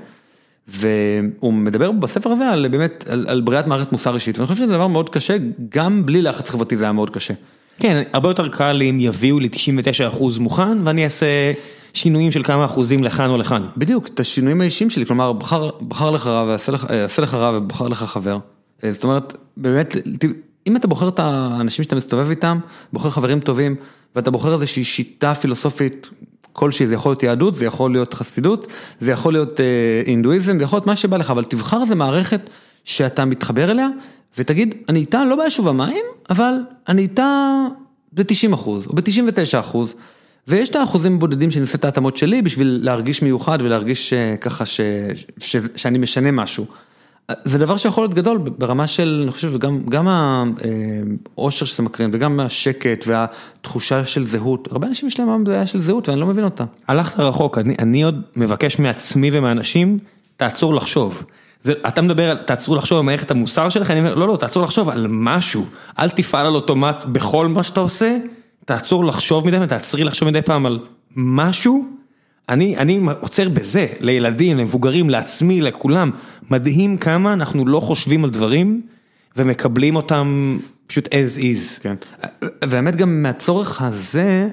[0.68, 4.72] והוא מדבר בספר הזה על באמת, על, על בריאת מערכת מוסר אישית, ואני חושב שזה
[4.72, 5.36] דבר מאוד קשה,
[5.68, 7.34] גם בלי לחץ חברתי זה היה מאוד קשה.
[7.78, 9.48] כן, הרבה יותר קל אם יביאו לי
[10.12, 11.52] 99% מוכן, ואני אעשה
[11.94, 13.62] שינויים של כמה אחוזים לכאן או לכאן.
[13.76, 17.54] בדיוק, את השינויים האישיים שלי, כלומר, בחר, בחר לך רב, ועשה לך, עשה לך רב
[17.54, 18.38] ובחר לך חבר.
[18.84, 19.96] אה, זאת אומרת, באמת,
[20.66, 22.58] אם אתה בוחר את האנשים שאתה מסתובב איתם,
[22.92, 23.76] בוחר חברים טובים,
[24.16, 26.08] ואתה בוחר איזושהי שיטה פילוסופית
[26.52, 28.66] כלשהי, זה יכול להיות יהדות, זה יכול להיות חסידות,
[29.00, 32.40] זה יכול להיות אה, הינדואיזם, זה יכול להיות מה שבא לך, אבל תבחר איזה מערכת
[32.84, 33.88] שאתה מתחבר אליה,
[34.38, 36.54] ותגיד, אני איתה לא ביישוב המים, אבל
[36.88, 37.48] אני איתה
[38.12, 39.94] ב-90 אחוז, או ב-99 אחוז,
[40.48, 44.66] ויש את האחוזים בודדים שאני עושה את ההתאמות שלי בשביל להרגיש מיוחד ולהרגיש אה, ככה
[44.66, 44.80] ש,
[45.38, 46.66] ש, שאני משנה משהו.
[47.44, 49.58] זה דבר שיכול להיות גדול ברמה של, אני חושב,
[49.88, 55.80] גם האושר שזה מקרין וגם השקט והתחושה של זהות, הרבה אנשים יש להם בעיה של
[55.80, 56.64] זהות ואני לא מבין אותה.
[56.88, 59.98] הלכת רחוק, אני, אני עוד מבקש מעצמי ומאנשים,
[60.36, 61.22] תעצור לחשוב.
[61.62, 64.62] זה, אתה מדבר על תעצרו לחשוב על מערכת המוסר שלך, אני אומר, לא, לא, תעצור
[64.62, 65.66] לחשוב על משהו,
[65.98, 68.16] אל תפעל על אוטומט בכל מה שאתה עושה,
[68.64, 70.78] תעצור לחשוב מדי פעם, תעצרי לחשוב מדי פעם על
[71.16, 71.84] משהו.
[72.48, 76.10] אני, אני עוצר בזה, לילדים, למבוגרים, לעצמי, לכולם,
[76.50, 78.82] מדהים כמה אנחנו לא חושבים על דברים
[79.36, 81.80] ומקבלים אותם פשוט as is.
[81.80, 81.94] כן,
[82.64, 84.48] והאמת גם מהצורך הזה,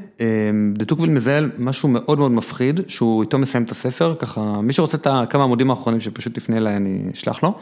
[0.74, 4.98] דה טוקוויל מזהה משהו מאוד מאוד מפחיד, שהוא איתו מסיים את הספר, ככה, מי שרוצה
[4.98, 7.58] את כמה עמודים האחרונים שפשוט תפנה אליי, אני אשלח לו.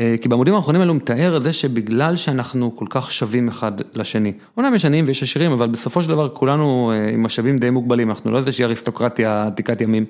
[0.00, 4.32] אה, כי בעמודים האחרונים האלו מתאר את זה שבגלל שאנחנו כל כך שווים אחד לשני,
[4.56, 8.10] אומנם יש עניים ויש עשירים, אבל בסופו של דבר כולנו אה, עם משאבים די מוגבלים,
[8.10, 10.04] אנחנו לא איזושהי אריסטוקרטיה עתיקת ימים.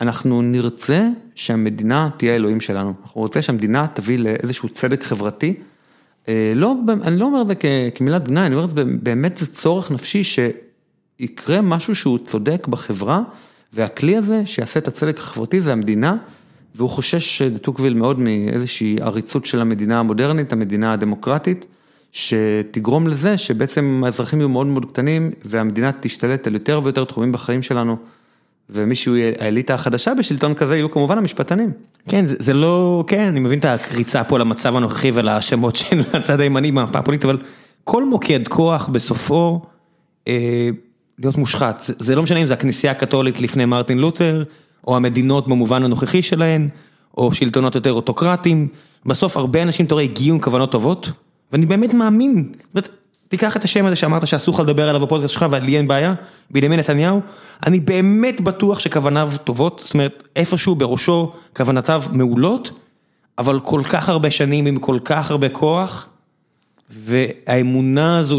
[0.00, 5.54] אנחנו נרצה שהמדינה תהיה האלוהים שלנו, אנחנו רוצים שהמדינה תביא לאיזשהו צדק חברתי.
[6.28, 7.54] אה, לא, אני לא אומר את זה
[7.94, 13.22] כמילת גנאי, אני אומר את זה באמת זה צורך נפשי שיקרה משהו שהוא צודק בחברה,
[13.72, 16.16] והכלי הזה שיעשה את הצדק החברתי זה המדינה.
[16.74, 21.66] והוא חושש טוקוויל מאוד מאיזושהי עריצות של המדינה המודרנית, המדינה הדמוקרטית,
[22.12, 27.62] שתגרום לזה שבעצם האזרחים יהיו מאוד מאוד קטנים והמדינה תשתלט על יותר ויותר תחומים בחיים
[27.62, 27.96] שלנו.
[28.70, 31.72] ומי שהוא יהיה האליטה החדשה בשלטון כזה יהיו כמובן המשפטנים.
[32.08, 36.40] כן, זה, זה לא, כן, אני מבין את הקריצה פה למצב הנוכחי ולהאשמות של הצד
[36.40, 37.38] הימני במפה הפוליטית, אבל
[37.84, 39.62] כל מוקד כוח בסופו
[40.28, 40.70] אה,
[41.18, 41.80] להיות מושחת.
[41.80, 44.44] זה, זה לא משנה אם זה הכנסייה הקתולית לפני מרטין לותר,
[44.86, 46.68] או המדינות במובן הנוכחי שלהן,
[47.18, 48.68] או שלטונות יותר אוטוקרטיים,
[49.06, 51.10] בסוף הרבה אנשים, אתה רואה, הגיעו עם כוונות טובות,
[51.52, 52.52] ואני באמת מאמין,
[53.28, 56.14] תיקח את השם הזה שאמרת שאסור לך לדבר עליו בפודקאסט שלך ולי אין בעיה,
[56.50, 57.20] בנימין נתניהו,
[57.66, 62.70] אני באמת בטוח שכווניו טובות, זאת אומרת, איפשהו בראשו כוונותיו מעולות,
[63.38, 66.08] אבל כל כך הרבה שנים עם כל כך הרבה כוח,
[66.90, 68.38] והאמונה הזו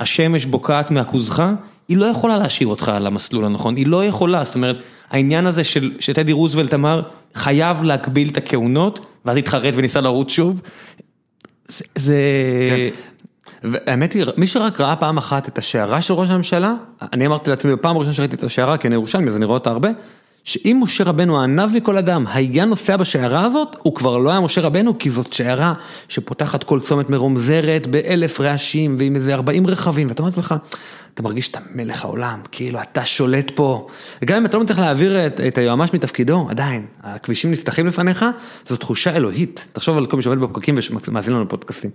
[0.00, 1.52] שהשמש בוקעת מעכוזך,
[1.88, 4.76] היא לא יכולה להשאיר אותך על המסלול הנכון, היא לא יכולה, זאת אומרת,
[5.10, 7.02] העניין הזה של, שטדי רוזוולט אמר,
[7.34, 10.60] חייב להגביל את הכהונות, ואז התחרט וניסה לרוץ שוב,
[11.68, 11.84] זה...
[11.94, 12.16] זה...
[12.70, 13.16] כן.
[13.62, 16.74] והאמת היא, מי שרק ראה פעם אחת את השערה של ראש הממשלה,
[17.12, 19.70] אני אמרתי לעצמי בפעם הראשונה שראיתי את השערה, כי אני ירושלמי, אז אני רואה אותה
[19.70, 19.88] הרבה,
[20.44, 24.60] שאם משה רבנו הענב מכל אדם היה נוסע בשיירה הזאת, הוא כבר לא היה משה
[24.60, 25.74] רבנו, כי זאת שיירה
[26.08, 30.54] שפותחת כל צומת מרומזרת באלף רעשים ועם איזה 40 רכבים, ואתה אומר לעצמך,
[31.16, 33.86] אתה מרגיש שאתה מלך העולם, כאילו אתה שולט פה.
[34.22, 38.24] וגם אם אתה לא מצליח להעביר את, את היועמ"ש מתפקידו, עדיין, הכבישים נפתחים לפניך,
[38.68, 39.68] זו תחושה אלוהית.
[39.72, 41.90] תחשוב על כל מי שעובד בפקקים ומאזין לנו לפודקאסטים.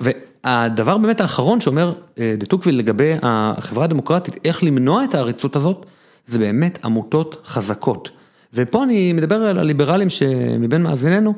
[0.00, 5.86] והדבר באמת האחרון שאומר אה, דה טוקוויל לגבי החברה הדמוקרטית, איך למנוע את העריצות הזאת,
[6.28, 8.10] זה באמת עמותות חזקות.
[8.54, 11.34] ופה אני מדבר על הליברלים שמבין מאזיננו,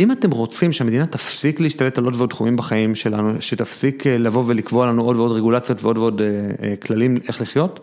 [0.00, 4.44] אם אתם רוצים שהמדינה תפסיק להשתלט על עוד ועוד תחומים בחיים שלנו, שתפסיק אה, לבוא
[4.46, 6.26] ולקבוע לנו עוד ועוד רגולציות ועוד ועוד אה,
[6.62, 7.80] אה, כללים איך לחיות,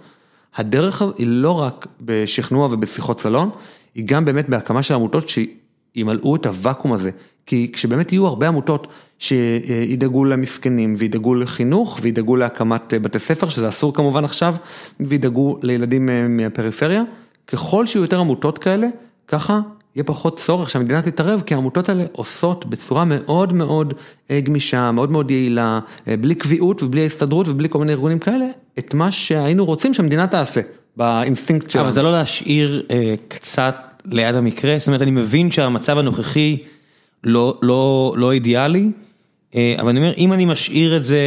[0.55, 3.49] הדרך היא לא רק בשכנוע ובשיחות סלון,
[3.95, 7.11] היא גם באמת בהקמה של עמותות שימלאו את הוואקום הזה.
[7.45, 8.87] כי כשבאמת יהיו הרבה עמותות
[9.19, 14.55] שידאגו למסכנים וידאגו לחינוך וידאגו להקמת בתי ספר, שזה אסור כמובן עכשיו,
[14.99, 17.03] וידאגו לילדים מהפריפריה,
[17.47, 18.87] ככל שיהיו יותר עמותות כאלה,
[19.27, 19.61] ככה
[19.95, 23.93] יהיה פחות צורך שהמדינה תתערב, כי העמותות האלה עושות בצורה מאוד מאוד
[24.31, 28.45] גמישה, מאוד מאוד יעילה, בלי קביעות ובלי הסתדרות ובלי כל מיני ארגונים כאלה,
[28.79, 30.61] את מה שהיינו רוצים שהמדינה תעשה,
[30.97, 31.85] באינסטינקט שלנו.
[31.85, 33.75] אבל זה לא להשאיר אה, קצת
[34.05, 36.57] ליד המקרה, זאת אומרת, אני מבין שהמצב הנוכחי
[37.23, 38.87] לא, לא, לא אידיאלי, אה,
[39.79, 41.19] אבל אני אומר, אם אני משאיר את זה,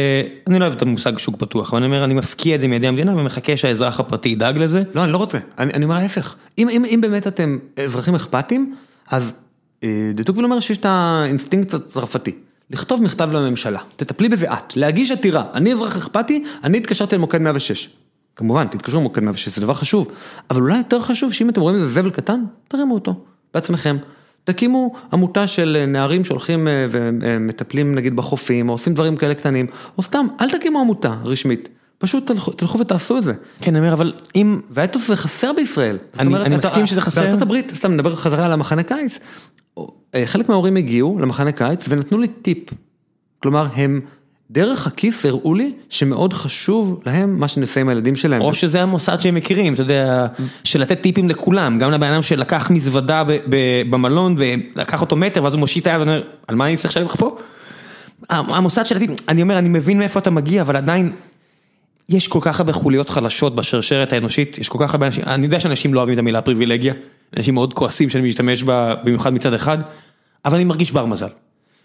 [0.47, 2.87] אני לא אוהב את המושג שוק פתוח, אבל אני אומר, אני מפקיע את זה מידי
[2.87, 4.83] המדינה ומחכה שהאזרח הפרטי ידאג לזה.
[4.95, 6.35] לא, אני לא רוצה, אני, אני אומר ההפך.
[6.57, 8.75] אם, אם, אם באמת אתם אזרחים אכפתיים,
[9.11, 9.31] אז
[9.83, 12.31] אה, דה טוקוויל אומר שיש את האינסטינקט הצרפתי.
[12.69, 17.89] לכתוב מכתב לממשלה, תטפלי בזה את, להגיש עתירה, אני אזרח אכפתי, אני התקשרתי למוקד 106.
[18.35, 20.07] כמובן, תתקשרו למוקד 106, זה דבר חשוב,
[20.51, 23.15] אבל אולי יותר חשוב שאם אתם רואים איזה זבל קטן, תרימו אותו,
[23.53, 23.97] בעצמכם.
[24.47, 29.65] תקימו עמותה של נערים שהולכים ומטפלים נגיד בחופים, או עושים דברים כאלה קטנים,
[29.97, 31.69] או סתם, אל תקימו עמותה רשמית.
[31.97, 33.33] פשוט תלכו, תלכו ותעשו את זה.
[33.61, 34.59] כן, אני אומר, אבל אם...
[34.69, 35.97] והאתוס זה חסר בישראל.
[36.19, 37.21] אני, אומרת, אני מסכים שזה חסר.
[37.21, 39.19] בארצות הברית, סתם נדבר חזרה על המחנה קיץ,
[40.25, 42.69] חלק מההורים הגיעו למחנה קיץ ונתנו לי טיפ.
[43.39, 44.01] כלומר, הם
[44.51, 48.41] דרך הכיס הראו לי שמאוד חשוב להם מה שנעשה עם הילדים שלהם.
[48.41, 50.27] או שזה המוסד שהם מכירים, אתה יודע,
[50.63, 53.23] של לתת טיפים לכולם, גם לבן אדם שלקח מזוודה
[53.89, 57.05] במלון ולקח אותו מטר ואז הוא מושיט את היד ואומר, על מה אני צריך לשלם
[57.05, 57.37] לך פה?
[58.29, 61.11] המוסד של הטיפים, אני אומר, אני מבין מאיפה אתה מגיע, אבל עדיין,
[62.09, 65.59] יש כל כך הרבה חוליות חלשות בשרשרת האנושית, יש כל כך הרבה אנשים, אני יודע
[65.59, 66.93] שאנשים לא אוהבים את המילה פריבילגיה,
[67.37, 69.77] אנשים מאוד כועסים שאני משתמש בה, במיוחד מצד אחד,
[70.45, 71.29] אבל אני מרגיש בר מזל.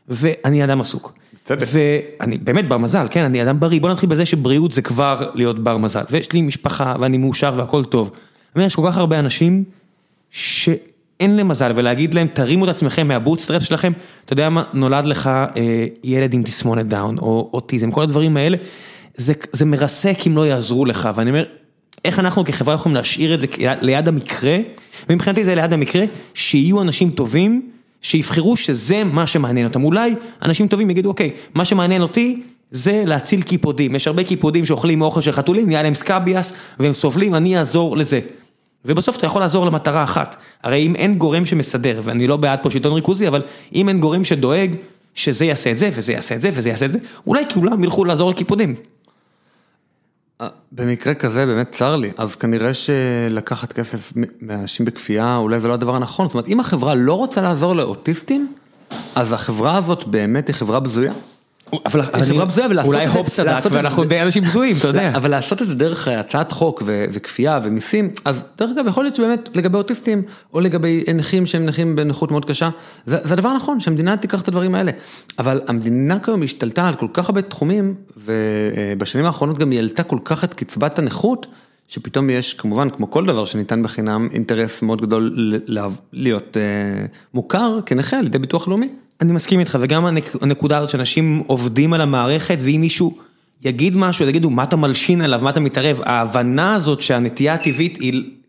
[0.09, 1.13] ואני אדם עסוק.
[1.45, 1.67] צדק.
[1.73, 5.59] ואני באמת בר מזל, כן, אני אדם בריא, בוא נתחיל בזה שבריאות זה כבר להיות
[5.59, 6.03] בר מזל.
[6.11, 8.11] ויש לי משפחה ואני מאושר והכל טוב.
[8.11, 8.21] אני
[8.57, 9.65] אומר, יש כל כך הרבה אנשים
[10.31, 13.93] שאין להם מזל, ולהגיד להם, תרימו את עצמכם מה bootstrap שלכם,
[14.25, 18.57] אתה יודע מה, נולד לך אה, ילד עם תסמונת דאון, או אוטיזם, כל הדברים האלה,
[19.15, 21.45] זה, זה מרסק אם לא יעזרו לך, ואני אומר,
[22.05, 23.47] איך אנחנו כחברה יכולים להשאיר את זה
[23.81, 24.59] ליד המקרה,
[25.09, 27.71] ומבחינתי זה ליד המקרה, שיהיו אנשים טובים.
[28.03, 33.43] שיבחרו שזה מה שמעניין אותם, אולי אנשים טובים יגידו אוקיי, מה שמעניין אותי זה להציל
[33.43, 37.97] קיפודים, יש הרבה קיפודים שאוכלים אוכל של חתולים, נהיה להם scabies והם סובלים, אני אעזור
[37.97, 38.21] לזה.
[38.85, 42.71] ובסוף אתה יכול לעזור למטרה אחת, הרי אם אין גורם שמסדר, ואני לא בעד פה
[42.71, 43.43] שלטון ריכוזי, אבל
[43.75, 44.77] אם אין גורם שדואג
[45.15, 48.05] שזה יעשה את זה, וזה יעשה את זה, וזה יעשה את זה, אולי כולם ילכו
[48.05, 48.75] לעזור לקיפודים.
[50.73, 55.95] במקרה כזה באמת צר לי, אז כנראה שלקחת כסף מאנשים בכפייה אולי זה לא הדבר
[55.95, 58.53] הנכון, זאת אומרת אם החברה לא רוצה לעזור לאוטיסטים,
[59.15, 61.13] אז החברה הזאת באמת היא חברה בזויה.
[62.85, 65.13] אולי הופ צדק ואנחנו די אנשים בזויים, אתה יודע.
[65.15, 69.49] אבל לעשות את זה דרך הצעת חוק וכפייה ומיסים, אז דרך אגב יכול להיות שבאמת
[69.55, 70.23] לגבי אוטיסטים
[70.55, 72.71] או לגבי נכים שהם נכים בנכות מאוד קשה,
[73.07, 74.93] זה הדבר הנכון שהמדינה תיקח את הדברים האלה.
[75.39, 80.19] אבל המדינה כיום השתלטה על כל כך הרבה תחומים, ובשנים האחרונות גם היא העלתה כל
[80.25, 81.47] כך את קצבת הנכות,
[81.89, 85.35] שפתאום יש כמובן כמו כל דבר שניתן בחינם אינטרס מאוד גדול
[86.13, 86.57] להיות
[87.35, 88.89] מוכר כנכה על ידי ביטוח לאומי.
[89.23, 90.07] אני מסכים איתך, וגם
[90.41, 93.17] הנקודה הזאת שאנשים עובדים על המערכת, ואם מישהו
[93.65, 97.99] יגיד משהו, יגידו מה אתה מלשין עליו, מה אתה מתערב, ההבנה הזאת שהנטייה הטבעית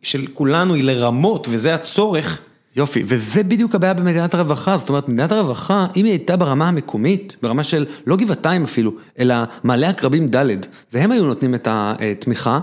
[0.01, 2.41] של כולנו היא לרמות, וזה הצורך.
[2.76, 7.36] יופי, וזה בדיוק הבעיה במדינת הרווחה, זאת אומרת, מדינת הרווחה, אם היא הייתה ברמה המקומית,
[7.41, 10.45] ברמה של לא גבעתיים אפילו, אלא מעלה עקרבים ד',
[10.93, 12.59] והם היו נותנים את התמיכה,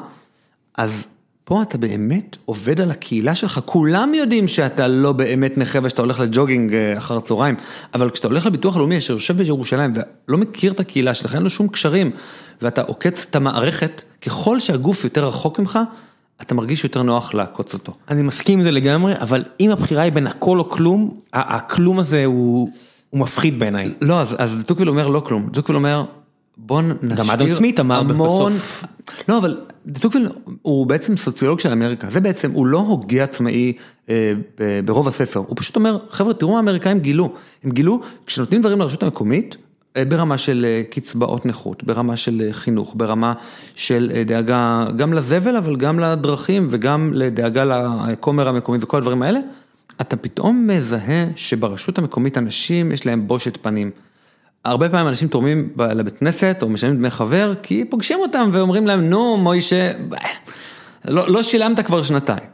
[0.77, 1.05] אז
[1.51, 6.21] פה אתה באמת עובד על הקהילה שלך, כולם יודעים שאתה לא באמת נכה ושאתה הולך
[6.21, 7.55] לג'וגינג אחר הצהריים,
[7.95, 9.93] אבל כשאתה הולך לביטוח הלאומי אשר יושב בירושלים
[10.29, 12.11] ולא מכיר את הקהילה שלך, אין לו שום קשרים,
[12.63, 15.79] ואתה עוקץ את המערכת, ככל שהגוף יותר רחוק ממך,
[16.43, 17.93] אתה מרגיש יותר נוח לעקוץ אותו.
[18.09, 22.25] אני מסכים עם זה לגמרי, אבל אם הבחירה היא בין הכל או כלום, הכלום הזה
[22.25, 22.71] הוא,
[23.11, 23.95] הוא מפחיד בעיניי.
[24.01, 26.05] לא, אז, אז טוקוויל אומר לא כלום, טוקוויל אומר,
[26.57, 28.85] בוא נשאיר גם אדם סמית אמר המון- בסוף.
[29.29, 30.29] לא, אבל דה טוקוויל
[30.63, 33.73] הוא בעצם סוציולוג של אמריקה, זה בעצם, הוא לא הוגה עצמאי
[34.09, 34.33] אה,
[34.85, 37.33] ברוב הספר, הוא פשוט אומר, חבר'ה, תראו מה האמריקאים גילו,
[37.65, 39.57] הם גילו, כשנותנים דברים לרשות המקומית,
[39.97, 43.33] אה, ברמה של אה, קצבאות נכות, ברמה של אה, חינוך, ברמה
[43.77, 49.41] של אה, דאגה גם לזבל, אבל גם לדרכים וגם לדאגה לכומר המקומי וכל הדברים האלה,
[50.01, 53.91] אתה פתאום מזהה שברשות המקומית אנשים יש להם בושת פנים.
[54.65, 59.11] הרבה פעמים אנשים תורמים לבית כנסת או משלמים דמי חבר כי פוגשים אותם ואומרים להם
[59.11, 59.93] נו מוישה,
[61.05, 62.51] לא, לא שילמת כבר שנתיים.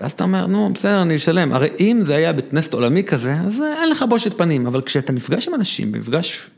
[0.00, 3.34] ואז אתה אומר נו בסדר אני אשלם, הרי אם זה היה בית כנסת עולמי כזה
[3.34, 6.50] אז אין לך בושת פנים, אבל כשאתה נפגש עם אנשים במפגש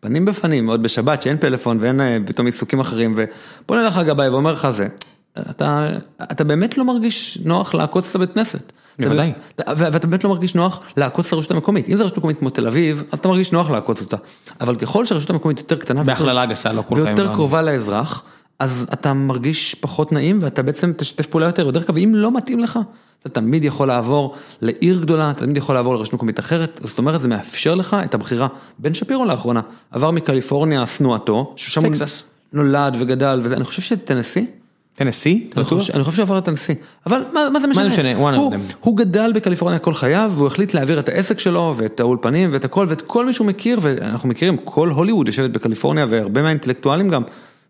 [0.00, 4.52] פנים בפנים, עוד בשבת שאין פלאפון ואין אה, פתאום עיסוקים אחרים ופונה לך גבאי ואומר
[4.52, 4.88] לך זה,
[5.50, 8.72] אתה, אתה באמת לא מרגיש נוח לעקוץ את הבית כנסת.
[8.98, 9.32] בוודאי.
[9.58, 12.66] ואתה באמת לא מרגיש נוח לעקוץ את הרשות המקומית, אם זו רשות מקומית כמו תל
[12.66, 14.16] אביב, אז אתה מרגיש נוח לעקוץ אותה,
[14.60, 17.04] אבל ככל שהרשות המקומית יותר קטנה, בהכללה גסה, לא כולכם.
[17.06, 18.22] ויותר אבל- קרובה לאזרח,
[18.58, 22.58] אז אתה מרגיש פחות נעים ואתה בעצם תשתף פעולה יותר, בדרך כלל, ואם לא מתאים
[22.60, 22.78] לך,
[23.20, 27.20] אתה תמיד יכול לעבור לעיר גדולה, אתה תמיד יכול לעבור לרשות מקומית אחרת, זאת אומרת
[27.20, 28.48] זה מאפשר לך את הבחירה.
[28.78, 31.88] בן שפירו לאחרונה עבר מקליפורניה שנואתו, ששם הוא.
[32.52, 33.96] נולד וגדל וזה, אני חושב שזה
[34.98, 35.46] טנסי.
[35.56, 35.64] אני?
[35.64, 36.74] חושב- שעבר את הנשיא,
[37.06, 37.20] אבל
[37.52, 37.82] מה זה משנה?
[37.82, 37.88] זה
[38.36, 38.52] הוא-
[38.96, 43.00] גדל בקליפורניה כל חייו, והוא החליט להעביר את העסק שלו, ואת האולפנים, ואת הכל, ואת
[43.02, 47.22] כל מי שהוא מכיר, ואנחנו מכירים, כל הוליווד יושבת בקליפורניה, והרבה מהאינטלקטואלים גם,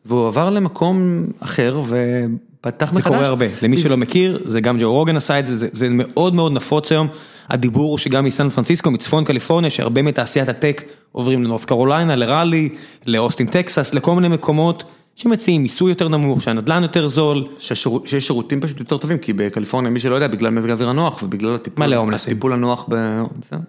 [0.07, 3.14] והוא עבר למקום אחר, ופתח זה מחדש.
[3.14, 6.35] קורה הרבה, למי שלא מכיר, זה גם ג'ו רוגן עשה את זה, זה- זה מאוד
[6.35, 7.09] מאוד נפוץ היום.
[7.51, 12.68] הדיבור הוא שגם מסן פרנסיסקו, מצפון קליפורניה, שהרבה מתעשיית הטק עוברים לנורת קרוליינה, לראלי,
[13.07, 14.85] לאוסטין טקסס, לכל מיני מקומות
[15.19, 17.47] שמציעים מיסוי יותר נמוך, שהנדל"ן יותר זול.
[17.59, 21.55] שיש שירותים פשוט יותר טובים, כי בקליפורניה, מי שלא יודע, בגלל מזג האוויר הנוח, ובגלל
[21.55, 22.95] הטיפול, הנוח, ב...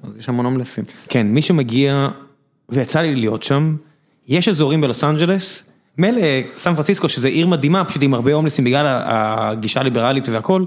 [0.03, 0.83] אז יש המון הומלסים.
[1.09, 2.07] כן, מי שמגיע,
[2.69, 3.75] ויצא לי להיות שם,
[4.27, 5.63] יש אזורים בלוס אנג'לס,
[5.97, 6.21] מילא
[6.57, 10.63] סן פרנסיסקו שזה עיר מדהימה, פשוט עם הרבה הומלסים בגלל הגישה הליברלית והכל,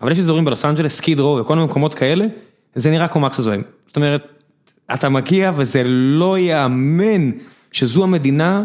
[0.00, 2.26] אבל יש אזורים בלוס אנג'לס, סקיד רו וכל מיני מקומות כאלה,
[2.74, 3.62] זה נראה כמו מקס הזועם.
[3.86, 4.22] זאת אומרת,
[4.94, 7.30] אתה מגיע וזה לא ייאמן
[7.72, 8.64] שזו המדינה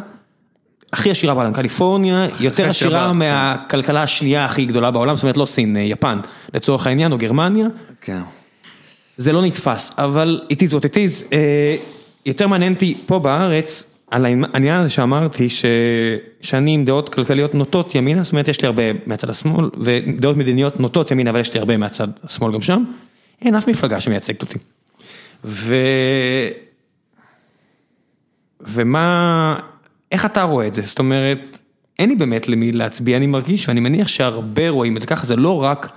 [0.96, 3.20] הכי עשירה בעולם, קליפורניה יותר עשירה בעולם.
[3.20, 6.20] מהכלכלה השנייה הכי גדולה בעולם, זאת אומרת לא סין, יפן,
[6.54, 7.68] לצורך העניין, או גרמניה.
[8.02, 8.22] כן.
[9.18, 11.34] זה לא נתפס, אבל it is what it is.
[11.34, 11.76] אה,
[12.26, 15.66] יותר מעניין אותי פה בארץ, על העניין הזה שאמרתי, ש...
[16.42, 20.80] שאני עם דעות כלכליות נוטות ימינה, זאת אומרת יש לי הרבה מהצד השמאל, ודעות מדיניות
[20.80, 22.84] נוטות ימינה, אבל יש לי הרבה מהצד השמאל גם שם,
[23.42, 24.58] אין אף מפלגה שמייצגת אותי.
[25.46, 25.76] ו...
[28.62, 29.56] ומה,
[30.12, 30.82] איך אתה רואה את זה?
[30.82, 31.62] זאת אומרת,
[32.00, 35.36] אין לי באמת למי להצביע, אני מרגיש, ואני מניח שהרבה רואים את זה ככה, זה
[35.36, 35.90] לא רק,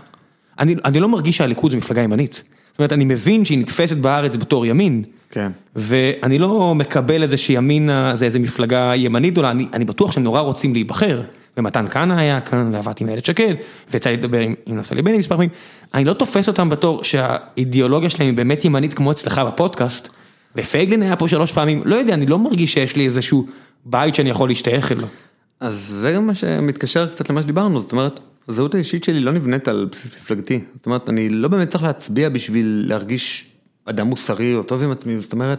[0.59, 2.43] אני, אני לא מרגיש שהליכוד זו מפלגה ימנית.
[2.71, 5.51] זאת אומרת, אני מבין שהיא נתפסת בארץ בתור ימין, כן.
[5.77, 10.23] ואני לא מקבל את זה שימינה זה איזה מפלגה ימנית גדולה, אני, אני בטוח שהם
[10.23, 11.23] נורא רוצים להיבחר,
[11.57, 13.55] ומתן כהנא היה כאן, ועבדתי עם איילת שקד,
[13.91, 15.51] ויצא לי לדבר עם, עם נפתלי בני מספר פעמים,
[15.95, 20.09] אני לא תופס אותם בתור שהאידיאולוגיה שלהם היא באמת ימנית כמו אצלך בפודקאסט,
[20.57, 23.47] ופייגלין היה פה שלוש פעמים, לא יודע, אני לא מרגיש שיש לי איזשהו
[23.85, 25.09] בית שאני יכול להשתייך אליו.
[25.61, 29.69] אז זה גם מה שמתקשר קצת למה שדיברנו, זאת אומרת, הזהות האישית שלי לא נבנית
[29.69, 30.61] על בסיס מפלגתי.
[30.75, 33.51] זאת אומרת, אני לא באמת צריך להצביע בשביל להרגיש
[33.85, 35.59] אדם מוסרי או טוב עם עצמי, זאת אומרת,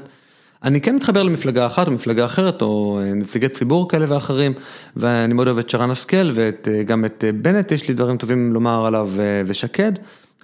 [0.64, 4.54] אני כן מתחבר למפלגה אחת או מפלגה אחרת, או אה, נציגי ציבור כאלה ואחרים,
[4.96, 8.86] ואני מאוד אוהב את שרן השכל וגם את אה, בנט, יש לי דברים טובים לומר
[8.86, 9.92] עליו אה, ושקד,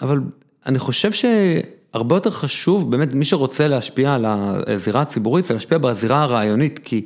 [0.01, 0.19] אבל
[0.65, 6.23] אני חושב שהרבה יותר חשוב, באמת, מי שרוצה להשפיע על הזירה הציבורית, זה להשפיע בזירה
[6.23, 7.05] הרעיונית, כי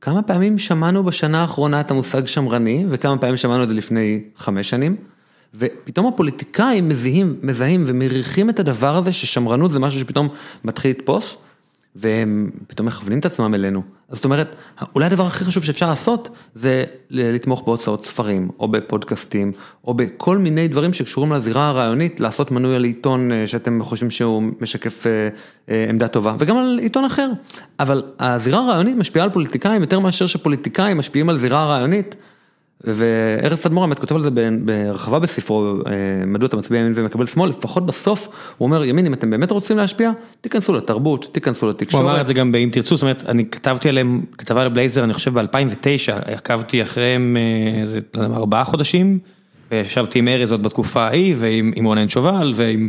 [0.00, 4.70] כמה פעמים שמענו בשנה האחרונה את המושג שמרני, וכמה פעמים שמענו את זה לפני חמש
[4.70, 4.96] שנים,
[5.54, 10.28] ופתאום הפוליטיקאים מזהים, מזהים ומריחים את הדבר הזה ששמרנות זה משהו שפתאום
[10.64, 11.36] מתחיל לתפוס,
[11.94, 13.82] והם פתאום מכוונים את עצמם אלינו.
[14.08, 14.56] אז זאת אומרת,
[14.94, 19.52] אולי הדבר הכי חשוב שאפשר לעשות זה לתמוך בהוצאות ספרים, או בפודקאסטים,
[19.84, 24.42] או בכל מיני דברים שקשורים לזירה הרעיונית, לעשות מנוי על עיתון אה, שאתם חושבים שהוא
[24.60, 25.28] משקף אה,
[25.68, 27.30] אה, עמדה טובה, וגם על עיתון אחר.
[27.80, 32.16] אבל הזירה הרעיונית משפיעה על פוליטיקאים יותר מאשר שפוליטיקאים משפיעים על זירה הרעיונית.
[32.84, 34.30] וארז תדמור האמת כותב על זה
[34.64, 38.28] בהרחבה בספרו, אה, מדוע אתה מצביע ימין ומקבל שמאל, לפחות בסוף
[38.58, 42.04] הוא אומר, ימין, אם אתם באמת רוצים להשפיע, תיכנסו לתרבות, תיכנסו הוא לתקשורת.
[42.04, 45.38] אמר את זה גם באם תרצו, זאת אומרת, אני כתבתי עליהם, כתבה לבלייזר, אני חושב
[45.38, 49.18] ב-2009, עקבתי אחריהם אה, איזה, לא יודע, ארבעה חודשים,
[49.70, 52.88] וישבתי עם ארז עוד בתקופה ההיא, ועם עם רונן שובל, ועם,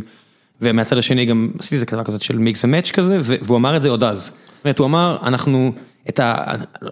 [0.60, 3.90] ומהצד השני גם עשיתי איזה כתבה כזאת של מיקס ומאץ' כזה, והוא אמר את זה
[3.90, 4.24] עוד אז.
[4.24, 5.72] זאת אומרת, הוא אמר, אנחנו,
[6.08, 6.34] את ה...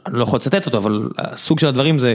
[0.06, 2.14] אני לא יכול לצטט אותו, אבל הסוג של הדברים זה,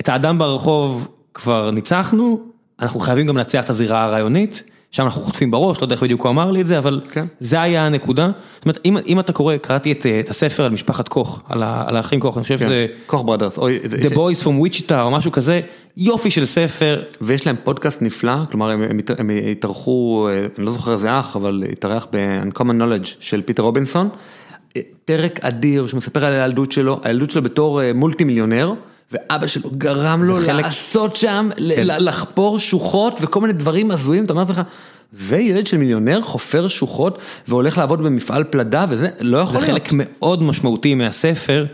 [0.00, 2.40] את האדם ברחוב כבר ניצחנו,
[2.80, 6.22] אנחנו חייבים גם לנצח את הזירה הרעיונית, שם אנחנו חוטפים בראש, לא יודע איך בדיוק
[6.22, 7.26] הוא אמר לי את זה, אבל כן.
[7.40, 8.30] זה היה הנקודה.
[8.54, 11.84] זאת אומרת, אם, אם אתה קורא, קראתי את, את הספר על משפחת קוך, על, ה,
[11.86, 15.60] על האחים קוך, אני חושב שזה קוך ברדרס, The Boys from Wichita או משהו כזה,
[15.96, 20.72] יופי של ספר, ויש להם פודקאסט נפלא, כלומר הם, הם, הם התארחו, אה, אני לא
[20.72, 24.08] זוכר איזה אח, אבל התארח ב-Uncommon Knowledge של פיטר רובינסון,
[24.76, 28.74] אה, פרק אדיר שמספר על הילדות שלו, הילדות שלו בתור אה, מולטי מיליונר,
[29.12, 31.86] ואבא שלו גרם לו חלק- לעשות שם, כן.
[31.86, 34.60] לחפור שוחות וכל מיני דברים הזויים, אתה אומר לעצמך,
[35.12, 37.18] וילד של מיליונר חופר שוחות
[37.48, 39.70] והולך לעבוד במפעל פלדה וזה, לא יכול זה להיות.
[39.82, 41.66] חלק מאוד משמעותי מהספר.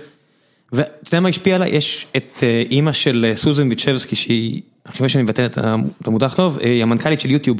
[0.72, 1.70] ואתה יודע מה השפיע עליי?
[1.76, 5.58] יש את אה, אימא של אה, סוזן ויצ'בסקי שהיא, חושב שאני מבטא את
[6.06, 7.58] המודח טוב, אה, היא המנכ"לית של יוטיוב.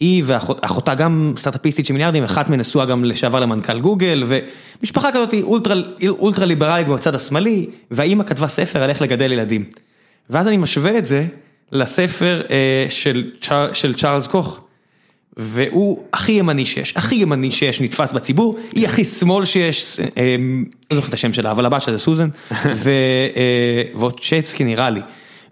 [0.00, 5.32] היא ואחותה גם סטארט-אפיסטית של מיליארדים, אחת מהן נשואה גם לשעבר למנכ"ל גוגל, ומשפחה כזאת
[5.32, 5.74] היא אולטרה,
[6.08, 9.64] אולטרה ליברלית בצד השמאלי, והאימא כתבה ספר על איך לגדל ילדים.
[10.30, 11.26] ואז אני משווה את זה
[11.72, 14.60] לספר אה, של, צ'אר, של צ'ארלס קוך.
[15.36, 20.36] והוא הכי ימני שיש, הכי ימני שיש נתפס בציבור, היא הכי שמאל שיש, אה,
[20.90, 22.28] לא זוכר את השם שלה, אבל הבת שלה זה סוזן,
[22.74, 22.90] ו-
[23.36, 25.00] אה, ווצ'צקי נראה לי,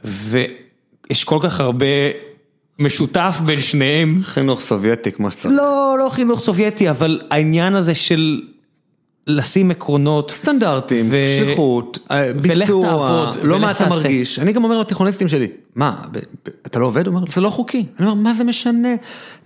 [0.04, 1.86] ויש כל כך הרבה
[2.78, 4.18] משותף בין שניהם.
[4.22, 5.54] חינוך סובייטי כמו שצריך.
[5.56, 8.40] לא, לא חינוך סובייטי, אבל העניין הזה של
[9.26, 10.30] לשים עקרונות.
[10.30, 13.90] סטנדרטים, ו- קשיחות, אה, ולך ביצוע, תעבוד, לא ולך מה אתה תעשה.
[13.90, 14.38] מרגיש.
[14.38, 16.22] אני גם אומר לתיכוניסטים שלי, מה, ב- ב-
[16.66, 17.06] אתה לא עובד?
[17.06, 17.86] הוא אומר, זה לא חוקי.
[18.00, 18.88] אני אומר, מה זה משנה?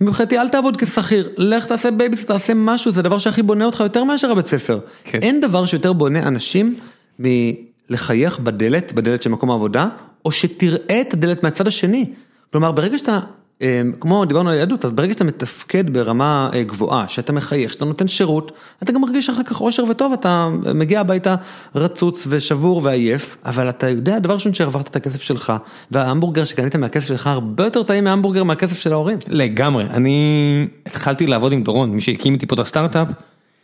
[0.01, 4.03] מבחינתי אל תעבוד כשכיר, לך תעשה בייביסיטר, תעשה משהו, זה הדבר שהכי בונה אותך יותר
[4.03, 4.79] מאשר הבית ספר.
[5.03, 5.19] כן.
[5.21, 6.75] אין דבר שיותר בונה אנשים
[7.19, 9.87] מלחייך בדלת, בדלת של מקום העבודה,
[10.25, 12.05] או שתראה את הדלת מהצד השני.
[12.53, 13.19] כלומר, ברגע שאתה...
[13.61, 17.85] אה, כמו דיברנו על יהדות, אז ברגע שאתה מתפקד ברמה אה, גבוהה, שאתה מחייך, שאתה
[17.85, 18.51] נותן שירות,
[18.83, 21.35] אתה גם מרגיש אחר כך אושר וטוב, אתה מגיע הביתה
[21.75, 25.53] רצוץ ושבור ועייף, אבל אתה יודע, דבר ראשון שהרווחת את הכסף שלך,
[25.91, 29.17] וההמבורגר שקנית מהכסף שלך הרבה יותר טעים מההמבורגר מהכסף של ההורים.
[29.27, 33.07] לגמרי, אני התחלתי לעבוד עם דורון, מי שהקים איתי פה את הסטארט-אפ,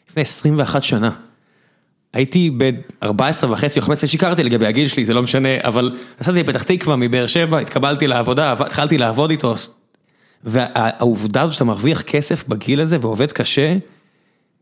[0.10, 1.12] לפני 21 שנה.
[2.14, 6.64] הייתי ב-14 וחצי או 15, שיקרתי לגבי הגיל שלי, זה לא משנה, אבל נסעתי לפתח
[6.64, 9.56] תקווה מבאר שבע, התקבלתי לעבודה, התחלתי לעבוד איתו,
[10.44, 13.78] והעובדה שאתה מרוויח כסף בגיל הזה ועובד קשה,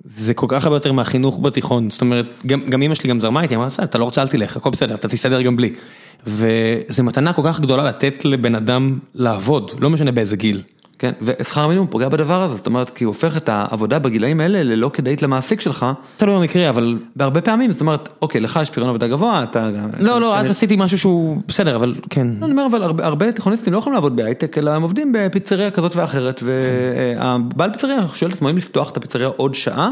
[0.05, 3.41] זה כל כך הרבה יותר מהחינוך בתיכון, זאת אומרת, גם, גם אמא שלי גם זרמה
[3.41, 5.73] איתי, אמרה, "בסדר, אתה לא רוצה, אל תלך, הכל בסדר, אתה תסתדר גם בלי.
[6.27, 10.61] וזו מתנה כל כך גדולה לתת לבן אדם לעבוד, לא משנה באיזה גיל.
[10.99, 14.63] כן, ושכר המינימום פוגע בדבר הזה, זאת אומרת, כי הוא הופך את העבודה בגילאים האלה
[14.63, 15.85] ללא כדאית למעסיק שלך,
[16.17, 16.97] תלוי במקרה, אבל...
[17.15, 19.69] בהרבה פעמים, זאת אומרת, אוקיי, לך יש פריון עבודה גבוה, אתה...
[19.71, 22.27] גם- לא, לא, אז עשיתי משהו שהוא בסדר, אבל כן.
[22.39, 25.71] לא, אני אומר, אבל הרבה, הרבה תיכוניסטים לא יכולים לעבוד בהייטק, אלא הם עובדים בפיצריה
[25.71, 29.91] כזאת ואחרת, והבעל פיצריה שואל את עצמו אם לפתוח את הפיצריה עוד שעה,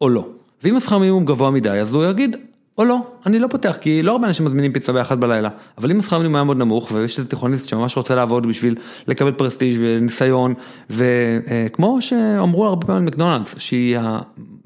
[0.00, 0.26] או לא.
[0.62, 2.36] ואם השכר מינימום גבוה מדי, אז הוא יגיד,
[2.78, 5.48] או לא, אני לא פותח, כי לא הרבה אנשים מזמינים פיצה באחת בלילה.
[5.78, 8.74] אבל אם השכר מינימום היה מאוד נמוך, ויש איזה תיכוניסט שממש רוצה לעבוד בשביל
[9.08, 10.54] לקבל פרסטיג' וניסיון,
[10.90, 13.98] וכמו שאמרו הרבה פעמים מקדונלדס, שהיא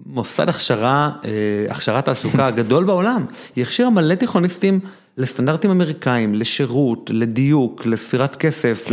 [0.07, 1.31] המוסד הכשרה, אה,
[1.71, 3.25] הכשרת תעסוקה הגדול בעולם,
[3.57, 4.81] היא הכשירה מלא תיכוניסטים
[5.17, 8.89] לסטנדרטים אמריקאים, לשירות, לדיוק, לספירת כסף,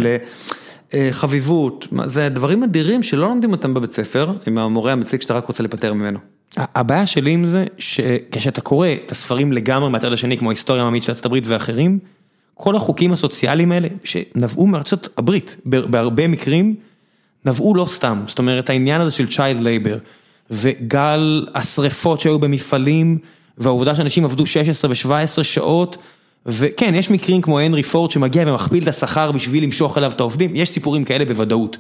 [0.93, 5.63] לחביבות, זה דברים אדירים שלא לומדים אותם בבית ספר, עם המורה המציג שאתה רק רוצה
[5.63, 6.34] להיפטר ממנו.
[6.57, 11.11] הבעיה שלי עם זה, שכשאתה קורא את הספרים לגמרי מהצד השני, כמו ההיסטוריה העממית של
[11.11, 11.99] ארצות הברית ואחרים,
[12.53, 16.75] כל החוקים הסוציאליים האלה, שנבעו מארצות הברית, בהרבה מקרים,
[17.45, 18.23] נבעו לא סתם.
[18.27, 19.99] זאת אומרת, העניין הזה של child labor,
[20.51, 23.17] וגל השריפות שהיו במפעלים,
[23.57, 25.97] והעובדה שאנשים עבדו 16 ו-17 שעות,
[26.45, 30.51] וכן, יש מקרים כמו הנרי פורד שמגיע ומכפיל את השכר בשביל למשוך אליו את העובדים,
[30.53, 31.77] יש סיפורים כאלה בוודאות.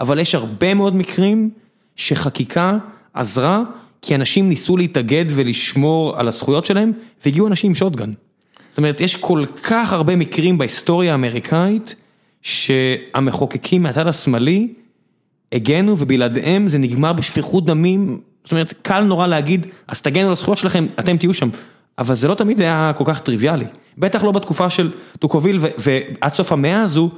[0.00, 1.50] אבל יש הרבה מאוד מקרים
[1.96, 2.78] שחקיקה
[3.14, 3.62] עזרה,
[4.02, 6.92] כי אנשים ניסו להתאגד ולשמור על הזכויות שלהם,
[7.24, 8.12] והגיעו אנשים עם שוטגן.
[8.70, 11.94] זאת אומרת, יש כל כך הרבה מקרים בהיסטוריה האמריקאית,
[12.42, 14.68] שהמחוקקים מהצד השמאלי
[15.52, 20.58] הגנו ובלעדיהם זה נגמר בשפיכות דמים, זאת אומרת, קל נורא להגיד, אז תגנו על הזכויות
[20.58, 21.48] שלכם, אתם תהיו שם.
[21.98, 23.64] אבל זה לא תמיד היה כל כך טריוויאלי.
[23.98, 27.10] בטח לא בתקופה של טוקוביל ועד סוף המאה הזו,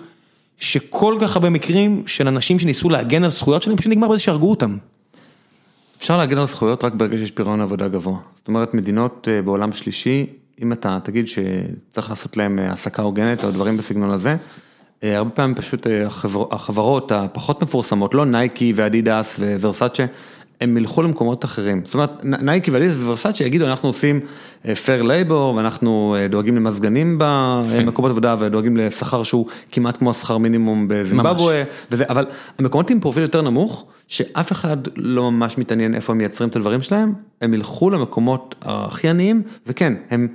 [0.58, 4.50] שכל כך הרבה מקרים של אנשים שניסו להגן על זכויות שלהם, פשוט נגמר בזה שהרגו
[4.50, 4.76] אותם.
[6.04, 8.16] אפשר להגן על זכויות רק ברגע שיש פריון עבודה גבוה.
[8.34, 10.26] זאת אומרת, מדינות בעולם שלישי,
[10.62, 14.36] אם אתה תגיד שצריך לעשות להם העסקה הוגנת או דברים בסגנון הזה,
[15.02, 20.06] הרבה פעמים פשוט החבר, החברות הפחות מפורסמות, לא נייקי ואדידס וורסאצ'ה,
[20.64, 21.82] הם ילכו למקומות אחרים.
[21.84, 24.20] זאת אומרת, נייקי ואדידס וורסאצ'ה יגידו, אנחנו עושים
[24.64, 31.62] fair labor ואנחנו דואגים למזגנים במקומות עבודה ודואגים לשכר שהוא כמעט כמו השכר מינימום בזימבבואה,
[31.90, 32.26] וזה, אבל
[32.58, 36.82] המקומות עם פרופיל יותר נמוך, שאף אחד לא ממש מתעניין איפה הם מייצרים את הדברים
[36.82, 40.28] שלהם, הם ילכו למקומות הכי עניים, וכן, הם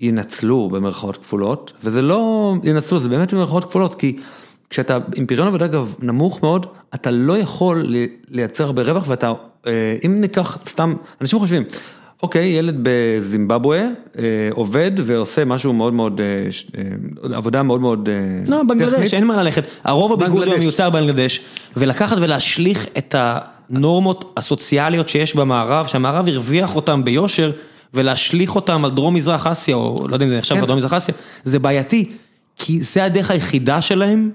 [0.00, 4.16] ינצלו במרכאות כפולות, וזה לא ינצלו, זה באמת במרכאות כפולות, כי
[4.70, 7.94] כשאתה עם פריון עבודה אגב נמוך מאוד, אתה לא יכול
[8.28, 9.32] לייצר הרבה רווח ואתה,
[10.06, 11.62] אם ניקח סתם, אנשים חושבים,
[12.22, 13.86] אוקיי, ילד בזימבבואה
[14.50, 16.20] עובד ועושה משהו מאוד מאוד,
[17.22, 18.48] עבודה מאוד מאוד טכנית.
[18.48, 21.40] לא, בנגלדש, אין מה ללכת, הרוב הביגוד הוא מיוצר בנגלדש,
[21.76, 27.52] ולקחת ולהשליך את הנורמות הסוציאליות שיש במערב, שהמערב הרוויח אותם ביושר,
[27.94, 31.14] ולהשליך אותם על דרום מזרח אסיה, או לא יודע אם זה נחשב בדרום מזרח אסיה,
[31.44, 32.12] זה בעייתי,
[32.56, 34.30] כי זה הדרך היחידה שלהם.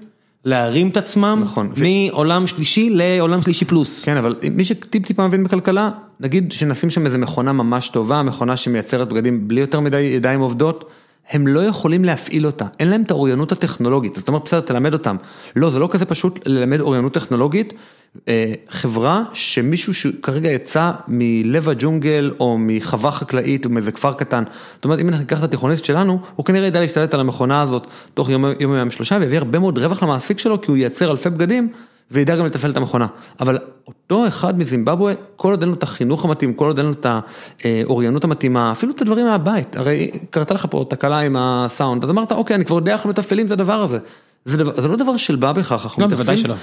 [0.46, 4.04] להרים את עצמם, נכון, מעולם שלישי לעולם שלישי פלוס.
[4.04, 5.90] כן, אבל מי שטיפ טיפה מבין בכלכלה,
[6.20, 10.90] נגיד שנשים שם איזה מכונה ממש טובה, מכונה שמייצרת בגדים בלי יותר מדי ידיים עובדות,
[11.30, 15.16] הם לא יכולים להפעיל אותה, אין להם את האוריינות הטכנולוגית, זאת אומרת בסדר תלמד אותם,
[15.56, 17.72] לא זה לא כזה פשוט ללמד אוריינות טכנולוגית,
[18.68, 24.44] חברה שמישהו שכרגע יצא מלב הג'ונגל או מחווה חקלאית או מאיזה כפר קטן,
[24.74, 28.30] זאת אומרת אם ניקח את התיכוניסט שלנו, הוא כנראה ידע להשתלט על המכונה הזאת תוך
[28.30, 31.72] יום יום שלושה ויביא הרבה מאוד רווח למעסיק שלו כי הוא ייצר אלפי בגדים
[32.10, 33.06] וידע גם לתפעל את המכונה,
[33.40, 36.92] אבל אותו אחד מזימבבואה, כל עוד אין לו את החינוך המתאים, כל עוד אין לו
[36.92, 37.06] את
[37.64, 42.32] האוריינות המתאימה, אפילו את הדברים מהבית, הרי קרתה לך פה תקלה עם הסאונד, אז אמרת
[42.32, 43.98] אוקיי אני כבר יודע איך מתפעלים את הדבר הזה.
[44.46, 46.54] זה, דבר, זה לא דבר של בא בכך, אנחנו לא, בוודאי שלא.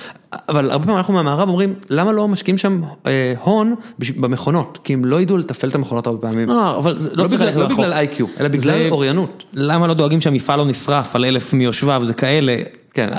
[0.49, 4.80] אבל הרבה פעמים אנחנו מהמערב אומרים, למה לא משקיעים שם אה, הון במכונות?
[4.84, 6.49] כי הם לא ידעו לתפעל את המכונות הרבה פעמים.
[6.49, 9.43] לא, אבל לא, לא, בגלל, לא בגלל איי-קיו, אלא בגלל זה, אוריינות.
[9.53, 12.55] למה לא דואגים שהמפעל לא נשרף על אלף מיושביו, זה כאלה.
[12.93, 13.10] כן.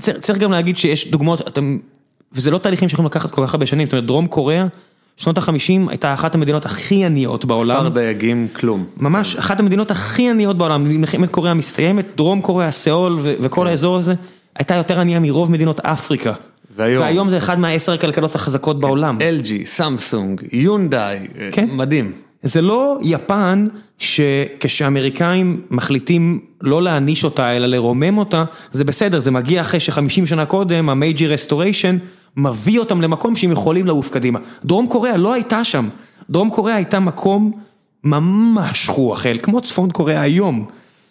[0.00, 1.78] צריך, צריך גם להגיד שיש דוגמאות, אתם,
[2.32, 4.66] וזה לא תהליכים שיכולים לקחת כל כך הרבה שנים, זאת אומרת, דרום קוריאה.
[5.18, 7.76] שנות החמישים הייתה אחת המדינות הכי עניות בעולם.
[7.80, 8.84] כפר דייגים כלום.
[8.96, 13.66] ממש, אחת המדינות הכי עניות בעולם, מלחמת קוריאה מסתיימת, דרום קוריאה, סאול וכל כן.
[13.66, 14.14] האזור הזה.
[14.58, 16.32] הייתה יותר ענייה מרוב מדינות אפריקה.
[16.76, 19.18] והיום, והיום זה אחד מהעשר הכלכלות החזקות בעולם.
[19.18, 21.18] LG, סמסונג, יונדאי,
[21.52, 21.68] כן?
[21.72, 22.12] מדהים.
[22.42, 23.66] זה לא יפן
[23.98, 30.46] שכשאמריקאים מחליטים לא להעניש אותה אלא לרומם אותה, זה בסדר, זה מגיע אחרי שחמישים שנה
[30.46, 31.96] קודם, ה Meiji Restoration
[32.36, 34.38] מביא אותם למקום שהם יכולים לעוף קדימה.
[34.64, 35.88] דרום קוריאה לא הייתה שם,
[36.30, 37.52] דרום קוריאה הייתה מקום
[38.04, 40.66] ממש שכוח אל, כמו צפון קוריאה היום.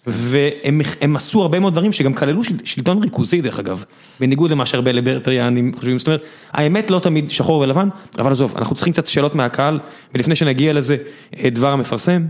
[0.07, 3.84] והם עשו הרבה מאוד דברים שגם כללו שלטון ריכוזי דרך אגב,
[4.19, 6.22] בניגוד למה שהרבה ליברטריאנים חושבים, זאת אומרת,
[6.52, 7.89] האמת לא תמיד שחור ולבן,
[8.19, 9.80] אבל עזוב, אנחנו צריכים קצת שאלות מהקהל,
[10.14, 10.98] ולפני שנגיע לזה,
[11.38, 12.26] אה, דבר המפרסם.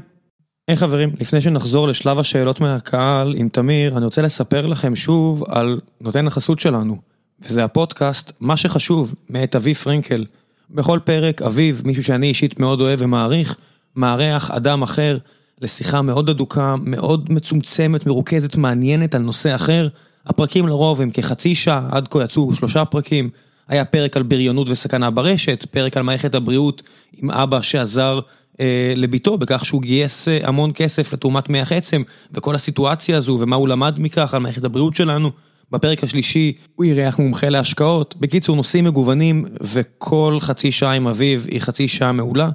[0.68, 5.44] היי hey, חברים, לפני שנחזור לשלב השאלות מהקהל עם תמיר, אני רוצה לספר לכם שוב
[5.48, 6.98] על נותן החסות שלנו,
[7.42, 10.26] וזה הפודקאסט, מה שחשוב, מאת אביב פרנקל.
[10.70, 13.56] בכל פרק, אביב, מישהו שאני אישית מאוד אוהב ומעריך,
[13.96, 15.18] מארח אדם אחר.
[15.62, 19.88] לשיחה מאוד אדוקה, מאוד מצומצמת, מרוכזת, מעניינת על נושא אחר.
[20.26, 23.30] הפרקים לרוב הם כחצי שעה, עד כה יצאו שלושה פרקים.
[23.68, 26.84] היה פרק על בריונות וסכנה ברשת, פרק על מערכת הבריאות
[27.18, 28.20] עם אבא שעזר
[28.60, 33.56] אה, לביתו בכך שהוא גייס אה, המון כסף לתרומת מח עצם, וכל הסיטואציה הזו ומה
[33.56, 35.32] הוא למד מכך על מערכת הבריאות שלנו.
[35.72, 38.15] בפרק השלישי הוא אירח מומחה להשקעות.
[38.19, 42.49] בקיצור, נושאים מגוונים, וכל חצי שעה עם אביב היא חצי שעה מעולה.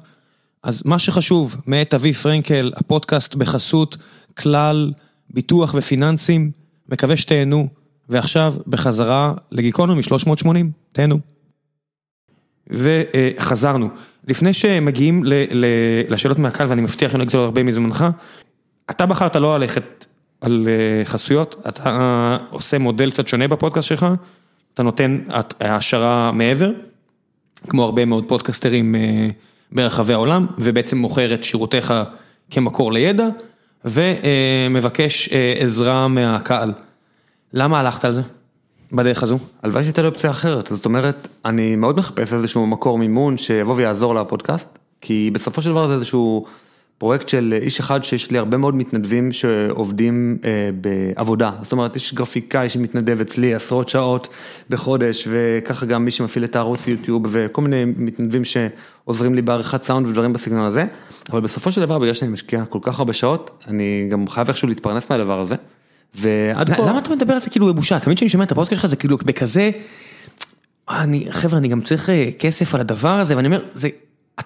[0.62, 3.97] אז מה שחשוב, מאת אבי פרנקל, הפודקאסט בחסות
[4.39, 4.93] כלל
[5.30, 6.51] ביטוח ופיננסים,
[6.89, 7.68] מקווה שתהנו,
[8.09, 11.18] ועכשיו בחזרה לגיקונומי 380, תהנו.
[12.70, 13.89] וחזרנו.
[14.28, 15.22] לפני שמגיעים
[16.09, 18.05] לשאלות מהקהל, ואני מבטיח שאני לא אגזול הרבה מזמנך,
[18.90, 20.05] אתה בחרת לא ללכת
[20.43, 24.06] על אה, חסויות, אתה עושה מודל קצת שונה בפודקאסט שלך,
[24.74, 25.19] אתה נותן
[25.60, 26.70] העשרה מעבר,
[27.69, 29.28] כמו הרבה מאוד פודקסטרים אה,
[29.73, 31.94] ברחבי העולם, ובעצם מוכר את שירותיך
[32.51, 33.28] כמקור לידע,
[33.85, 36.73] ומבקש אה, עזרה מהקהל.
[37.52, 38.23] למה הלכת על זה?
[38.93, 39.39] בדרך הזו?
[39.62, 44.14] הלוואי שהייתה לי אופציה אחרת, זאת אומרת, אני מאוד מחפש איזשהו מקור מימון שיבוא ויעזור
[44.14, 46.47] לפודקאסט, כי בסופו של דבר זה איזשהו
[47.03, 52.15] פרויקט של איש אחד שיש לי הרבה מאוד מתנדבים שעובדים אה, בעבודה, זאת אומרת יש
[52.15, 54.29] גרפיקאי שמתנדב אצלי עשרות שעות
[54.70, 60.07] בחודש וככה גם מי שמפעיל את הערוץ יוטיוב וכל מיני מתנדבים שעוזרים לי בעריכת סאונד
[60.07, 60.85] ודברים בסגנון הזה,
[61.31, 64.69] אבל בסופו של דבר בגלל שאני משקיע כל כך הרבה שעות, אני גם חייב איכשהו
[64.69, 65.55] להתפרנס מהדבר הזה.
[66.15, 66.87] ועד פה...
[66.87, 68.01] למה אתה מדבר על זה כאילו בבושה?
[68.01, 69.70] תמיד כשאני שומע את הפודקאסט שלך זה כאילו בכזה,
[70.91, 73.89] אני, חבר'ה אני גם צריך אה, כסף על הדבר הזה ואני אומר, זה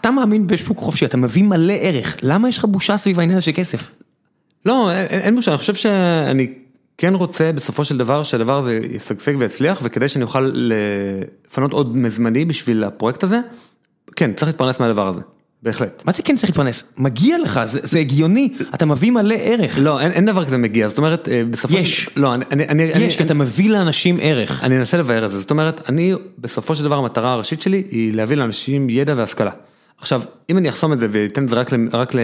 [0.00, 3.52] אתה מאמין בשוק חופשי, אתה מביא מלא ערך, למה יש לך בושה סביב העניין של
[3.54, 3.90] כסף?
[4.66, 6.52] לא, אין, אין בושה, אני חושב שאני
[6.98, 12.44] כן רוצה בסופו של דבר שהדבר הזה ישגשג ויצליח, וכדי שאני אוכל לפנות עוד מזמני
[12.44, 13.40] בשביל הפרויקט הזה,
[14.16, 15.20] כן, צריך להתפרנס מהדבר הזה.
[15.62, 16.02] בהחלט.
[16.06, 16.84] מה זה כן צריך להתפרנס?
[16.96, 19.78] מגיע לך, זה, זה הגיוני, אתה מביא מלא ערך.
[19.78, 22.04] לא, אין, אין דבר כזה מגיע, זאת אומרת, אה, בסופו יש.
[22.04, 22.10] של...
[22.16, 22.44] לא, אני...
[22.52, 24.64] אני יש, אני, כי אתה מביא לאנשים ערך.
[24.64, 28.14] אני אנסה לבאר את זה, זאת אומרת, אני, בסופו של דבר המטרה הראשית שלי היא
[28.14, 29.50] להביא לאנשים ידע והשכלה.
[29.98, 31.56] עכשיו, אם אני אחסום את זה ואתן את זה
[31.92, 32.14] רק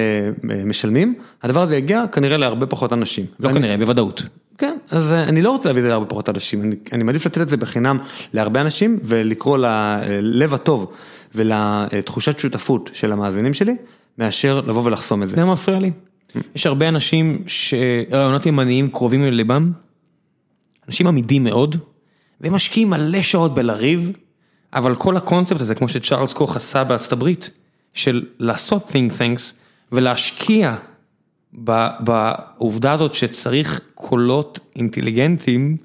[0.42, 3.26] למשלמים, הדבר הזה יגיע כנראה להרבה פחות אנשים.
[3.40, 3.60] לא ואני...
[3.60, 4.22] כנראה, בוודאות.
[4.58, 7.40] כן, אז אני לא רוצה להביא את זה להרבה פחות אנשים, אני, אני מעדיף לתת
[7.40, 7.98] את זה בחינם
[8.32, 10.92] להרבה אנשים ולקרוא ללב הטוב
[11.34, 13.76] ולתחושת שותפות של המאזינים שלי,
[14.18, 15.36] מאשר לבוא ולחסום את זה.
[15.36, 15.90] זה מפריע לי.
[16.54, 19.72] יש הרבה אנשים שרעיונות ימניים קרובים לליבם,
[20.88, 21.76] אנשים עמידים מאוד,
[22.40, 24.12] והם משקיעים מלא שעות בלריב,
[24.74, 27.50] אבל כל הקונספט הזה, כמו שצ'ארלס קוך עשה בארצות הברית,
[27.94, 29.52] של לעשות think thanks
[29.92, 30.76] ולהשקיע
[32.00, 35.76] בעובדה הזאת שצריך קולות אינטליגנטים,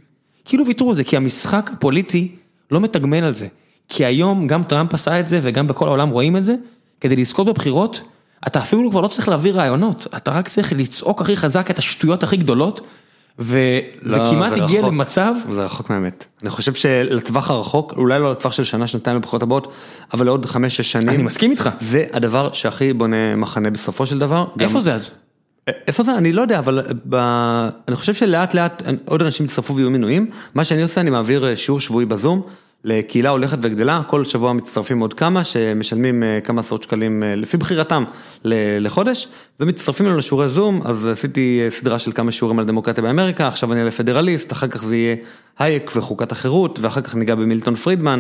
[0.46, 2.36] כאילו ויתרו על זה, כי המשחק הפוליטי
[2.72, 3.48] לא מתגמל על זה.
[3.90, 6.56] כי היום גם טראמפ עשה את זה וגם בכל העולם רואים את זה,
[7.02, 8.02] כדי לזכות בבחירות,
[8.48, 12.24] אתה אפילו כבר לא צריך להביא רעיונות, אתה רק צריך לצעוק הכי חזק את השטויות
[12.24, 12.82] הכי גדולות,
[13.40, 15.34] וזה לא, כמעט הגיע רחוק, למצב...
[15.54, 16.26] זה רחוק מהאמת.
[16.42, 19.74] אני חושב שלטווח הרחוק, אולי לא לטווח של שנה, שנתיים לבחירות הבאות,
[20.14, 21.10] אבל לעוד חמש-שש שנים...
[21.10, 21.70] אני מסכים איתך.
[21.80, 24.46] זה הדבר שהכי בונה מחנה בסופו של דבר.
[24.60, 24.82] איפה.
[24.82, 25.12] זה אז?
[25.68, 26.18] איפה זה?
[26.18, 27.16] אני לא יודע, אבל ב...
[27.88, 30.30] אני חושב שלאט לאט עוד אנשים יצטרפו ויהיו מינויים.
[30.56, 32.42] מה שאני עושה, אני מעביר אה, שיעור שבועי בזום.
[32.84, 37.58] לקהילה הולכת וגדלה, כל שבוע מצטרפים עוד כמה שמשלמים אה, כמה עשרות שקלים אה, לפי
[37.58, 38.04] בחירתם
[38.44, 39.28] לחודש
[39.60, 43.80] ומצטרפים לנו לשיעורי זום, אז עשיתי סדרה של כמה שיעורים על דמוקרטיה באמריקה, עכשיו אני
[43.80, 45.16] אעלה פדרליסט, אחר כך זה יהיה
[45.60, 48.20] הייק וחוקת החירות ואחר כך ניגע במילטון פרידמן,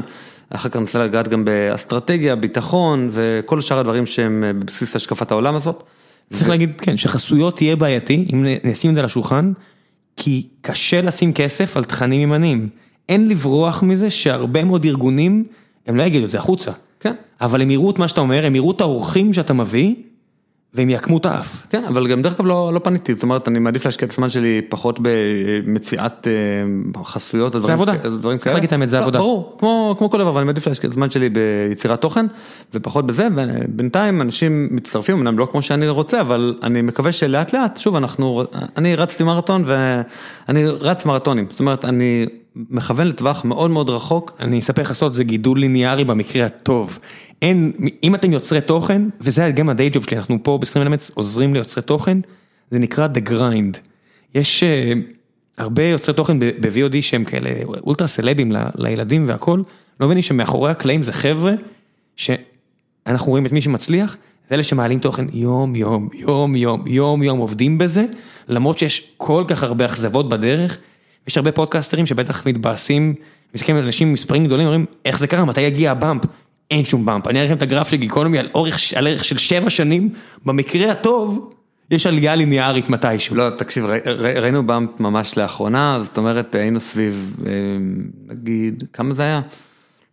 [0.50, 5.84] אחר כך ננסה לגעת גם באסטרטגיה, ביטחון וכל שאר הדברים שהם בבסיס השקפת העולם הזאת.
[6.34, 9.52] צריך להגיד, כן, שחסויות תהיה בעייתי, אם נשים את זה על השולחן,
[10.18, 12.68] כי קשה לשים כסף על תכנים ימניים.
[13.10, 15.44] אין לברוח מזה שהרבה מאוד ארגונים,
[15.88, 16.72] הם לא יגידו את זה החוצה.
[17.00, 17.14] כן.
[17.42, 19.96] אבל הם יראו את מה שאתה אומר, הם יראו את האורחים שאתה מביא,
[20.74, 21.68] והם יעקמו את האף.
[21.70, 24.30] כן, אבל גם דרך אגב לא, לא פניתי, זאת אומרת, אני מעדיף להשקיע את הזמן
[24.30, 28.38] שלי פחות במציאת אה, חסויות או דברים, דברים כאלה.
[28.38, 29.20] צריך להגיד האמת, זה לא, עבודה.
[29.20, 32.26] ברור, כמו, כמו כל דבר, אבל אני מעדיף להשקיע את הזמן שלי ביצירת תוכן,
[32.74, 37.78] ופחות בזה, ובינתיים אנשים מצטרפים, אמנם לא כמו שאני רוצה, אבל אני מקווה שלאט לאט,
[37.78, 38.44] שוב, אנחנו,
[38.78, 42.26] אני רצתי מרתון ואני רץ מרתונים, זאת אומרת, אני...
[42.70, 44.38] מכוון לטווח מאוד מאוד רחוק.
[44.40, 47.00] אני אספר לך סוד, זה גידול ליניארי במקרה הטוב.
[47.42, 47.72] אין,
[48.04, 51.84] אם אתם יוצרי תוכן, וזה גם הדיי ג'וב שלי, אנחנו פה ב-20 אלמנטס עוזרים ליוצרי
[51.84, 52.18] תוכן,
[52.72, 53.78] זה נקרא The Grind.
[54.36, 54.98] יש uh,
[55.58, 59.62] הרבה יוצרי תוכן ב-VOD שהם כאלה אולטרה סלבים לילדים והכל,
[60.00, 61.54] לא מבינים שמאחורי הקלעים זה חבר'ה,
[62.16, 64.18] שאנחנו רואים את מי שמצליח,
[64.50, 68.06] זה אלה שמעלים תוכן יום יום, יום יום, יום יום עובדים בזה,
[68.48, 70.78] למרות שיש כל כך הרבה אכזבות בדרך,
[71.28, 73.16] יש הרבה פודקאסטרים שבטח מתבאסים,
[73.56, 76.22] מסתכלים על אנשים עם מספרים גדולים, אומרים איך זה קרה, מתי יגיע הבאמפ?
[76.72, 78.50] אין שום באמפ, אני אראה לכם את הגרף של גיקונומי על
[79.08, 80.14] ערך של שבע שנים,
[80.46, 81.54] במקרה הטוב,
[81.92, 83.36] יש עלייה ליניארית מתישהו.
[83.36, 83.86] לא, תקשיב,
[84.16, 87.52] ראינו באמפ ממש לאחרונה, זאת אומרת היינו סביב, אה,
[88.28, 89.42] נגיד, כמה זה היה?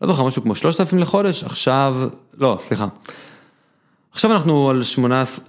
[0.02, 1.96] לא זוכר, משהו כמו 3,000 לחודש, עכשיו,
[2.38, 2.86] לא, סליחה.
[4.12, 4.82] עכשיו אנחנו על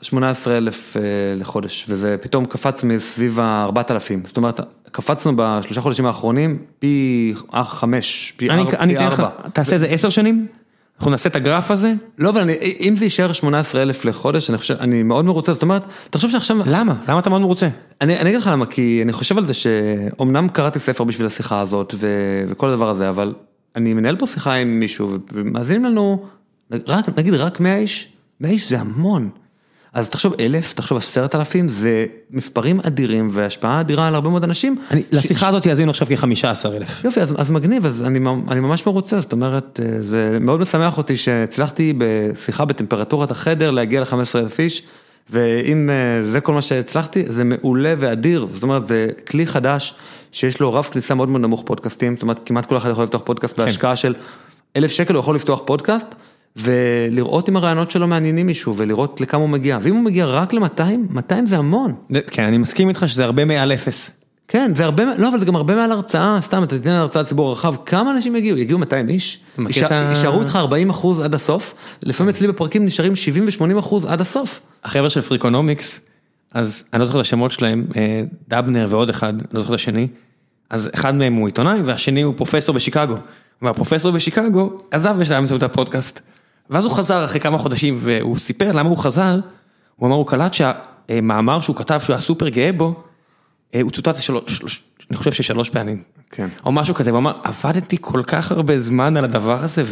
[0.01, 1.01] 18 אלף אה,
[1.35, 4.59] לחודש, וזה פתאום קפץ מסביב ה-4,000, זאת אומרת,
[4.95, 8.79] קפצנו בשלושה חודשים האחרונים פי חמש, פי ארבע.
[8.79, 9.23] אני אתן לך,
[9.53, 10.47] תעשה את זה עשר שנים?
[10.97, 11.93] אנחנו נעשה את הגרף הזה?
[12.17, 15.61] לא, אבל אני, אם זה יישאר 18 אלף לחודש, אני חושב, אני מאוד מרוצה, זאת
[15.61, 16.57] אומרת, תחשוב שעכשיו...
[16.65, 16.95] למה?
[17.07, 17.67] למה אתה מאוד מרוצה?
[18.01, 21.59] אני, אני אגיד לך למה, כי אני חושב על זה שאומנם קראתי ספר בשביל השיחה
[21.59, 22.07] הזאת ו,
[22.47, 23.33] וכל הדבר הזה, אבל
[23.75, 26.25] אני מנהל פה שיחה עם מישהו ומאזינים לנו,
[26.71, 28.07] רק, נגיד רק 100 איש,
[28.41, 29.29] 100 איש זה המון.
[29.95, 34.75] אז תחשוב אלף, תחשוב עשרת אלפים, זה מספרים אדירים והשפעה אדירה על הרבה מאוד אנשים.
[34.91, 35.05] אני, ש...
[35.11, 37.03] לשיחה הזאת יאזינו עכשיו כחמישה עשר אלף.
[37.03, 38.19] יופי, אז, אז מגניב, אז אני,
[38.51, 44.01] אני ממש מרוצה, זאת אומרת, אה, זה מאוד משמח אותי שהצלחתי בשיחה בטמפרטורת החדר להגיע
[44.01, 44.83] ל-15 אלף איש,
[45.29, 49.95] ואם אה, זה כל מה שהצלחתי, זה מעולה ואדיר, זאת אומרת, זה כלי חדש
[50.31, 53.21] שיש לו רף כניסה מאוד מאוד נמוך פודקאסטים, זאת אומרת, כמעט כל אחד יכול לפתוח
[53.25, 53.65] פודקאסט כן.
[53.65, 54.15] בהשקעה של
[54.75, 56.07] אלף שקל, הוא יכול לפתוח פודקאסט.
[56.55, 60.81] ולראות אם הרעיונות שלו מעניינים מישהו ולראות לכמה הוא מגיע, ואם הוא מגיע רק ל-200,
[61.09, 61.93] 200 זה המון.
[62.31, 64.11] כן, אני מסכים איתך שזה הרבה מעל אפס.
[64.47, 67.49] כן, זה הרבה, לא, אבל זה גם הרבה מעל הרצאה, סתם, אתה תיתן הרצאה לציבור
[67.49, 68.57] הרחב, כמה אנשים יגיעו?
[68.57, 69.39] יגיעו 200 איש?
[70.09, 74.59] יישארו איתך 40 אחוז עד הסוף, לפעמים אצלי בפרקים נשארים 70 ו-80 אחוז עד הסוף.
[74.83, 76.01] החבר'ה של פריקונומיקס,
[76.53, 80.07] אז אני לא זוכר את השמות שלהם, אה, דבנר ועוד אחד, לא זוכר את השני,
[80.69, 83.15] אז אחד מהם הוא עיתונאי והשני הוא פרופסור בשיקגו,
[83.61, 86.21] והפרופסור בשיקגו עזב בשלב מסוים את הפודקאסט.
[86.69, 89.39] ואז הוא חזר אחרי כמה חודשים והוא סיפר למה הוא חזר,
[89.95, 93.03] הוא אמר הוא קלט שהמאמר שהוא כתב שהוא היה סופר גאה בו,
[93.75, 96.47] אה, הוא צוטט שלוש, אני חושב ששלוש פעמים, כן.
[96.65, 99.83] או משהו כזה, הוא אמר עבדתי כל כך הרבה זמן על הדבר הזה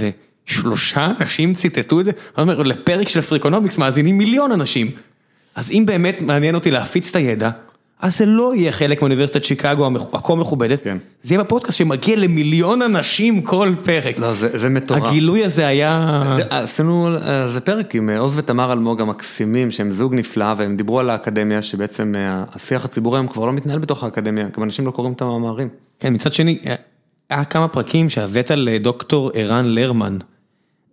[0.47, 4.91] ושלושה אנשים ציטטו את זה, הוא אומר לפרק של פריקונומיקס מאזינים מיליון אנשים,
[5.55, 7.49] אז אם באמת מעניין אותי להפיץ את הידע,
[8.03, 10.97] אז זה לא יהיה חלק מאוניברסיטת שיקגו הכה מכובדת, כן.
[11.23, 14.17] זה יהיה בפודקאסט שמגיע למיליון אנשים כל פרק.
[14.17, 15.03] לא, זה זה מטורף.
[15.03, 16.23] הגילוי הזה היה...
[16.49, 17.19] עשינו על
[17.49, 22.15] זה פרק עם עוז ותמר אלמוג המקסימים, שהם זוג נפלא, והם דיברו על האקדמיה, שבעצם
[22.15, 25.69] אה, השיח הציבורי היום כבר לא מתנהל בתוך האקדמיה, גם אנשים לא קוראים את המאמרים.
[25.99, 26.59] כן, מצד שני,
[27.29, 30.17] היה כמה פרקים שהבאת לדוקטור ערן לרמן.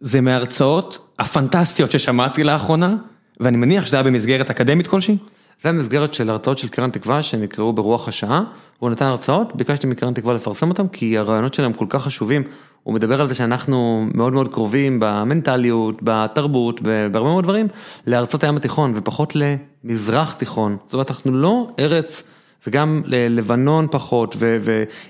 [0.01, 2.97] זה מההרצאות הפנטסטיות ששמעתי לאחרונה,
[3.41, 5.16] ואני מניח שזה היה במסגרת אקדמית כלשהי?
[5.62, 8.43] זה המסגרת של הרצאות של קרן תקווה שנקראו ברוח השעה,
[8.78, 12.43] הוא נתן הרצאות, ביקשתי מקרן תקווה לפרסם אותם כי הרעיונות שלהם כל כך חשובים,
[12.82, 17.69] הוא מדבר על זה שאנחנו מאוד מאוד קרובים במנטליות, בתרבות, בהרבה מאוד דברים,
[18.07, 22.23] לארצות הים התיכון ופחות למזרח תיכון, זאת אומרת אנחנו לא ארץ
[22.66, 24.37] וגם ללבנון פחות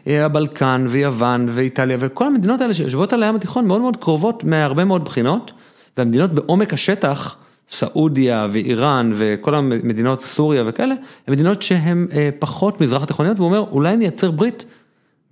[0.06, 5.04] והבלקן ויוון ואיטליה וכל המדינות האלה שיושבות על הים התיכון מאוד מאוד קרובות מהרבה מאוד
[5.04, 5.52] בחינות
[5.96, 7.36] והמדינות בעומק השטח
[7.70, 10.94] סעודיה ואיראן וכל המדינות, סוריה וכאלה,
[11.26, 12.06] הן מדינות שהן
[12.38, 14.64] פחות מזרח תיכוניות, והוא אומר, אולי נייצר ברית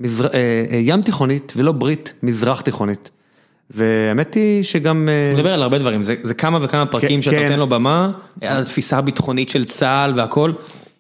[0.01, 0.29] מזר...
[0.81, 3.11] ים תיכונית ולא ברית מזרח תיכונית.
[3.71, 5.09] והאמת היא שגם...
[5.31, 8.11] הוא מדבר על הרבה דברים, זה, זה כמה וכמה פרקים שאתה נותן לו במה,
[8.41, 10.53] על התפיסה הביטחונית של צה"ל והכל,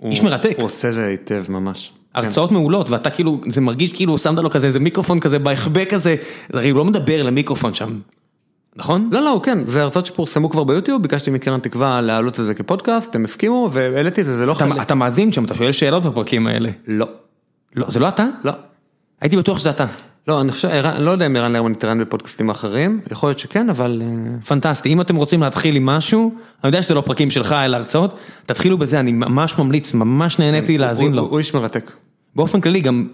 [0.04, 0.54] איש מרתק.
[0.56, 1.92] הוא עושה זה היטב ממש.
[2.14, 6.16] הרצאות מעולות, ואתה כאילו, זה מרגיש כאילו שמת לו כזה איזה מיקרופון כזה בהחבא כזה,
[6.52, 7.98] הרי הוא לא מדבר למיקרופון שם.
[8.78, 9.08] נכון?
[9.12, 13.14] לא, לא, כן, זה הרצאות שפורסמו כבר ביוטיוב, ביקשתי מקרן תקווה להעלות את זה כפודקאסט,
[13.14, 14.82] הם הסכימו והעליתי את זה, זה לא חלק.
[14.82, 16.70] אתה מאזין שם, אתה שואל שאלות בפרקים האלה.
[16.86, 17.06] לא.
[17.76, 18.26] לא, זה לא אתה?
[18.44, 18.52] לא.
[19.20, 19.86] הייתי בטוח שזה אתה.
[20.28, 23.70] לא, אני חושב, אני לא יודע אם ערן לרמן התראיין בפודקאסטים אחרים, יכול להיות שכן,
[23.70, 24.02] אבל...
[24.48, 26.34] פנטסטי, אם אתם רוצים להתחיל עם משהו,
[26.64, 30.78] אני יודע שזה לא פרקים שלך, אלא הרצאות, תתחילו בזה, אני ממש ממליץ, ממש נהניתי
[30.78, 31.22] להאזין לו.
[31.22, 31.92] הוא איש מרתק.
[32.36, 33.06] באופן כללי, גם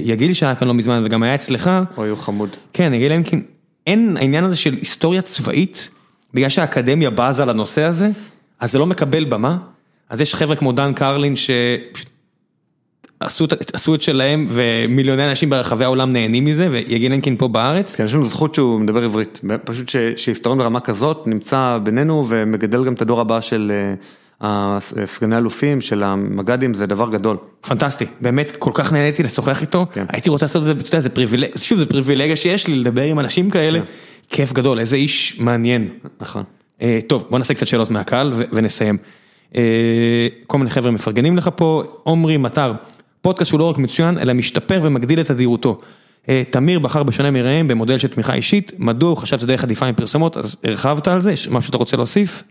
[0.00, 1.70] יגיל שהיה כאן לא מזמן, וגם היה אצלך.
[1.96, 2.48] אוי, הוא חמוד.
[2.72, 3.42] כן, יגיל הנקין.
[3.86, 5.88] אין העניין הזה של היסטוריה צבאית,
[6.34, 8.10] בגלל שהאקדמיה בזה לנושא הזה,
[8.60, 9.56] אז זה לא מקבל במה.
[10.10, 11.84] אז יש חבר'ה כמו דן קרלין שעשו
[13.44, 17.96] את שלהם ומיליוני אנשים ברחבי העולם נהנים מזה ויגיל הנקין פה בארץ.
[17.96, 22.94] כן, יש לנו זכות שהוא מדבר עברית, פשוט שהיסטוריון ברמה כזאת נמצא בינינו ומגדל גם
[22.94, 23.72] את הדור הבא של
[24.44, 27.36] הסגני אלופים של המג"דים זה דבר גדול.
[27.60, 31.78] פנטסטי, באמת כל כך נהניתי לשוחח איתו, הייתי רוצה לעשות את זה, זה פריבילגיה, שוב
[31.78, 33.80] זה פריבילגיה שיש לי לדבר עם אנשים כאלה,
[34.28, 35.88] כיף גדול, איזה איש מעניין.
[36.20, 36.42] נכון.
[37.06, 38.98] טוב, בוא נעשה קצת שאלות מהקהל ונסיים.
[40.46, 42.72] כל מיני חבר'ה מפרגנים לך פה, עומרי מטר,
[43.22, 45.80] פודקאסט שהוא לא רק מצוין, אלא משתפר ומגדיל את תדירותו.
[46.50, 50.36] תמיר בחר בשונה מראם במודל של תמיכה אישית, מדוע הוא חשב שזה דרך עדיפה מפרסמות,
[50.36, 52.42] אז הרחבת על זה, משהו שאתה רוצה להוסיף?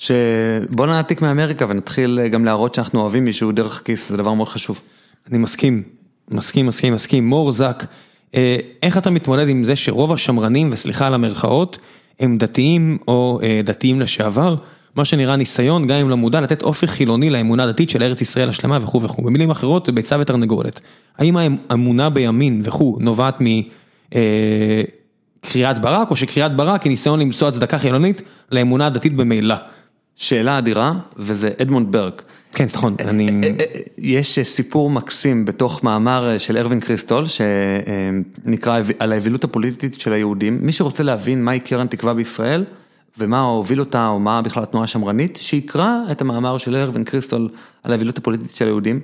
[0.00, 4.80] שבוא נעתיק מאמריקה ונתחיל גם להראות שאנחנו אוהבים מישהו דרך כיס, זה דבר מאוד חשוב.
[5.30, 5.82] אני מסכים,
[6.30, 7.26] מסכים, מסכים, מסכים.
[7.26, 7.84] מור זק,
[8.82, 11.78] איך אתה מתמודד עם זה שרוב השמרנים, וסליחה על המרכאות,
[12.20, 14.54] הם דתיים או דתיים לשעבר,
[14.94, 18.48] מה שנראה ניסיון, גם אם לא מודע, לתת אופי חילוני לאמונה הדתית של ארץ ישראל
[18.48, 19.22] השלמה וכו' וכו'.
[19.22, 20.80] במילים אחרות, ביצה ותרנגולת.
[21.18, 23.38] האם האמונה בימין וכו' נובעת
[25.44, 28.22] מקריאת ברק, או שקריאת ברק היא ניסיון למצוא הצדקה חילונית
[28.52, 29.54] לאמונה הדתית במילא?
[30.16, 32.22] שאלה אדירה, וזה אדמונד ברק.
[32.52, 33.30] כן, נכון, אני...
[33.98, 40.58] יש סיפור מקסים בתוך מאמר של ארווין קריסטול, שנקרא על האווילות הפוליטית של היהודים.
[40.60, 42.64] מי שרוצה להבין מהי קרן תקווה בישראל,
[43.18, 47.48] ומה הוביל אותה, או מה בכלל התנועה השמרנית, שיקרא את המאמר של ארווין קריסטול
[47.82, 49.00] על האווילות הפוליטית של היהודים.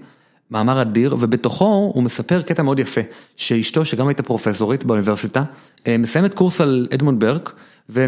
[0.50, 3.00] מאמר אדיר, ובתוכו הוא מספר קטע מאוד יפה,
[3.36, 5.42] שאשתו, שגם הייתה פרופסורית באוניברסיטה,
[5.88, 7.52] מסיימת קורס על אדמונד ברק,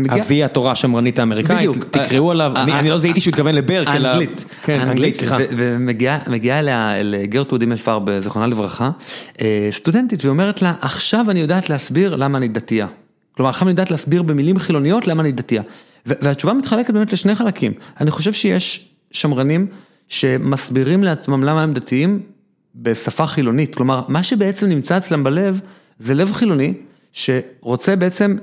[0.09, 4.12] אבי התורה השמרנית האמריקאית, תקראו עליו, אני לא זיהיתי שהוא התכוון לברק, אלא...
[4.12, 5.36] אנגלית, אנגלית, סליחה.
[5.51, 8.90] ומגיעה אליה לגרטרוד הימלפרב, זיכרונה לברכה,
[9.70, 12.86] סטודנטית, ואומרת לה, עכשיו אני יודעת להסביר למה אני דתייה.
[13.36, 15.62] כלומר, עכשיו אני יודעת להסביר במילים חילוניות למה אני דתייה.
[16.06, 17.73] והתשובה מתחלקת באמת לשני חלקים.
[18.01, 19.66] אני חושב שיש שמרנים
[20.09, 22.20] שמסבירים לעצמם למה הם דתיים
[22.74, 23.74] בשפה חילונית.
[23.74, 25.60] כלומר, מה שבעצם נמצא אצלם בלב,
[25.98, 26.74] זה לב חילוני.
[27.12, 28.36] שרוצה בעצם,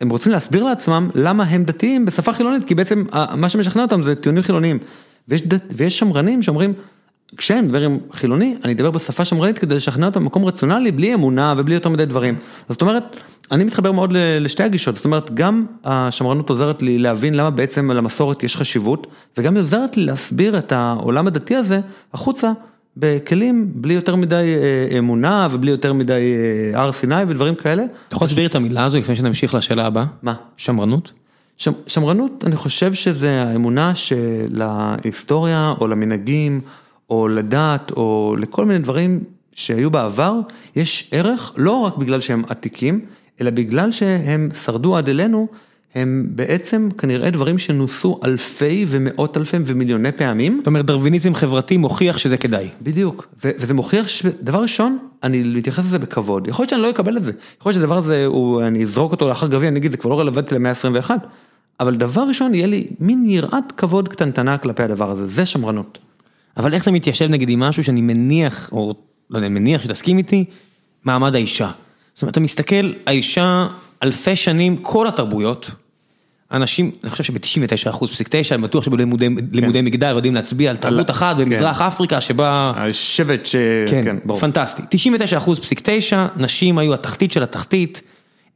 [0.00, 3.04] הם רוצים להסביר לעצמם למה הם דתיים בשפה חילונית, כי בעצם
[3.34, 4.78] מה שמשכנע אותם זה טיעונים חילוניים.
[5.28, 6.72] ויש, ויש שמרנים שאומרים,
[7.36, 11.54] כשאני מדבר עם חילוני, אני אדבר בשפה שמרנית כדי לשכנע אותם במקום רציונלי, בלי אמונה
[11.56, 12.34] ובלי יותר מדי דברים.
[12.68, 13.02] זאת אומרת,
[13.52, 14.10] אני מתחבר מאוד
[14.40, 19.06] לשתי הגישות, זאת אומרת, גם השמרנות עוזרת לי להבין למה בעצם למסורת יש חשיבות,
[19.38, 21.80] וגם היא עוזרת לי להסביר את העולם הדתי הזה
[22.12, 22.52] החוצה.
[22.96, 24.54] בכלים בלי יותר מדי
[24.98, 26.34] אמונה ובלי יותר מדי
[26.74, 27.84] הר סיני ודברים כאלה.
[28.08, 30.04] אתה יכול להסביר את המילה הזו לפני שנמשיך לשאלה הבאה?
[30.22, 30.34] מה?
[30.56, 31.12] שמרנות?
[31.86, 36.60] שמרנות, אני חושב שזה האמונה שלהיסטוריה או למנהגים
[37.10, 39.20] או לדת או לכל מיני דברים
[39.52, 40.40] שהיו בעבר,
[40.76, 43.00] יש ערך לא רק בגלל שהם עתיקים,
[43.40, 45.48] אלא בגלל שהם שרדו עד אלינו,
[45.94, 50.56] הם בעצם כנראה דברים שנוסו אלפי ומאות אלפי ומיליוני פעמים.
[50.56, 52.68] זאת אומרת, דרוויניזם חברתי מוכיח שזה כדאי.
[52.82, 57.24] בדיוק, וזה מוכיח שדבר ראשון, אני מתייחס לזה בכבוד, יכול להיות שאני לא אקבל את
[57.24, 60.10] זה, יכול להיות שהדבר הזה, הוא, אני אזרוק אותו לאחר גביע, אני אגיד, זה כבר
[60.10, 61.10] לא רלוונטי למאה ה-21,
[61.80, 65.98] אבל דבר ראשון, יהיה לי מין יראת כבוד קטנטנה כלפי הדבר הזה, זה שמרנות.
[66.56, 68.94] אבל איך זה מתיישב נגיד עם משהו שאני מניח, או
[69.30, 70.44] לא יודע, מניח שתסכים איתי,
[71.04, 71.70] מעמד האישה.
[72.14, 73.66] זאת אומרת, אתה מסתכל, האישה
[74.02, 75.70] אלפי שנים, כל התרבויות,
[76.52, 79.28] אנשים, אני חושב שב-99 אחוז פסיק 9, אני בטוח שבלימודי
[79.72, 79.84] כן.
[79.84, 81.84] מגדר יודעים להצביע על תרבות אחת במזרח כן.
[81.84, 82.72] אפריקה שבה...
[82.76, 83.56] השבט ש...
[83.88, 84.40] כן, כן ברור.
[84.40, 84.82] פנטסטי.
[84.90, 88.00] 99 אחוז פסיק 9, נשים היו התחתית של התחתית,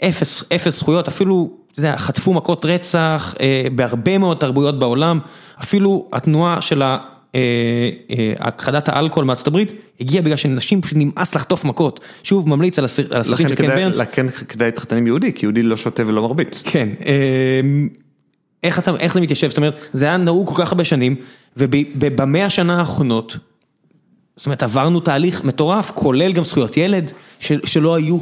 [0.04, 5.20] אפס, אפס זכויות, אפילו, אתה יודע, חטפו מכות רצח אה, בהרבה מאוד תרבויות בעולם,
[5.62, 6.98] אפילו התנועה של ה...
[7.34, 7.40] אה,
[8.10, 12.00] אה, הכחדת האלכוהול מארצות הברית הגיע בגלל שנשים פשוט נמאס לחטוף מכות.
[12.22, 13.96] שוב ממליץ על הסרטים של קן ברנס.
[13.96, 16.62] לכן כדאי להתחתן עם יהודי, כי יהודי לא שותה ולא מרביץ.
[16.64, 16.88] כן.
[17.06, 17.60] אה,
[18.62, 19.48] איך, זה מתיישב?
[19.48, 21.16] זאת אומרת, זה היה נהוג כל כך הרבה שנים,
[21.56, 23.36] ובמאה השנה האחרונות,
[24.36, 28.18] זאת אומרת, עברנו תהליך מטורף, כולל גם זכויות ילד, של, שלא היו.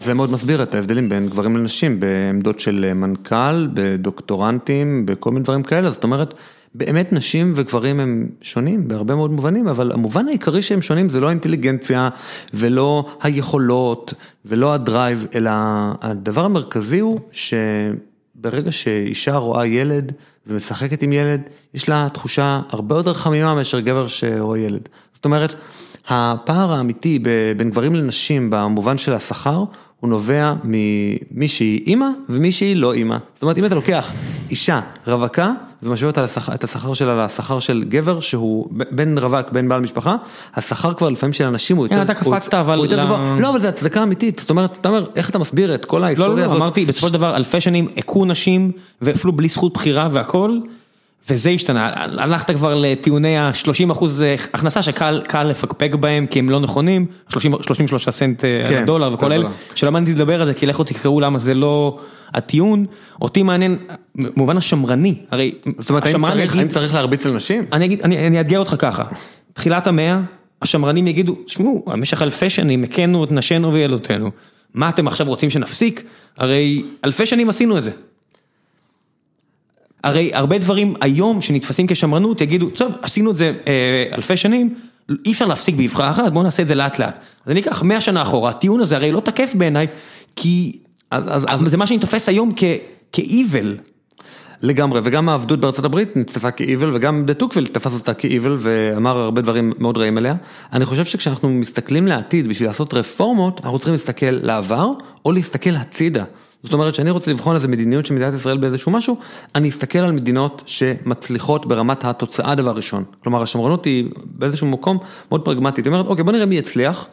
[0.00, 5.62] זה מאוד מסביר את ההבדלים בין גברים לנשים, בעמדות של מנכ"ל, בדוקטורנטים, בכל מיני דברים
[5.62, 6.34] כאלה, זאת אומרת,
[6.76, 11.26] באמת נשים וגברים הם שונים בהרבה מאוד מובנים, אבל המובן העיקרי שהם שונים זה לא
[11.26, 12.08] האינטליגנציה
[12.54, 15.50] ולא היכולות ולא הדרייב, אלא
[16.02, 20.12] הדבר המרכזי הוא שברגע שאישה רואה ילד
[20.46, 21.40] ומשחקת עם ילד,
[21.74, 24.88] יש לה תחושה הרבה יותר חמימה מאשר גבר שרואה ילד.
[25.14, 25.54] זאת אומרת,
[26.08, 27.18] הפער האמיתי
[27.56, 29.64] בין גברים לנשים במובן של השכר,
[30.00, 33.16] הוא נובע ממי שהיא אימא ומי שהיא לא אימא.
[33.34, 34.12] זאת אומרת, אם אתה לוקח
[34.50, 36.24] אישה רווקה ומשווה אותה
[36.54, 40.16] את השכר שלה לשכר של גבר שהוא בין רווק, בין בעל משפחה,
[40.54, 42.04] השכר כבר לפעמים של אנשים הוא יותר גבוה.
[42.04, 42.80] אתה קפצת אבל...
[43.40, 46.32] לא, אבל זה הצדקה אמיתית, זאת אומרת, אתה אומר, איך אתה מסביר את כל ההיסטוריה
[46.32, 46.48] הזאת?
[46.48, 48.72] לא, לא, אמרתי, בסופו של דבר, אלפי שנים הכו נשים,
[49.02, 50.58] ואפילו בלי זכות בחירה והכל.
[51.30, 54.24] וזה השתנה, הלכת כבר לטיעוני ה-30 אחוז
[54.54, 59.48] הכנסה שקל לפקפק בהם כי הם לא נכונים, 33 סנט אה, כן, דולר וכל אלה,
[59.74, 61.98] שלמדתי לדבר על זה כי לכו תקראו למה זה לא
[62.34, 62.86] הטיעון,
[63.22, 63.76] אותי מעניין,
[64.14, 67.64] במובן השמרני, הרי זאת אומרת, האם צריך להרביץ לנשים?
[67.72, 69.04] אני אגיד, אני אאתגר אותך ככה,
[69.52, 70.20] תחילת המאה,
[70.62, 74.30] השמרנים יגידו, תשמעו, במשך אלפי שנים הכינו את נשינו וילדותינו,
[74.74, 76.02] מה אתם עכשיו רוצים שנפסיק?
[76.38, 77.90] הרי אלפי שנים עשינו את זה.
[80.06, 84.74] הרי הרבה דברים היום שנתפסים כשמרנות יגידו, טוב, עשינו את זה אה, אלפי שנים,
[85.26, 87.18] אי אפשר להפסיק באבחה אחת, בואו נעשה את זה לאט לאט.
[87.46, 89.86] אז אני אקח 100 שנה אחורה, הטיעון הזה הרי לא תקף בעיניי,
[90.36, 90.78] כי
[91.10, 92.52] אז, אז, זה מה שאני תופס היום
[93.12, 93.76] כאיבל.
[94.62, 98.56] לגמרי, וגם העבדות בארצות הברית נתפסה כ evil, וגם דה טוקוויל תפס אותה כ evil,
[98.58, 100.34] ואמר הרבה דברים מאוד רעים עליה.
[100.72, 104.92] אני חושב שכשאנחנו מסתכלים לעתיד בשביל לעשות רפורמות, אנחנו צריכים להסתכל לעבר,
[105.24, 106.24] או להסתכל הצידה.
[106.62, 109.16] זאת אומרת שאני רוצה לבחון איזה מדיניות של מדינת ישראל באיזשהו משהו,
[109.54, 113.04] אני אסתכל על מדינות שמצליחות ברמת התוצאה דבר ראשון.
[113.22, 114.98] כלומר השמרנות היא באיזשהו מקום
[115.30, 117.08] מאוד פרגמטית, היא אומרת אוקיי בוא נראה מי יצליח,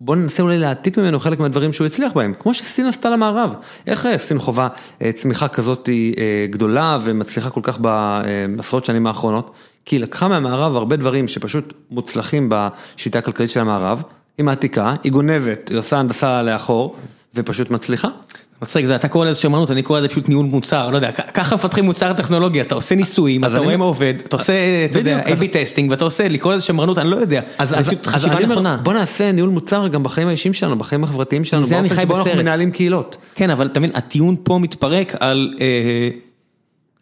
[0.00, 3.54] בוא ננסה אולי להעתיק ממנו חלק מהדברים שהוא הצליח בהם, כמו שסין עשתה למערב.
[3.86, 4.68] איך אה, סין חווה
[5.02, 9.50] אה, צמיחה כזאת אה, גדולה ומצליחה כל כך בעשרות שנים האחרונות?
[9.84, 14.02] כי היא לקחה מהמערב הרבה דברים שפשוט מוצלחים בשיטה הכלכלית של המערב,
[14.38, 16.96] היא מעתיקה, היא גונבת, היא עושה הנדסה לאחור,
[17.34, 18.08] ופשוט מצליחה.
[18.62, 21.84] מצחיק, אתה קורא לזה שמרנות, אני קורא לזה פשוט ניהול מוצר, לא יודע, ככה מפתחים
[21.84, 24.52] מוצר טכנולוגי, אתה עושה ניסויים, אתה רואה מה עובד, אתה עושה,
[24.90, 28.40] אתה יודע, A-B testing, ואתה עושה, לקרוא לזה שמרנות, אני לא יודע, זה פשוט חשיבה
[28.40, 28.76] נכונה.
[28.82, 32.70] בוא נעשה ניהול מוצר גם בחיים האישיים שלנו, בחיים החברתיים שלנו, באופן שבו אנחנו מנהלים
[32.70, 33.16] קהילות.
[33.34, 35.54] כן, אבל אתה מבין, הטיעון פה מתפרק על...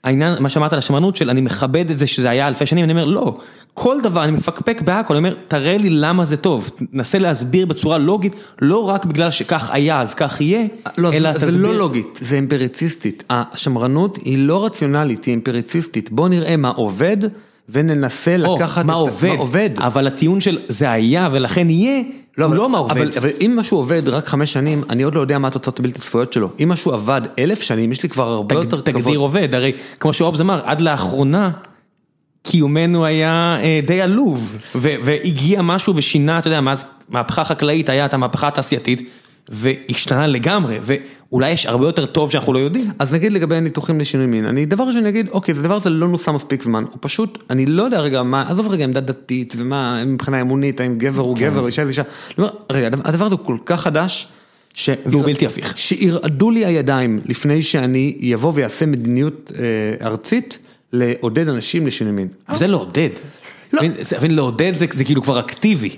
[0.04, 2.92] העניין, מה שאמרת על השמרנות של אני מכבד את זה שזה היה אלפי שנים, אני
[2.92, 3.36] אומר לא,
[3.74, 7.98] כל דבר, אני מפקפק בהכל, אני אומר תראה לי למה זה טוב, נסה להסביר בצורה
[7.98, 10.66] לוגית, לא רק בגלל שכך היה אז כך יהיה,
[10.96, 11.52] לא, אלא זה, תסביר.
[11.52, 17.16] זה לא לוגית, זה אמפיריציסטית, השמרנות היא לא רציונלית, היא אמפריציסטית, בוא נראה מה עובד
[17.68, 22.02] וננסה לקחת מה את עובד, מה עובד, אבל הטיעון של זה היה ולכן יהיה,
[22.42, 23.16] הוא לא מה עובד.
[23.16, 26.32] אבל, אם משהו עובד רק חמש שנים, אני עוד לא יודע מה התוצאות הבלתי צפויות
[26.32, 26.50] שלו.
[26.62, 29.02] אם משהו עבד אלף שנים, יש לי כבר הרבה תג, יותר כבוד.
[29.02, 31.50] תגדיר עובד, הרי כמו שאובס אמר, עד לאחרונה,
[32.42, 38.14] קיומנו היה אה, די עלוב, והגיע משהו ושינה, אתה יודע, מאז מהפכה חקלאית היה את
[38.14, 39.08] המהפכה התעשייתית,
[39.48, 42.90] והשתנה לגמרי, ואולי יש הרבה יותר טוב שאנחנו לא יודעים.
[42.98, 46.08] אז נגיד לגבי ניתוחים לשינוי מין, אני דבר ראשון אגיד, אוקיי, זה דבר הזה לא
[46.08, 50.04] נוסע מספיק זמן, הוא פשוט, אני לא יודע רגע מה, עזוב רגע עמדה דתית, ומה
[50.04, 51.44] מבחינה אמונית, האם גבר הוא כן.
[51.44, 52.02] גבר, אישה זה אישה,
[52.38, 54.28] לא, רגע, הדבר הזה הוא כל כך חדש,
[54.74, 54.90] ש...
[55.06, 55.78] והוא בלתי הפיך.
[55.78, 60.58] שירעדו לי הידיים לפני שאני אבוא ויעשה מדיניות אה, ארצית
[60.92, 62.28] לעודד אנשים לשינוי מין.
[62.54, 63.08] זה לעודד.
[63.72, 63.82] לא.
[64.28, 65.96] לעודד זה כאילו כבר אקטיבי.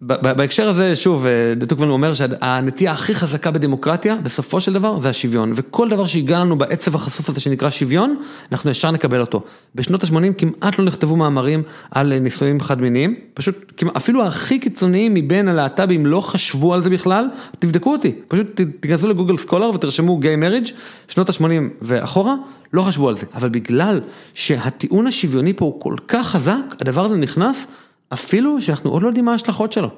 [0.00, 1.26] בהקשר הזה, שוב,
[1.68, 5.52] טוקמן אומר שהנטייה הכי חזקה בדמוקרטיה, בסופו של דבר, זה השוויון.
[5.54, 8.16] וכל דבר שהגיע לנו בעצב החשוף הזה שנקרא שוויון,
[8.52, 9.42] אנחנו ישר נקבל אותו.
[9.74, 15.48] בשנות ה-80 כמעט לא נכתבו מאמרים על נישואים חד מיניים, פשוט, אפילו הכי קיצוניים מבין
[15.48, 17.26] הלהט"בים לא חשבו על זה בכלל,
[17.58, 20.66] תבדקו אותי, פשוט תיכנסו לגוגל סקולר ותרשמו גיי מריג',
[21.08, 21.42] שנות ה-80
[21.82, 22.34] ואחורה,
[22.72, 23.26] לא חשבו על זה.
[23.34, 24.00] אבל בגלל
[24.34, 27.66] שהטיעון השוויוני פה הוא כל כך חזק, הדבר הזה נכנס.
[28.12, 29.90] אפילו שאנחנו עוד לא יודעים מה ההשלכות שלו.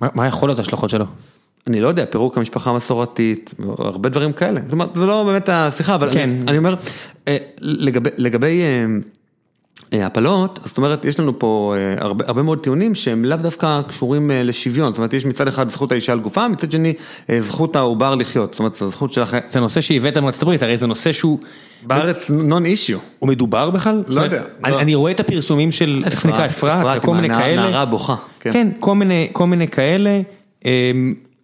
[0.00, 1.04] מה יכול להיות ההשלכות שלו?
[1.66, 4.60] אני לא יודע, פירוק המשפחה המסורתית, הרבה דברים כאלה.
[4.60, 6.30] זאת אומרת, זה לא באמת השיחה, אבל כן.
[6.30, 6.74] אני, אני אומר,
[7.28, 8.86] אה, לגבי, לגבי אה,
[9.92, 14.88] הפלות, זאת אומרת, יש לנו פה הרבה, הרבה מאוד טיעונים שהם לאו דווקא קשורים לשוויון.
[14.88, 16.92] זאת אומרת, יש מצד אחד זכות האישה על גופה, מצד שני
[17.40, 18.52] זכות העובר לחיות.
[18.52, 19.40] זאת אומרת, זכות של אחרי...
[19.48, 21.38] זה נושא שהבאת מארצות הברית, הרי זה נושא שהוא...
[21.82, 22.98] בארץ נון אישיו.
[23.18, 24.02] הוא מדובר בכלל?
[24.08, 24.42] לא יודע.
[24.64, 27.62] אני רואה את הפרסומים של, איך נקרא, אפרת, כל מיני כאלה.
[27.62, 28.14] נערה בוכה.
[28.40, 28.68] כן,
[29.32, 30.20] כל מיני כאלה.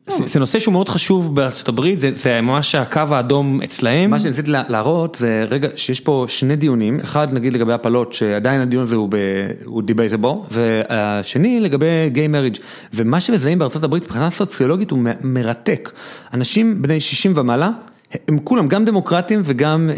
[0.06, 4.10] זה נושא שהוא מאוד חשוב בארצות הברית, זה ממש הקו האדום אצלהם.
[4.10, 8.82] מה שניסיתי להראות זה רגע שיש פה שני דיונים, אחד נגיד לגבי הפלות שעדיין הדיון
[8.82, 8.94] הזה
[9.64, 12.56] הוא דיבייטבו, והשני לגבי גיי מריג'
[12.94, 15.92] ומה שמזהים בארצות הברית מבחינה סוציולוגית הוא מרתק.
[16.34, 17.70] אנשים בני 60 ומעלה.
[18.28, 19.96] הם כולם, גם דמוקרטים וגם אה,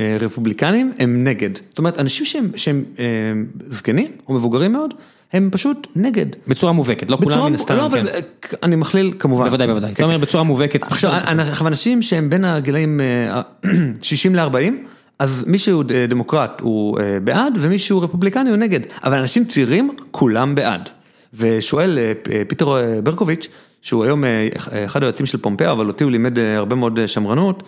[0.00, 1.50] אה, רפובליקנים, הם נגד.
[1.68, 3.04] זאת אומרת, אנשים שהם, שהם אה,
[3.58, 4.94] זקנים או מבוגרים מאוד,
[5.34, 6.26] הם פשוט נגד.
[6.48, 8.08] בצורה מובהקת, לא כולם מן הסתם, לא, אבל
[8.40, 8.56] כן.
[8.62, 9.44] אני מכליל כמובן.
[9.44, 9.92] בוודאי, בוודאי.
[9.92, 10.82] אתה אומר בצורה מובהקת.
[10.82, 11.12] עכשיו,
[11.66, 13.00] אנשים שהם בין הגילאים
[14.02, 14.72] 60 ל-40,
[15.18, 18.80] אז מי שהוא דמוקרט הוא בעד, ומי שהוא רפובליקני הוא נגד.
[19.04, 20.88] אבל אנשים צעירים, כולם בעד.
[21.34, 21.98] ושואל
[22.48, 22.74] פיטר
[23.04, 23.48] ברקוביץ',
[23.84, 24.48] שהוא היום אה,
[24.84, 27.62] אחד היועצים של פומפאו, אבל אותי הוא לימד אה, הרבה מאוד אה, שמרנות,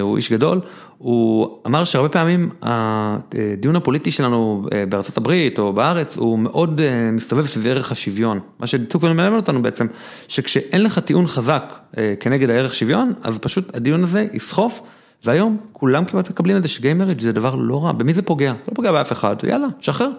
[0.00, 0.60] הוא איש גדול,
[0.98, 6.80] הוא אמר שהרבה פעמים הדיון הפוליטי שלנו בארצות הברית או בארץ הוא מאוד
[7.12, 8.40] מסתובב סביב ערך השוויון.
[8.58, 9.86] מה שטוקמן מלמד אותנו בעצם,
[10.28, 11.74] שכשאין לך טיעון חזק
[12.20, 14.80] כנגד הערך שוויון, אז פשוט הדיון הזה יסחוף,
[15.24, 18.52] והיום כולם כמעט מקבלים את זה שגיי מריג' זה דבר לא רע, במי זה פוגע?
[18.52, 20.10] זה לא פוגע באף אחד, יאללה, שחרר.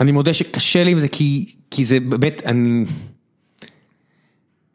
[0.00, 2.84] אני מודה שקשה לי עם זה כי, כי זה באמת, אני...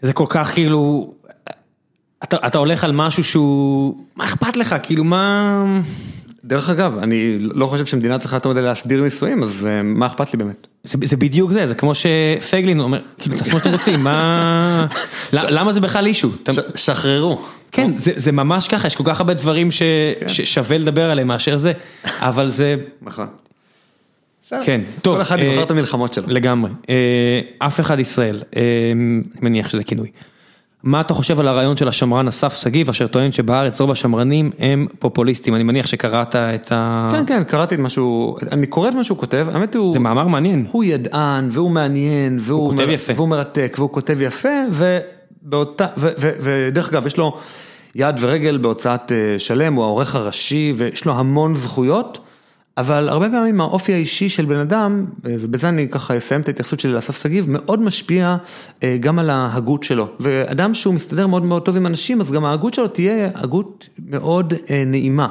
[0.02, 1.14] זה כל כך כאילו,
[2.24, 5.64] אתה, אתה הולך על משהו שהוא, מה אכפת לך, כאילו מה...
[6.44, 10.34] דרך אגב, אני לא חושב שמדינה צריכה יותר מדי להסדיר נישואים, אז אה, מה אכפת
[10.34, 10.68] לי באמת?
[10.84, 14.88] זה, זה בדיוק זה, זה כמו שפייגלין אומר, כאילו תעשו מה שאתם רוצים, מה...
[15.34, 16.30] למה זה בכלל אישו?
[16.52, 17.42] ש, שחררו.
[17.72, 19.82] כן, זה, זה ממש ככה, יש כל כך הרבה דברים ש,
[20.20, 20.30] כן.
[20.30, 21.74] ששווה לדבר עליהם מאשר זה,
[22.06, 22.76] אבל זה...
[23.02, 23.28] נכון.
[24.64, 25.16] כן, טוב.
[25.16, 26.24] כל אחד יבחר את המלחמות שלו.
[26.28, 26.72] לגמרי.
[27.60, 30.08] אף אחד ישראל, אני מניח שזה כינוי.
[30.84, 34.88] מה אתה חושב על הרעיון של השמרן אסף שגיב, אשר טוען שבארץ רוב השמרנים הם
[35.00, 37.10] פופוליסטים, אני מניח שקראת את ה...
[37.12, 39.94] כן, כן, קראתי את מה שהוא, אני קורא את מה שהוא כותב, האמת הוא...
[39.94, 40.66] זה מאמר מעניין.
[40.72, 43.14] הוא ידען, והוא מעניין, והוא כותב יפה.
[43.16, 45.86] והוא מרתק, והוא כותב יפה, ובאותה,
[46.18, 47.38] ודרך אגב, יש לו
[47.96, 52.20] יד ורגל בהוצאת שלם, הוא העורך הראשי, ויש לו המון זכויות.
[52.80, 56.92] אבל הרבה פעמים האופי האישי של בן אדם, ובזה אני ככה אסיים את ההתייחסות שלי
[56.92, 58.38] לאסף שגיב, מאוד משפיע
[58.84, 60.08] אה, גם על ההגות שלו.
[60.20, 64.54] ואדם שהוא מסתדר מאוד מאוד טוב עם אנשים, אז גם ההגות שלו תהיה הגות מאוד
[64.70, 65.28] אה, נעימה.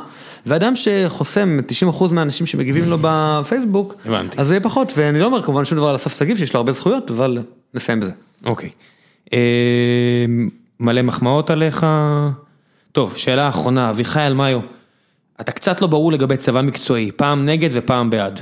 [0.47, 1.59] ואדם שחוסם
[2.01, 4.41] 90% מהאנשים שמגיבים לו בפייסבוק, הבנתי.
[4.41, 6.59] אז זה יהיה פחות, ואני לא אומר כמובן שום דבר על אסף שגיב, שיש לו
[6.59, 7.39] הרבה זכויות, אבל
[7.75, 8.13] נסיים בזה.
[8.45, 8.71] אוקיי.
[9.33, 9.39] אה,
[10.81, 11.87] מלא מחמאות עליך.
[12.93, 14.61] טוב, שאלה אחרונה, אביחי אלמיו.
[15.41, 18.41] אתה קצת לא ברור לגבי צבא מקצועי, פעם נגד ופעם בעד.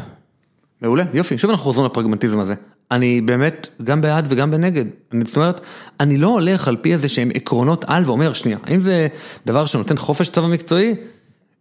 [0.82, 2.55] מעולה, יופי, שוב אנחנו חוזרים לפרגמטיזם הזה.
[2.90, 4.85] אני באמת גם בעד וגם בנגד.
[5.24, 5.60] זאת אומרת,
[6.01, 9.06] אני לא הולך על פי איזה שהם עקרונות על ואומר, שנייה, האם זה
[9.47, 10.94] דבר שנותן חופש צבא מקצועי?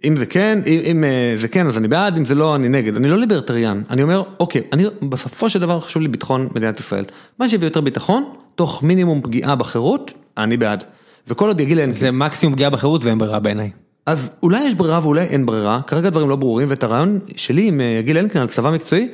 [0.03, 2.70] אם זה כן, אם, אם אה, זה כן אז אני בעד, אם זה לא אני
[2.70, 2.95] נגד.
[2.95, 7.06] אני לא ליברטריאן, אני אומר, אוקיי, אני בסופו של דבר חשוב לי ביטחון מדינת ישראל.
[7.40, 8.24] מה שיביא יותר ביטחון,
[8.56, 10.84] תוך מינימום פגיעה בחירות, אני בעד.
[11.28, 11.91] וכל עוד יגיל אין...
[11.91, 13.70] זה מקסימום פגיעה בחירות ואין ברירה בעיניי.
[14.06, 17.82] אז אולי יש ברירה ואולי אין ברירה, כרגע דברים לא ברורים, ואת הרעיון שלי עם
[17.82, 19.07] אה, יגיל אלקין על צבא מקצועי,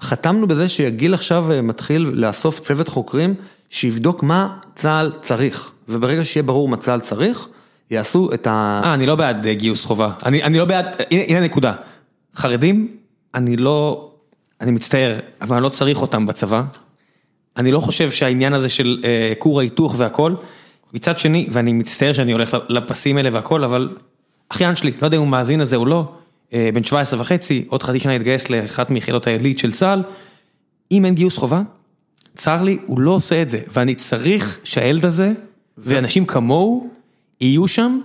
[0.00, 3.34] חתמנו בזה שיגיל עכשיו אה, מתחיל לאסוף צוות חוקרים
[3.70, 7.48] שיבדוק מה צה"ל צריך, וברגע שיהיה ברור מה צה"ל צריך,
[7.90, 8.80] יעשו את ה...
[8.84, 11.74] אה, אני לא בעד אה, גיוס חובה, אני, אני לא בעד, הנה, הנה הנקודה,
[12.36, 12.96] חרדים,
[13.34, 14.10] אני לא,
[14.60, 16.62] אני מצטער, אבל אני לא צריך אותם בצבא,
[17.56, 19.04] אני לא חושב שהעניין הזה של
[19.38, 20.34] כור ההיתוך והכל,
[20.94, 23.88] מצד שני, ואני מצטער שאני הולך לפסים האלה והכל, אבל
[24.48, 26.12] אחיין שלי, לא יודע אם הוא מאזין לזה או לא,
[26.52, 30.02] אה, בן 17 וחצי, עוד חצי שנה התגייס לאחת מיחידות העילית של צה"ל,
[30.92, 31.62] אם אין גיוס חובה,
[32.36, 35.32] צר לי, הוא לא עושה את זה, ואני צריך שהילד הזה,
[35.78, 36.90] ואנשים כמוהו,
[37.40, 38.00] יהיו שם,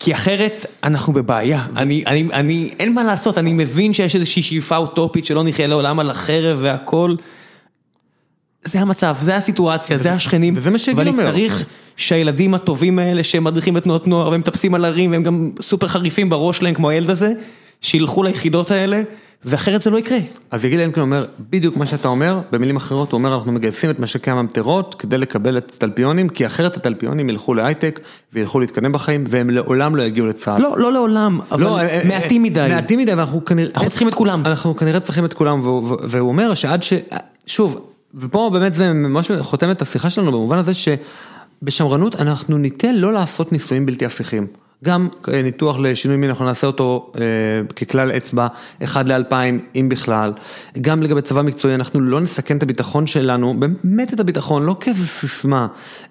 [0.00, 4.76] כי אחרת אנחנו בבעיה, אני, אני, אני, אין מה לעשות, אני מבין שיש איזושהי שאיפה
[4.76, 7.14] אוטופית שלא נחיה לעולם על החרב והכל.
[8.64, 10.54] זה המצב, זה הסיטואציה, זה השכנים.
[10.56, 11.22] וזה מה שגיל ואני אומר.
[11.22, 11.64] צריך
[11.96, 16.30] שהילדים הטובים האלה שהם מדריכים בתנועות נוער והם מטפסים על הרים והם גם סופר חריפים
[16.30, 17.32] בראש שלהם כמו הילד הזה,
[17.80, 19.02] שילכו ליחידות האלה,
[19.44, 20.18] ואחרת זה לא יקרה.
[20.50, 24.00] אז יגיל אלקין אומר בדיוק מה שאתה אומר, במילים אחרות הוא אומר אנחנו מגייסים את
[24.00, 28.00] משקי הממטרות כדי לקבל את התלפיונים, כי אחרת התלפיונים ילכו להייטק
[28.32, 30.62] וילכו להתקדם בחיים והם לעולם לא יגיעו לצה"ל.
[30.62, 32.66] לא, לא לעולם, אבל לא, אה, אה, מעטים מדי.
[32.70, 33.70] מעטים מדי, ואנחנו כנראה...
[33.74, 34.42] אנחנו צריכים את כולם.
[34.46, 35.60] אנחנו כנראה צריכים את כולם,
[36.08, 36.92] והוא אומר שעד ש...
[37.46, 43.12] שוב, ופה באמת זה ממש חותם את השיחה שלנו במובן הזה שבשמרנות אנחנו ניתן לא
[43.12, 44.46] לעשות ניסויים בלתי הפיכים.
[44.84, 47.20] גם אה, ניתוח לשינוי מין, אנחנו נעשה אותו אה,
[47.76, 48.46] ככלל אצבע,
[48.84, 50.32] אחד לאלפיים, אם בכלל.
[50.80, 55.06] גם לגבי צבא מקצועי, אנחנו לא נסכן את הביטחון שלנו, באמת את הביטחון, לא כאיזה
[55.06, 55.66] סיסמה,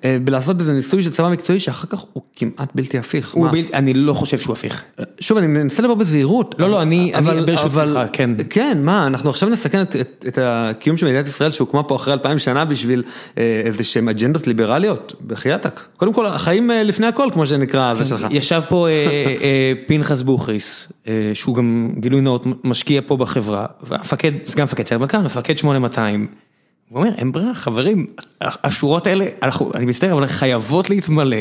[0.05, 3.33] אה, בלעשות איזה ניסוי של צבא מקצועי שאחר כך הוא כמעט בלתי הפיך.
[3.33, 3.43] הוא?
[3.51, 4.83] בלתי- אני לא חושב שהוא הפיך.
[5.19, 6.55] שוב, אני מנסה לדבר בזהירות.
[6.59, 8.29] לא, לא, אני- אבל- ברשותך, אבל- כן.
[8.49, 9.95] כן, מה, אנחנו עכשיו נסכן את,
[10.41, 13.03] הקיום של מדינת ישראל שהוקמה פה אחרי אלפיים שנה בשביל
[13.37, 15.79] אה, איזה שהם אג'נדות ליברליות, בחייאתק.
[15.97, 18.25] קודם כל, החיים אה, לפני הכל, כמו שנקרא, זה שלך.
[18.57, 18.93] ישב פה אה,
[19.41, 25.03] אה, פנחס בוכריס, אה, שהוא גם גילוי נאות משקיע פה בחברה, והמפקד, סגן מפקד סיירת
[25.03, 26.27] מטכ"ל, מפקד 8200.
[26.89, 28.07] הוא אומר, אין ברירה, חברים,
[28.41, 31.37] השורות האלה, אנחנו, אני מצטער, אבל חייבות להתמלא.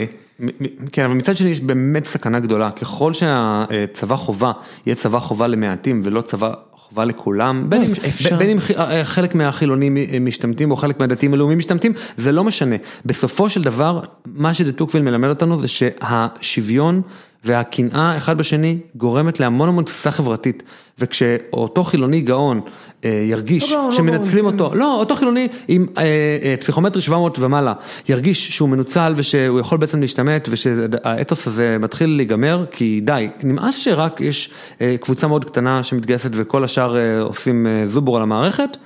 [0.92, 4.52] כן, אבל מצד שני יש באמת סכנה גדולה, ככל שהצבא חובה
[4.86, 6.52] יהיה צבא חובה למעטים ולא צבא
[6.92, 8.36] חובה לכולם, בין אם, אפשר.
[8.38, 12.44] בין אם ח- אה, חלק מהחילונים אה, משתמטים או חלק מהדתיים הלאומיים משתמטים, זה לא
[12.44, 12.76] משנה.
[13.06, 17.02] בסופו של דבר, מה שדה טוקוויל מלמד אותנו זה שהשוויון
[17.44, 20.62] והקנאה אחד בשני גורמת להמון המון תסיסה חברתית,
[20.98, 22.62] וכשאותו חילוני גאון אה,
[23.04, 26.02] ירגיש לא גאון, לא שמנצלים אותו, לא, אותו חילוני עם אה,
[26.42, 27.72] אה, פסיכומטרי 700 ומעלה,
[28.08, 34.20] ירגיש שהוא מנוצל ושהוא יכול בעצם להשתמט ושהאתוס הזה מתחיל להיגמר, כי די, נמאס שרק
[34.20, 34.50] יש
[34.80, 38.76] אה, קבוצה מאוד קטנה שמתגייסת וכל השאר אה, עושים אה, זובור על המערכת,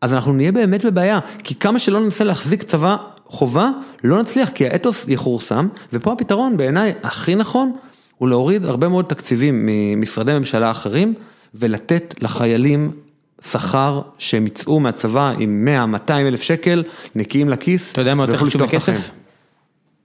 [0.00, 3.70] אז אנחנו נהיה באמת בבעיה, כי כמה שלא ננסה להחזיק צבא חובה,
[4.04, 7.72] לא נצליח, כי האתוס יכורסם, ופה הפתרון בעיניי הכי נכון,
[8.18, 11.14] הוא להוריד הרבה מאוד תקציבים ממשרדי ממשלה אחרים,
[11.54, 12.90] ולתת לחיילים
[13.44, 15.68] שכר שהם יצאו מהצבא עם
[16.08, 16.84] 100-200 אלף שקל,
[17.14, 17.92] נקיים לכיס.
[17.92, 19.10] אתה יודע מה יותר חשוב בכסף?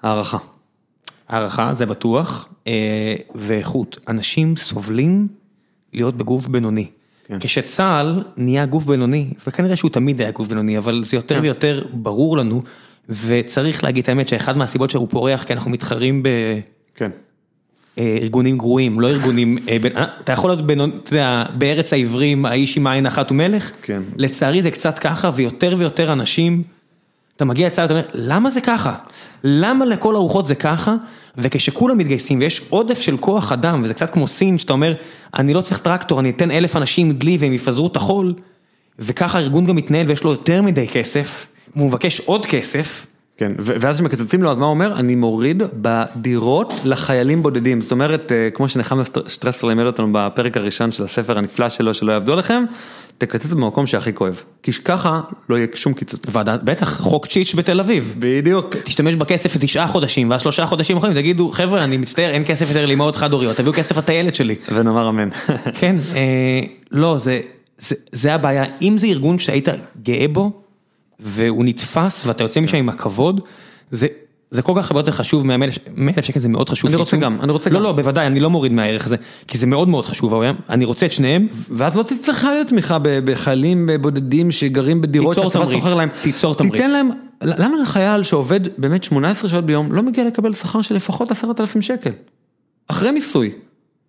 [0.01, 0.37] הערכה.
[1.29, 3.97] הערכה, זה בטוח, אה, ואיכות.
[4.07, 5.27] אנשים סובלים
[5.93, 6.87] להיות בגוף בינוני.
[7.27, 7.39] כן.
[7.39, 12.37] כשצה"ל נהיה גוף בינוני, וכנראה שהוא תמיד היה גוף בינוני, אבל זה יותר ויותר ברור
[12.37, 12.61] לנו,
[13.09, 16.23] וצריך להגיד את האמת שאחד מהסיבות שהוא פורח, כי אנחנו מתחרים
[16.95, 17.11] כן.
[17.97, 22.77] בארגונים גרועים, לא ארגונים, אה, אה, אתה יכול להיות בינוני, אתה יודע, בארץ העברים, האיש
[22.77, 24.01] עם עין אחת ומלך, כן.
[24.15, 26.63] לצערי זה קצת ככה, ויותר ויותר אנשים,
[27.35, 28.95] אתה מגיע לצה"ל, אתה אומר, למה זה ככה?
[29.43, 30.95] למה לכל הרוחות זה ככה?
[31.38, 34.93] וכשכולם מתגייסים ויש עודף של כוח אדם, וזה קצת כמו סין, שאתה אומר,
[35.38, 38.34] אני לא צריך טרקטור, אני אתן אלף אנשים דלי והם יפזרו את החול,
[38.99, 41.45] וככה הארגון גם מתנהל ויש לו יותר מדי כסף,
[41.76, 43.05] והוא מבקש עוד כסף,
[43.41, 44.93] כן, ואז כשמקצצים לו, אז מה הוא אומר?
[44.99, 47.81] אני מוריד בדירות לחיילים בודדים.
[47.81, 51.93] זאת אומרת, אה, כמו שנחמה שטר- שטרסלר לימד אותנו בפרק הראשון של הספר הנפלא שלו,
[51.93, 52.63] שלא יעבדו עליכם,
[53.18, 54.43] תקצץ במקום שהכי כואב.
[54.63, 56.19] כי ככה לא יהיה שום קיצוץ.
[56.27, 58.15] ועדת, בטח, חוק צ'יץ' בתל אביב.
[58.19, 58.76] בדיוק.
[58.84, 62.85] תשתמש בכסף לתשעה חודשים, ואז שלושה חודשים אחרונים תגידו, חבר'ה, אני מצטער, אין כסף יותר
[62.85, 64.55] לאמהות חד-הוריות, תביאו כסף לטיילת שלי.
[64.73, 65.30] ונאמר אמן.
[65.80, 66.61] כן, אה,
[66.91, 67.39] לא, זה,
[67.77, 68.63] זה, זה הבעיה.
[68.81, 69.68] אם זה ארגון שהיית
[70.03, 70.60] גאה בו,
[71.22, 73.41] והוא נתפס, ואתה יוצא משם עם הכבוד,
[73.91, 74.07] זה...
[74.52, 75.64] זה כל כך הרבה יותר חשוב מה-100
[76.18, 76.89] אלף שקל זה מאוד חשוב.
[76.89, 77.84] אני רוצה גם, אני רוצה לא, גם.
[77.84, 79.15] לא, בוודאי, אני לא מוריד מהערך הזה,
[79.48, 80.34] כי זה מאוד מאוד חשוב.
[80.69, 85.80] אני רוצה את שניהם, ואז לא צריכה להיות תמיכה בחיילים בודדים שגרים בדירות שהצבא תמריץ,
[85.80, 86.10] שוכר להם.
[86.22, 86.73] תיצור תמריץ.
[86.73, 87.10] תיתן להם,
[87.43, 92.11] למה לחייל שעובד באמת 18 שעות ביום לא מגיע לקבל שכר של לפחות 10,000 שקל?
[92.88, 93.52] אחרי מיסוי.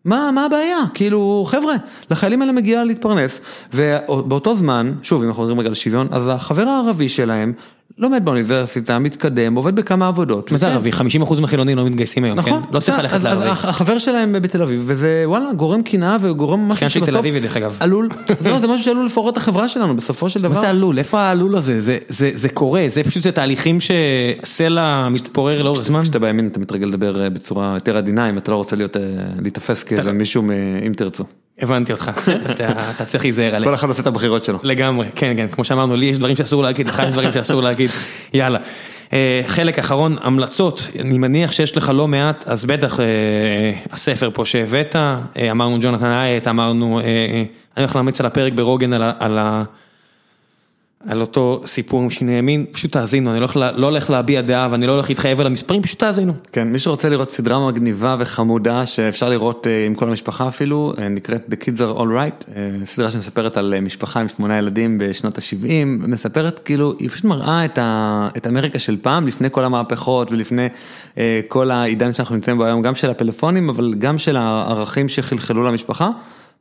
[0.05, 0.79] מה, מה הבעיה?
[0.95, 1.75] כאילו, חבר'ה,
[2.11, 3.41] לחיילים האלה מגיע להתפרנס,
[3.75, 7.53] ובאותו זמן, שוב, אם אנחנו חוזרים רגע לשוויון, אז החבר הערבי שלהם
[7.99, 10.53] לומד באוניברסיטה, מתקדם, עובד בכמה עבודות.
[10.53, 10.91] מה זה וכן, ערבי?
[11.25, 12.69] 50% מהחילונים לא מתגייסים היום, נכון, כן?
[12.75, 13.47] לא צריך ללכת לערבי.
[13.49, 17.77] החבר שלהם בתל אביב, וזה וואלה, גורם קנאה וגורם משהו שבסוף תל אביבי, דרך אגב.
[17.81, 18.09] עלול,
[18.47, 20.55] לא, זה משהו שעלול לפורר את החברה שלנו בסופו של דבר.
[20.55, 20.99] מה זה עלול?
[20.99, 21.81] איפה העלול הזה?
[21.81, 26.03] זה- זה זה קורה, זה פשוט זה תהליכים שסלע מתפורר לאורך זמן.
[26.03, 29.03] כשאתה בימין אתה מתרגל לדבר אה, בצורה יותר עדינה, אם אתה לא רוצה להיות, אה,
[29.43, 30.43] להיתפס כאיזה מישהו,
[30.87, 31.25] אם תרצו.
[31.63, 32.11] הבנתי אותך,
[32.51, 33.69] אתה- צריך להיזהר עליך.
[33.69, 34.59] כל אחד עושה את הבחירות שלו.
[34.63, 37.91] לגמרי, כן, כן, כמו שאמרנו, לי יש דברים שאסור להגיד, לך יש דברים שאסור להגיד,
[38.35, 38.59] יאללה.
[39.13, 43.05] אה, חלק אחרון, המלצות, אני מניח שיש לך לא מעט, אז בטח אה,
[43.93, 45.17] הספר פה שהבאת, אה,
[45.51, 47.47] אמרנו ג'ונתן אייט, אמרנו, אני
[47.85, 49.63] הולך להמליץ על הפרק ברוגן על ה-
[51.09, 54.41] על אותו סיפור עם שינוי ימין, פשוט תאזינו, אני לא הולך, לה- לא הולך להביע
[54.41, 56.33] דעה ואני לא הולך להתחייב על המספרים, פשוט תאזינו.
[56.53, 61.09] כן, מי שרוצה לראות סדרה מגניבה וחמודה שאפשר לראות אה, עם כל המשפחה אפילו, אה,
[61.09, 65.39] נקראת The Kids are All Right, אה, סדרה שמספרת על משפחה עם שמונה ילדים בשנות
[65.39, 65.67] ה-70,
[66.09, 70.67] מספרת כאילו, היא פשוט מראה את, ה, את אמריקה של פעם, לפני כל המהפכות ולפני
[71.19, 75.63] אה, כל העידן שאנחנו נמצאים בו היום, גם של הפלאפונים, אבל גם של הערכים שחלחלו
[75.63, 76.11] למשפחה.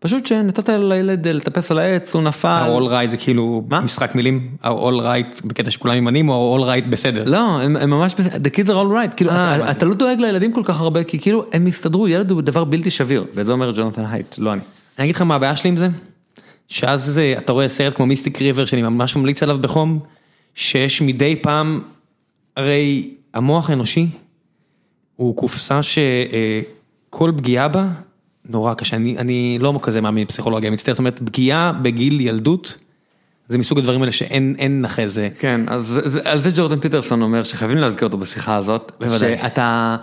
[0.03, 2.47] פשוט שנתת לילד אה, לטפס על העץ, הוא נפל.
[2.47, 3.81] ה-all right זה כאילו מה?
[3.81, 7.23] משחק מילים, ה-all right בקטע שכולם ימנים או ה-all right בסדר.
[7.25, 9.71] לא, הם, הם ממש, the kids are all right, כאילו, אה, אתה.
[9.71, 12.89] אתה לא דואג לילדים כל כך הרבה, כי כאילו, הם יסתדרו, ילד הוא דבר בלתי
[12.89, 14.61] שביר, וזה אומר ג'ונתן הייט, לא אני.
[14.97, 15.87] אני אגיד לך מה הבעיה שלי עם זה,
[16.67, 19.99] שאז זה, אתה רואה סרט כמו מיסטיק ריבר שאני ממש ממליץ עליו בחום,
[20.55, 21.81] שיש מדי פעם,
[22.57, 24.07] הרי המוח האנושי
[25.15, 27.87] הוא קופסה שכל פגיעה בה
[28.51, 32.77] נורא קשה, אני, אני לא כזה מאמין בפסיכולוגיה, מצטער, זאת אומרת פגיעה בגיל ילדות,
[33.47, 35.29] זה מסוג הדברים האלה שאין אין אחרי זה.
[35.39, 39.37] כן, אז זה- זה- על זה ג'ורדן פיטרסון אומר שחייבים להזכיר אותו בשיחה הזאת, בוודאי.
[39.41, 39.97] שאתה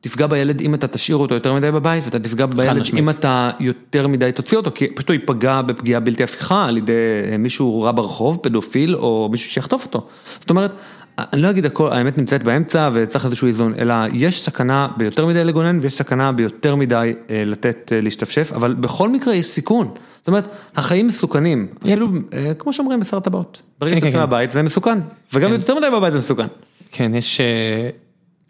[0.00, 2.82] תפגע בילד אם אתה תשאיר אותו יותר מדי בבית, ואתה תפגע בילד.
[2.98, 6.92] אם אתה יותר מדי תוציא אותו, כי פשוט הוא ייפגע בפגיעה בלתי הפיכה על ידי
[7.38, 10.06] מישהו רע ברחוב, פדופיל, או מישהו שיחטוף אותו.
[10.40, 10.70] זאת אומרת,
[11.18, 15.44] אני לא אגיד הכל, האמת נמצאת באמצע וצריך איזשהו איזון, אלא יש סכנה ביותר מדי
[15.44, 19.88] לגונן ויש סכנה ביותר מדי אה, לתת אה, להשתפשף, אבל בכל מקרה יש סיכון.
[20.18, 20.44] זאת אומרת,
[20.76, 23.62] החיים מסוכנים, אפילו אה, כמו שאומרים בשר טבעות.
[23.80, 24.30] ברגע כן, שאתה כן, יוצא כן.
[24.30, 24.98] מהבית זה מסוכן,
[25.34, 26.46] וגם יותר מדי בבית זה מסוכן.
[26.92, 27.90] כן, יש אה,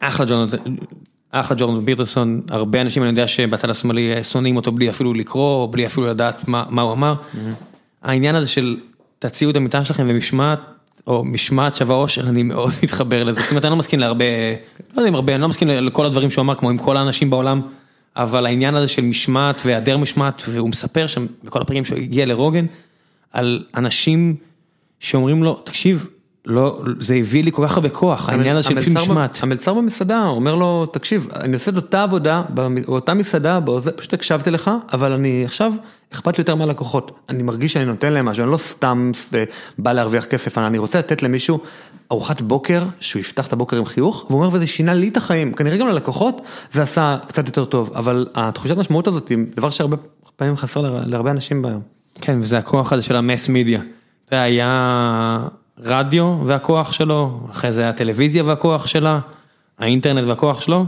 [0.01, 0.59] אחלה ג'ורדן,
[1.31, 5.73] אחלה ג'ורדן פיטרסון, הרבה אנשים אני יודע שבצד השמאלי אה, שונאים אותו בלי אפילו לקרוא,
[5.73, 7.15] בלי אפילו לדעת מה, מה הוא אמר.
[8.03, 8.77] העניין הזה של
[9.19, 10.61] תציעו את המטען שלכם ומשמעת,
[11.07, 14.25] או משמעת שווה אושר, אני מאוד מתחבר לזה, זאת אומרת אני לא מסכים להרבה,
[14.95, 17.31] לא יודע אם הרבה, אני לא מסכים לכל הדברים שהוא אמר כמו עם כל האנשים
[17.31, 17.61] בעולם,
[18.17, 22.67] אבל העניין הזה של משמעת והיעדר משמעת, והוא מספר שם בכל הפרקים שהוא הגיע לרוגן,
[23.33, 24.37] על אנשים
[25.01, 26.07] שאומרים לו, תקשיב,
[26.47, 29.39] לא, זה הביא לי כל כך הרבה כוח, העניין הזה של פשוט משמעת.
[29.43, 33.59] המלצר במסעדה אומר לו, תקשיב, אני עושה את אותה עבודה, באותה מסעדה,
[33.97, 35.73] פשוט הקשבתי לך, אבל אני עכשיו,
[36.13, 37.13] אכפת לי יותר מהלקוחות.
[37.29, 39.45] אני מרגיש שאני נותן להם משהו, אני לא סתם אה,
[39.79, 41.59] בא להרוויח כסף, אני רוצה לתת למישהו
[42.13, 45.53] ארוחת בוקר, שהוא יפתח את הבוקר עם חיוך, והוא אומר, וזה שינה לי את החיים.
[45.53, 46.43] כנראה גם ללקוחות
[46.73, 49.97] זה עשה קצת יותר טוב, אבל התחושת משמעות הזאת היא דבר שהרבה
[50.37, 51.81] פעמים חסר להר- להרבה אנשים ביום.
[52.21, 53.81] כן, וזה הכוח הזה של המס מידיה.
[54.31, 55.47] זה היה
[55.79, 59.21] רדיו והכוח שלו, אחרי זה הטלוויזיה והכוח שלה,
[59.79, 60.87] האינטרנט והכוח שלו.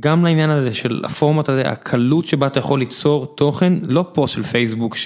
[0.00, 4.42] גם לעניין הזה של הפורמט הזה, הקלות שבה אתה יכול ליצור תוכן, לא פוסט של
[4.42, 4.96] פייסבוק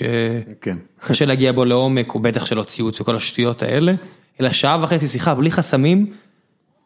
[0.60, 0.76] כן.
[1.04, 3.94] שקשה להגיע בו לעומק, או בטח שלא ציוץ וכל השטויות האלה,
[4.40, 6.06] אלא שעה וחצי שיחה בלי חסמים,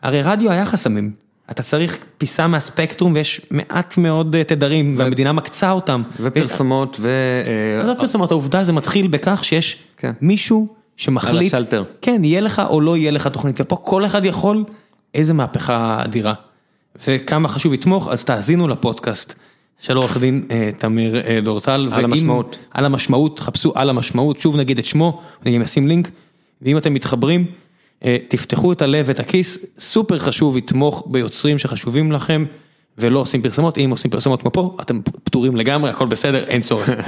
[0.02, 1.12] הרי רדיו היה חסמים.
[1.50, 6.02] אתה צריך פיסה מהספקטרום ויש מעט מאוד אה, תדרים והמדינה מקצה אותם.
[6.20, 7.08] ופרסומות ו...
[7.78, 10.12] אה, עזוב פרסומות, העובדה זה מתחיל בכך שיש כן.
[10.20, 11.84] מישהו שמחליט, על השלטר.
[12.02, 14.64] כן, יהיה לך או לא יהיה לך תוכנית, ופה כל אחד יכול,
[15.14, 16.34] איזה מהפכה אדירה.
[17.08, 19.34] וכמה חשוב לתמוך, אז תאזינו לפודקאסט
[19.80, 21.72] של עורך דין אה, תמיר אה, דורטל.
[21.72, 22.58] על ואם- המשמעות.
[22.70, 26.10] על המשמעות, חפשו על המשמעות, שוב נגיד את שמו, אני גם אשים לינק,
[26.62, 27.44] ואם אתם מתחברים,
[28.04, 32.44] אה, תפתחו את הלב ואת הכיס, סופר חשוב לתמוך ביוצרים שחשובים לכם,
[32.98, 36.88] ולא עושים פרסומות, אם עושים פרסומות כמו פה, אתם פטורים לגמרי, הכל בסדר, אין צורך.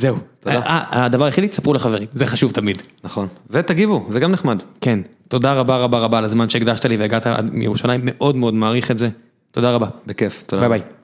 [0.00, 0.16] זהו.
[0.40, 0.60] תודה.
[0.60, 2.82] אה, הדבר היחידי, תספרו לחברים, זה חשוב תמיד.
[3.04, 3.28] נכון.
[3.50, 4.62] ותגיבו, זה גם נחמד.
[4.80, 4.98] כן,
[5.28, 9.08] תודה רבה רבה רבה על הזמן שהקדשת לי והגעת מירושלים, מאוד מאוד מעריך את זה.
[9.50, 9.86] תודה רבה.
[10.06, 10.44] בכיף.
[10.46, 10.68] תודה.
[10.68, 10.99] ביי ביי.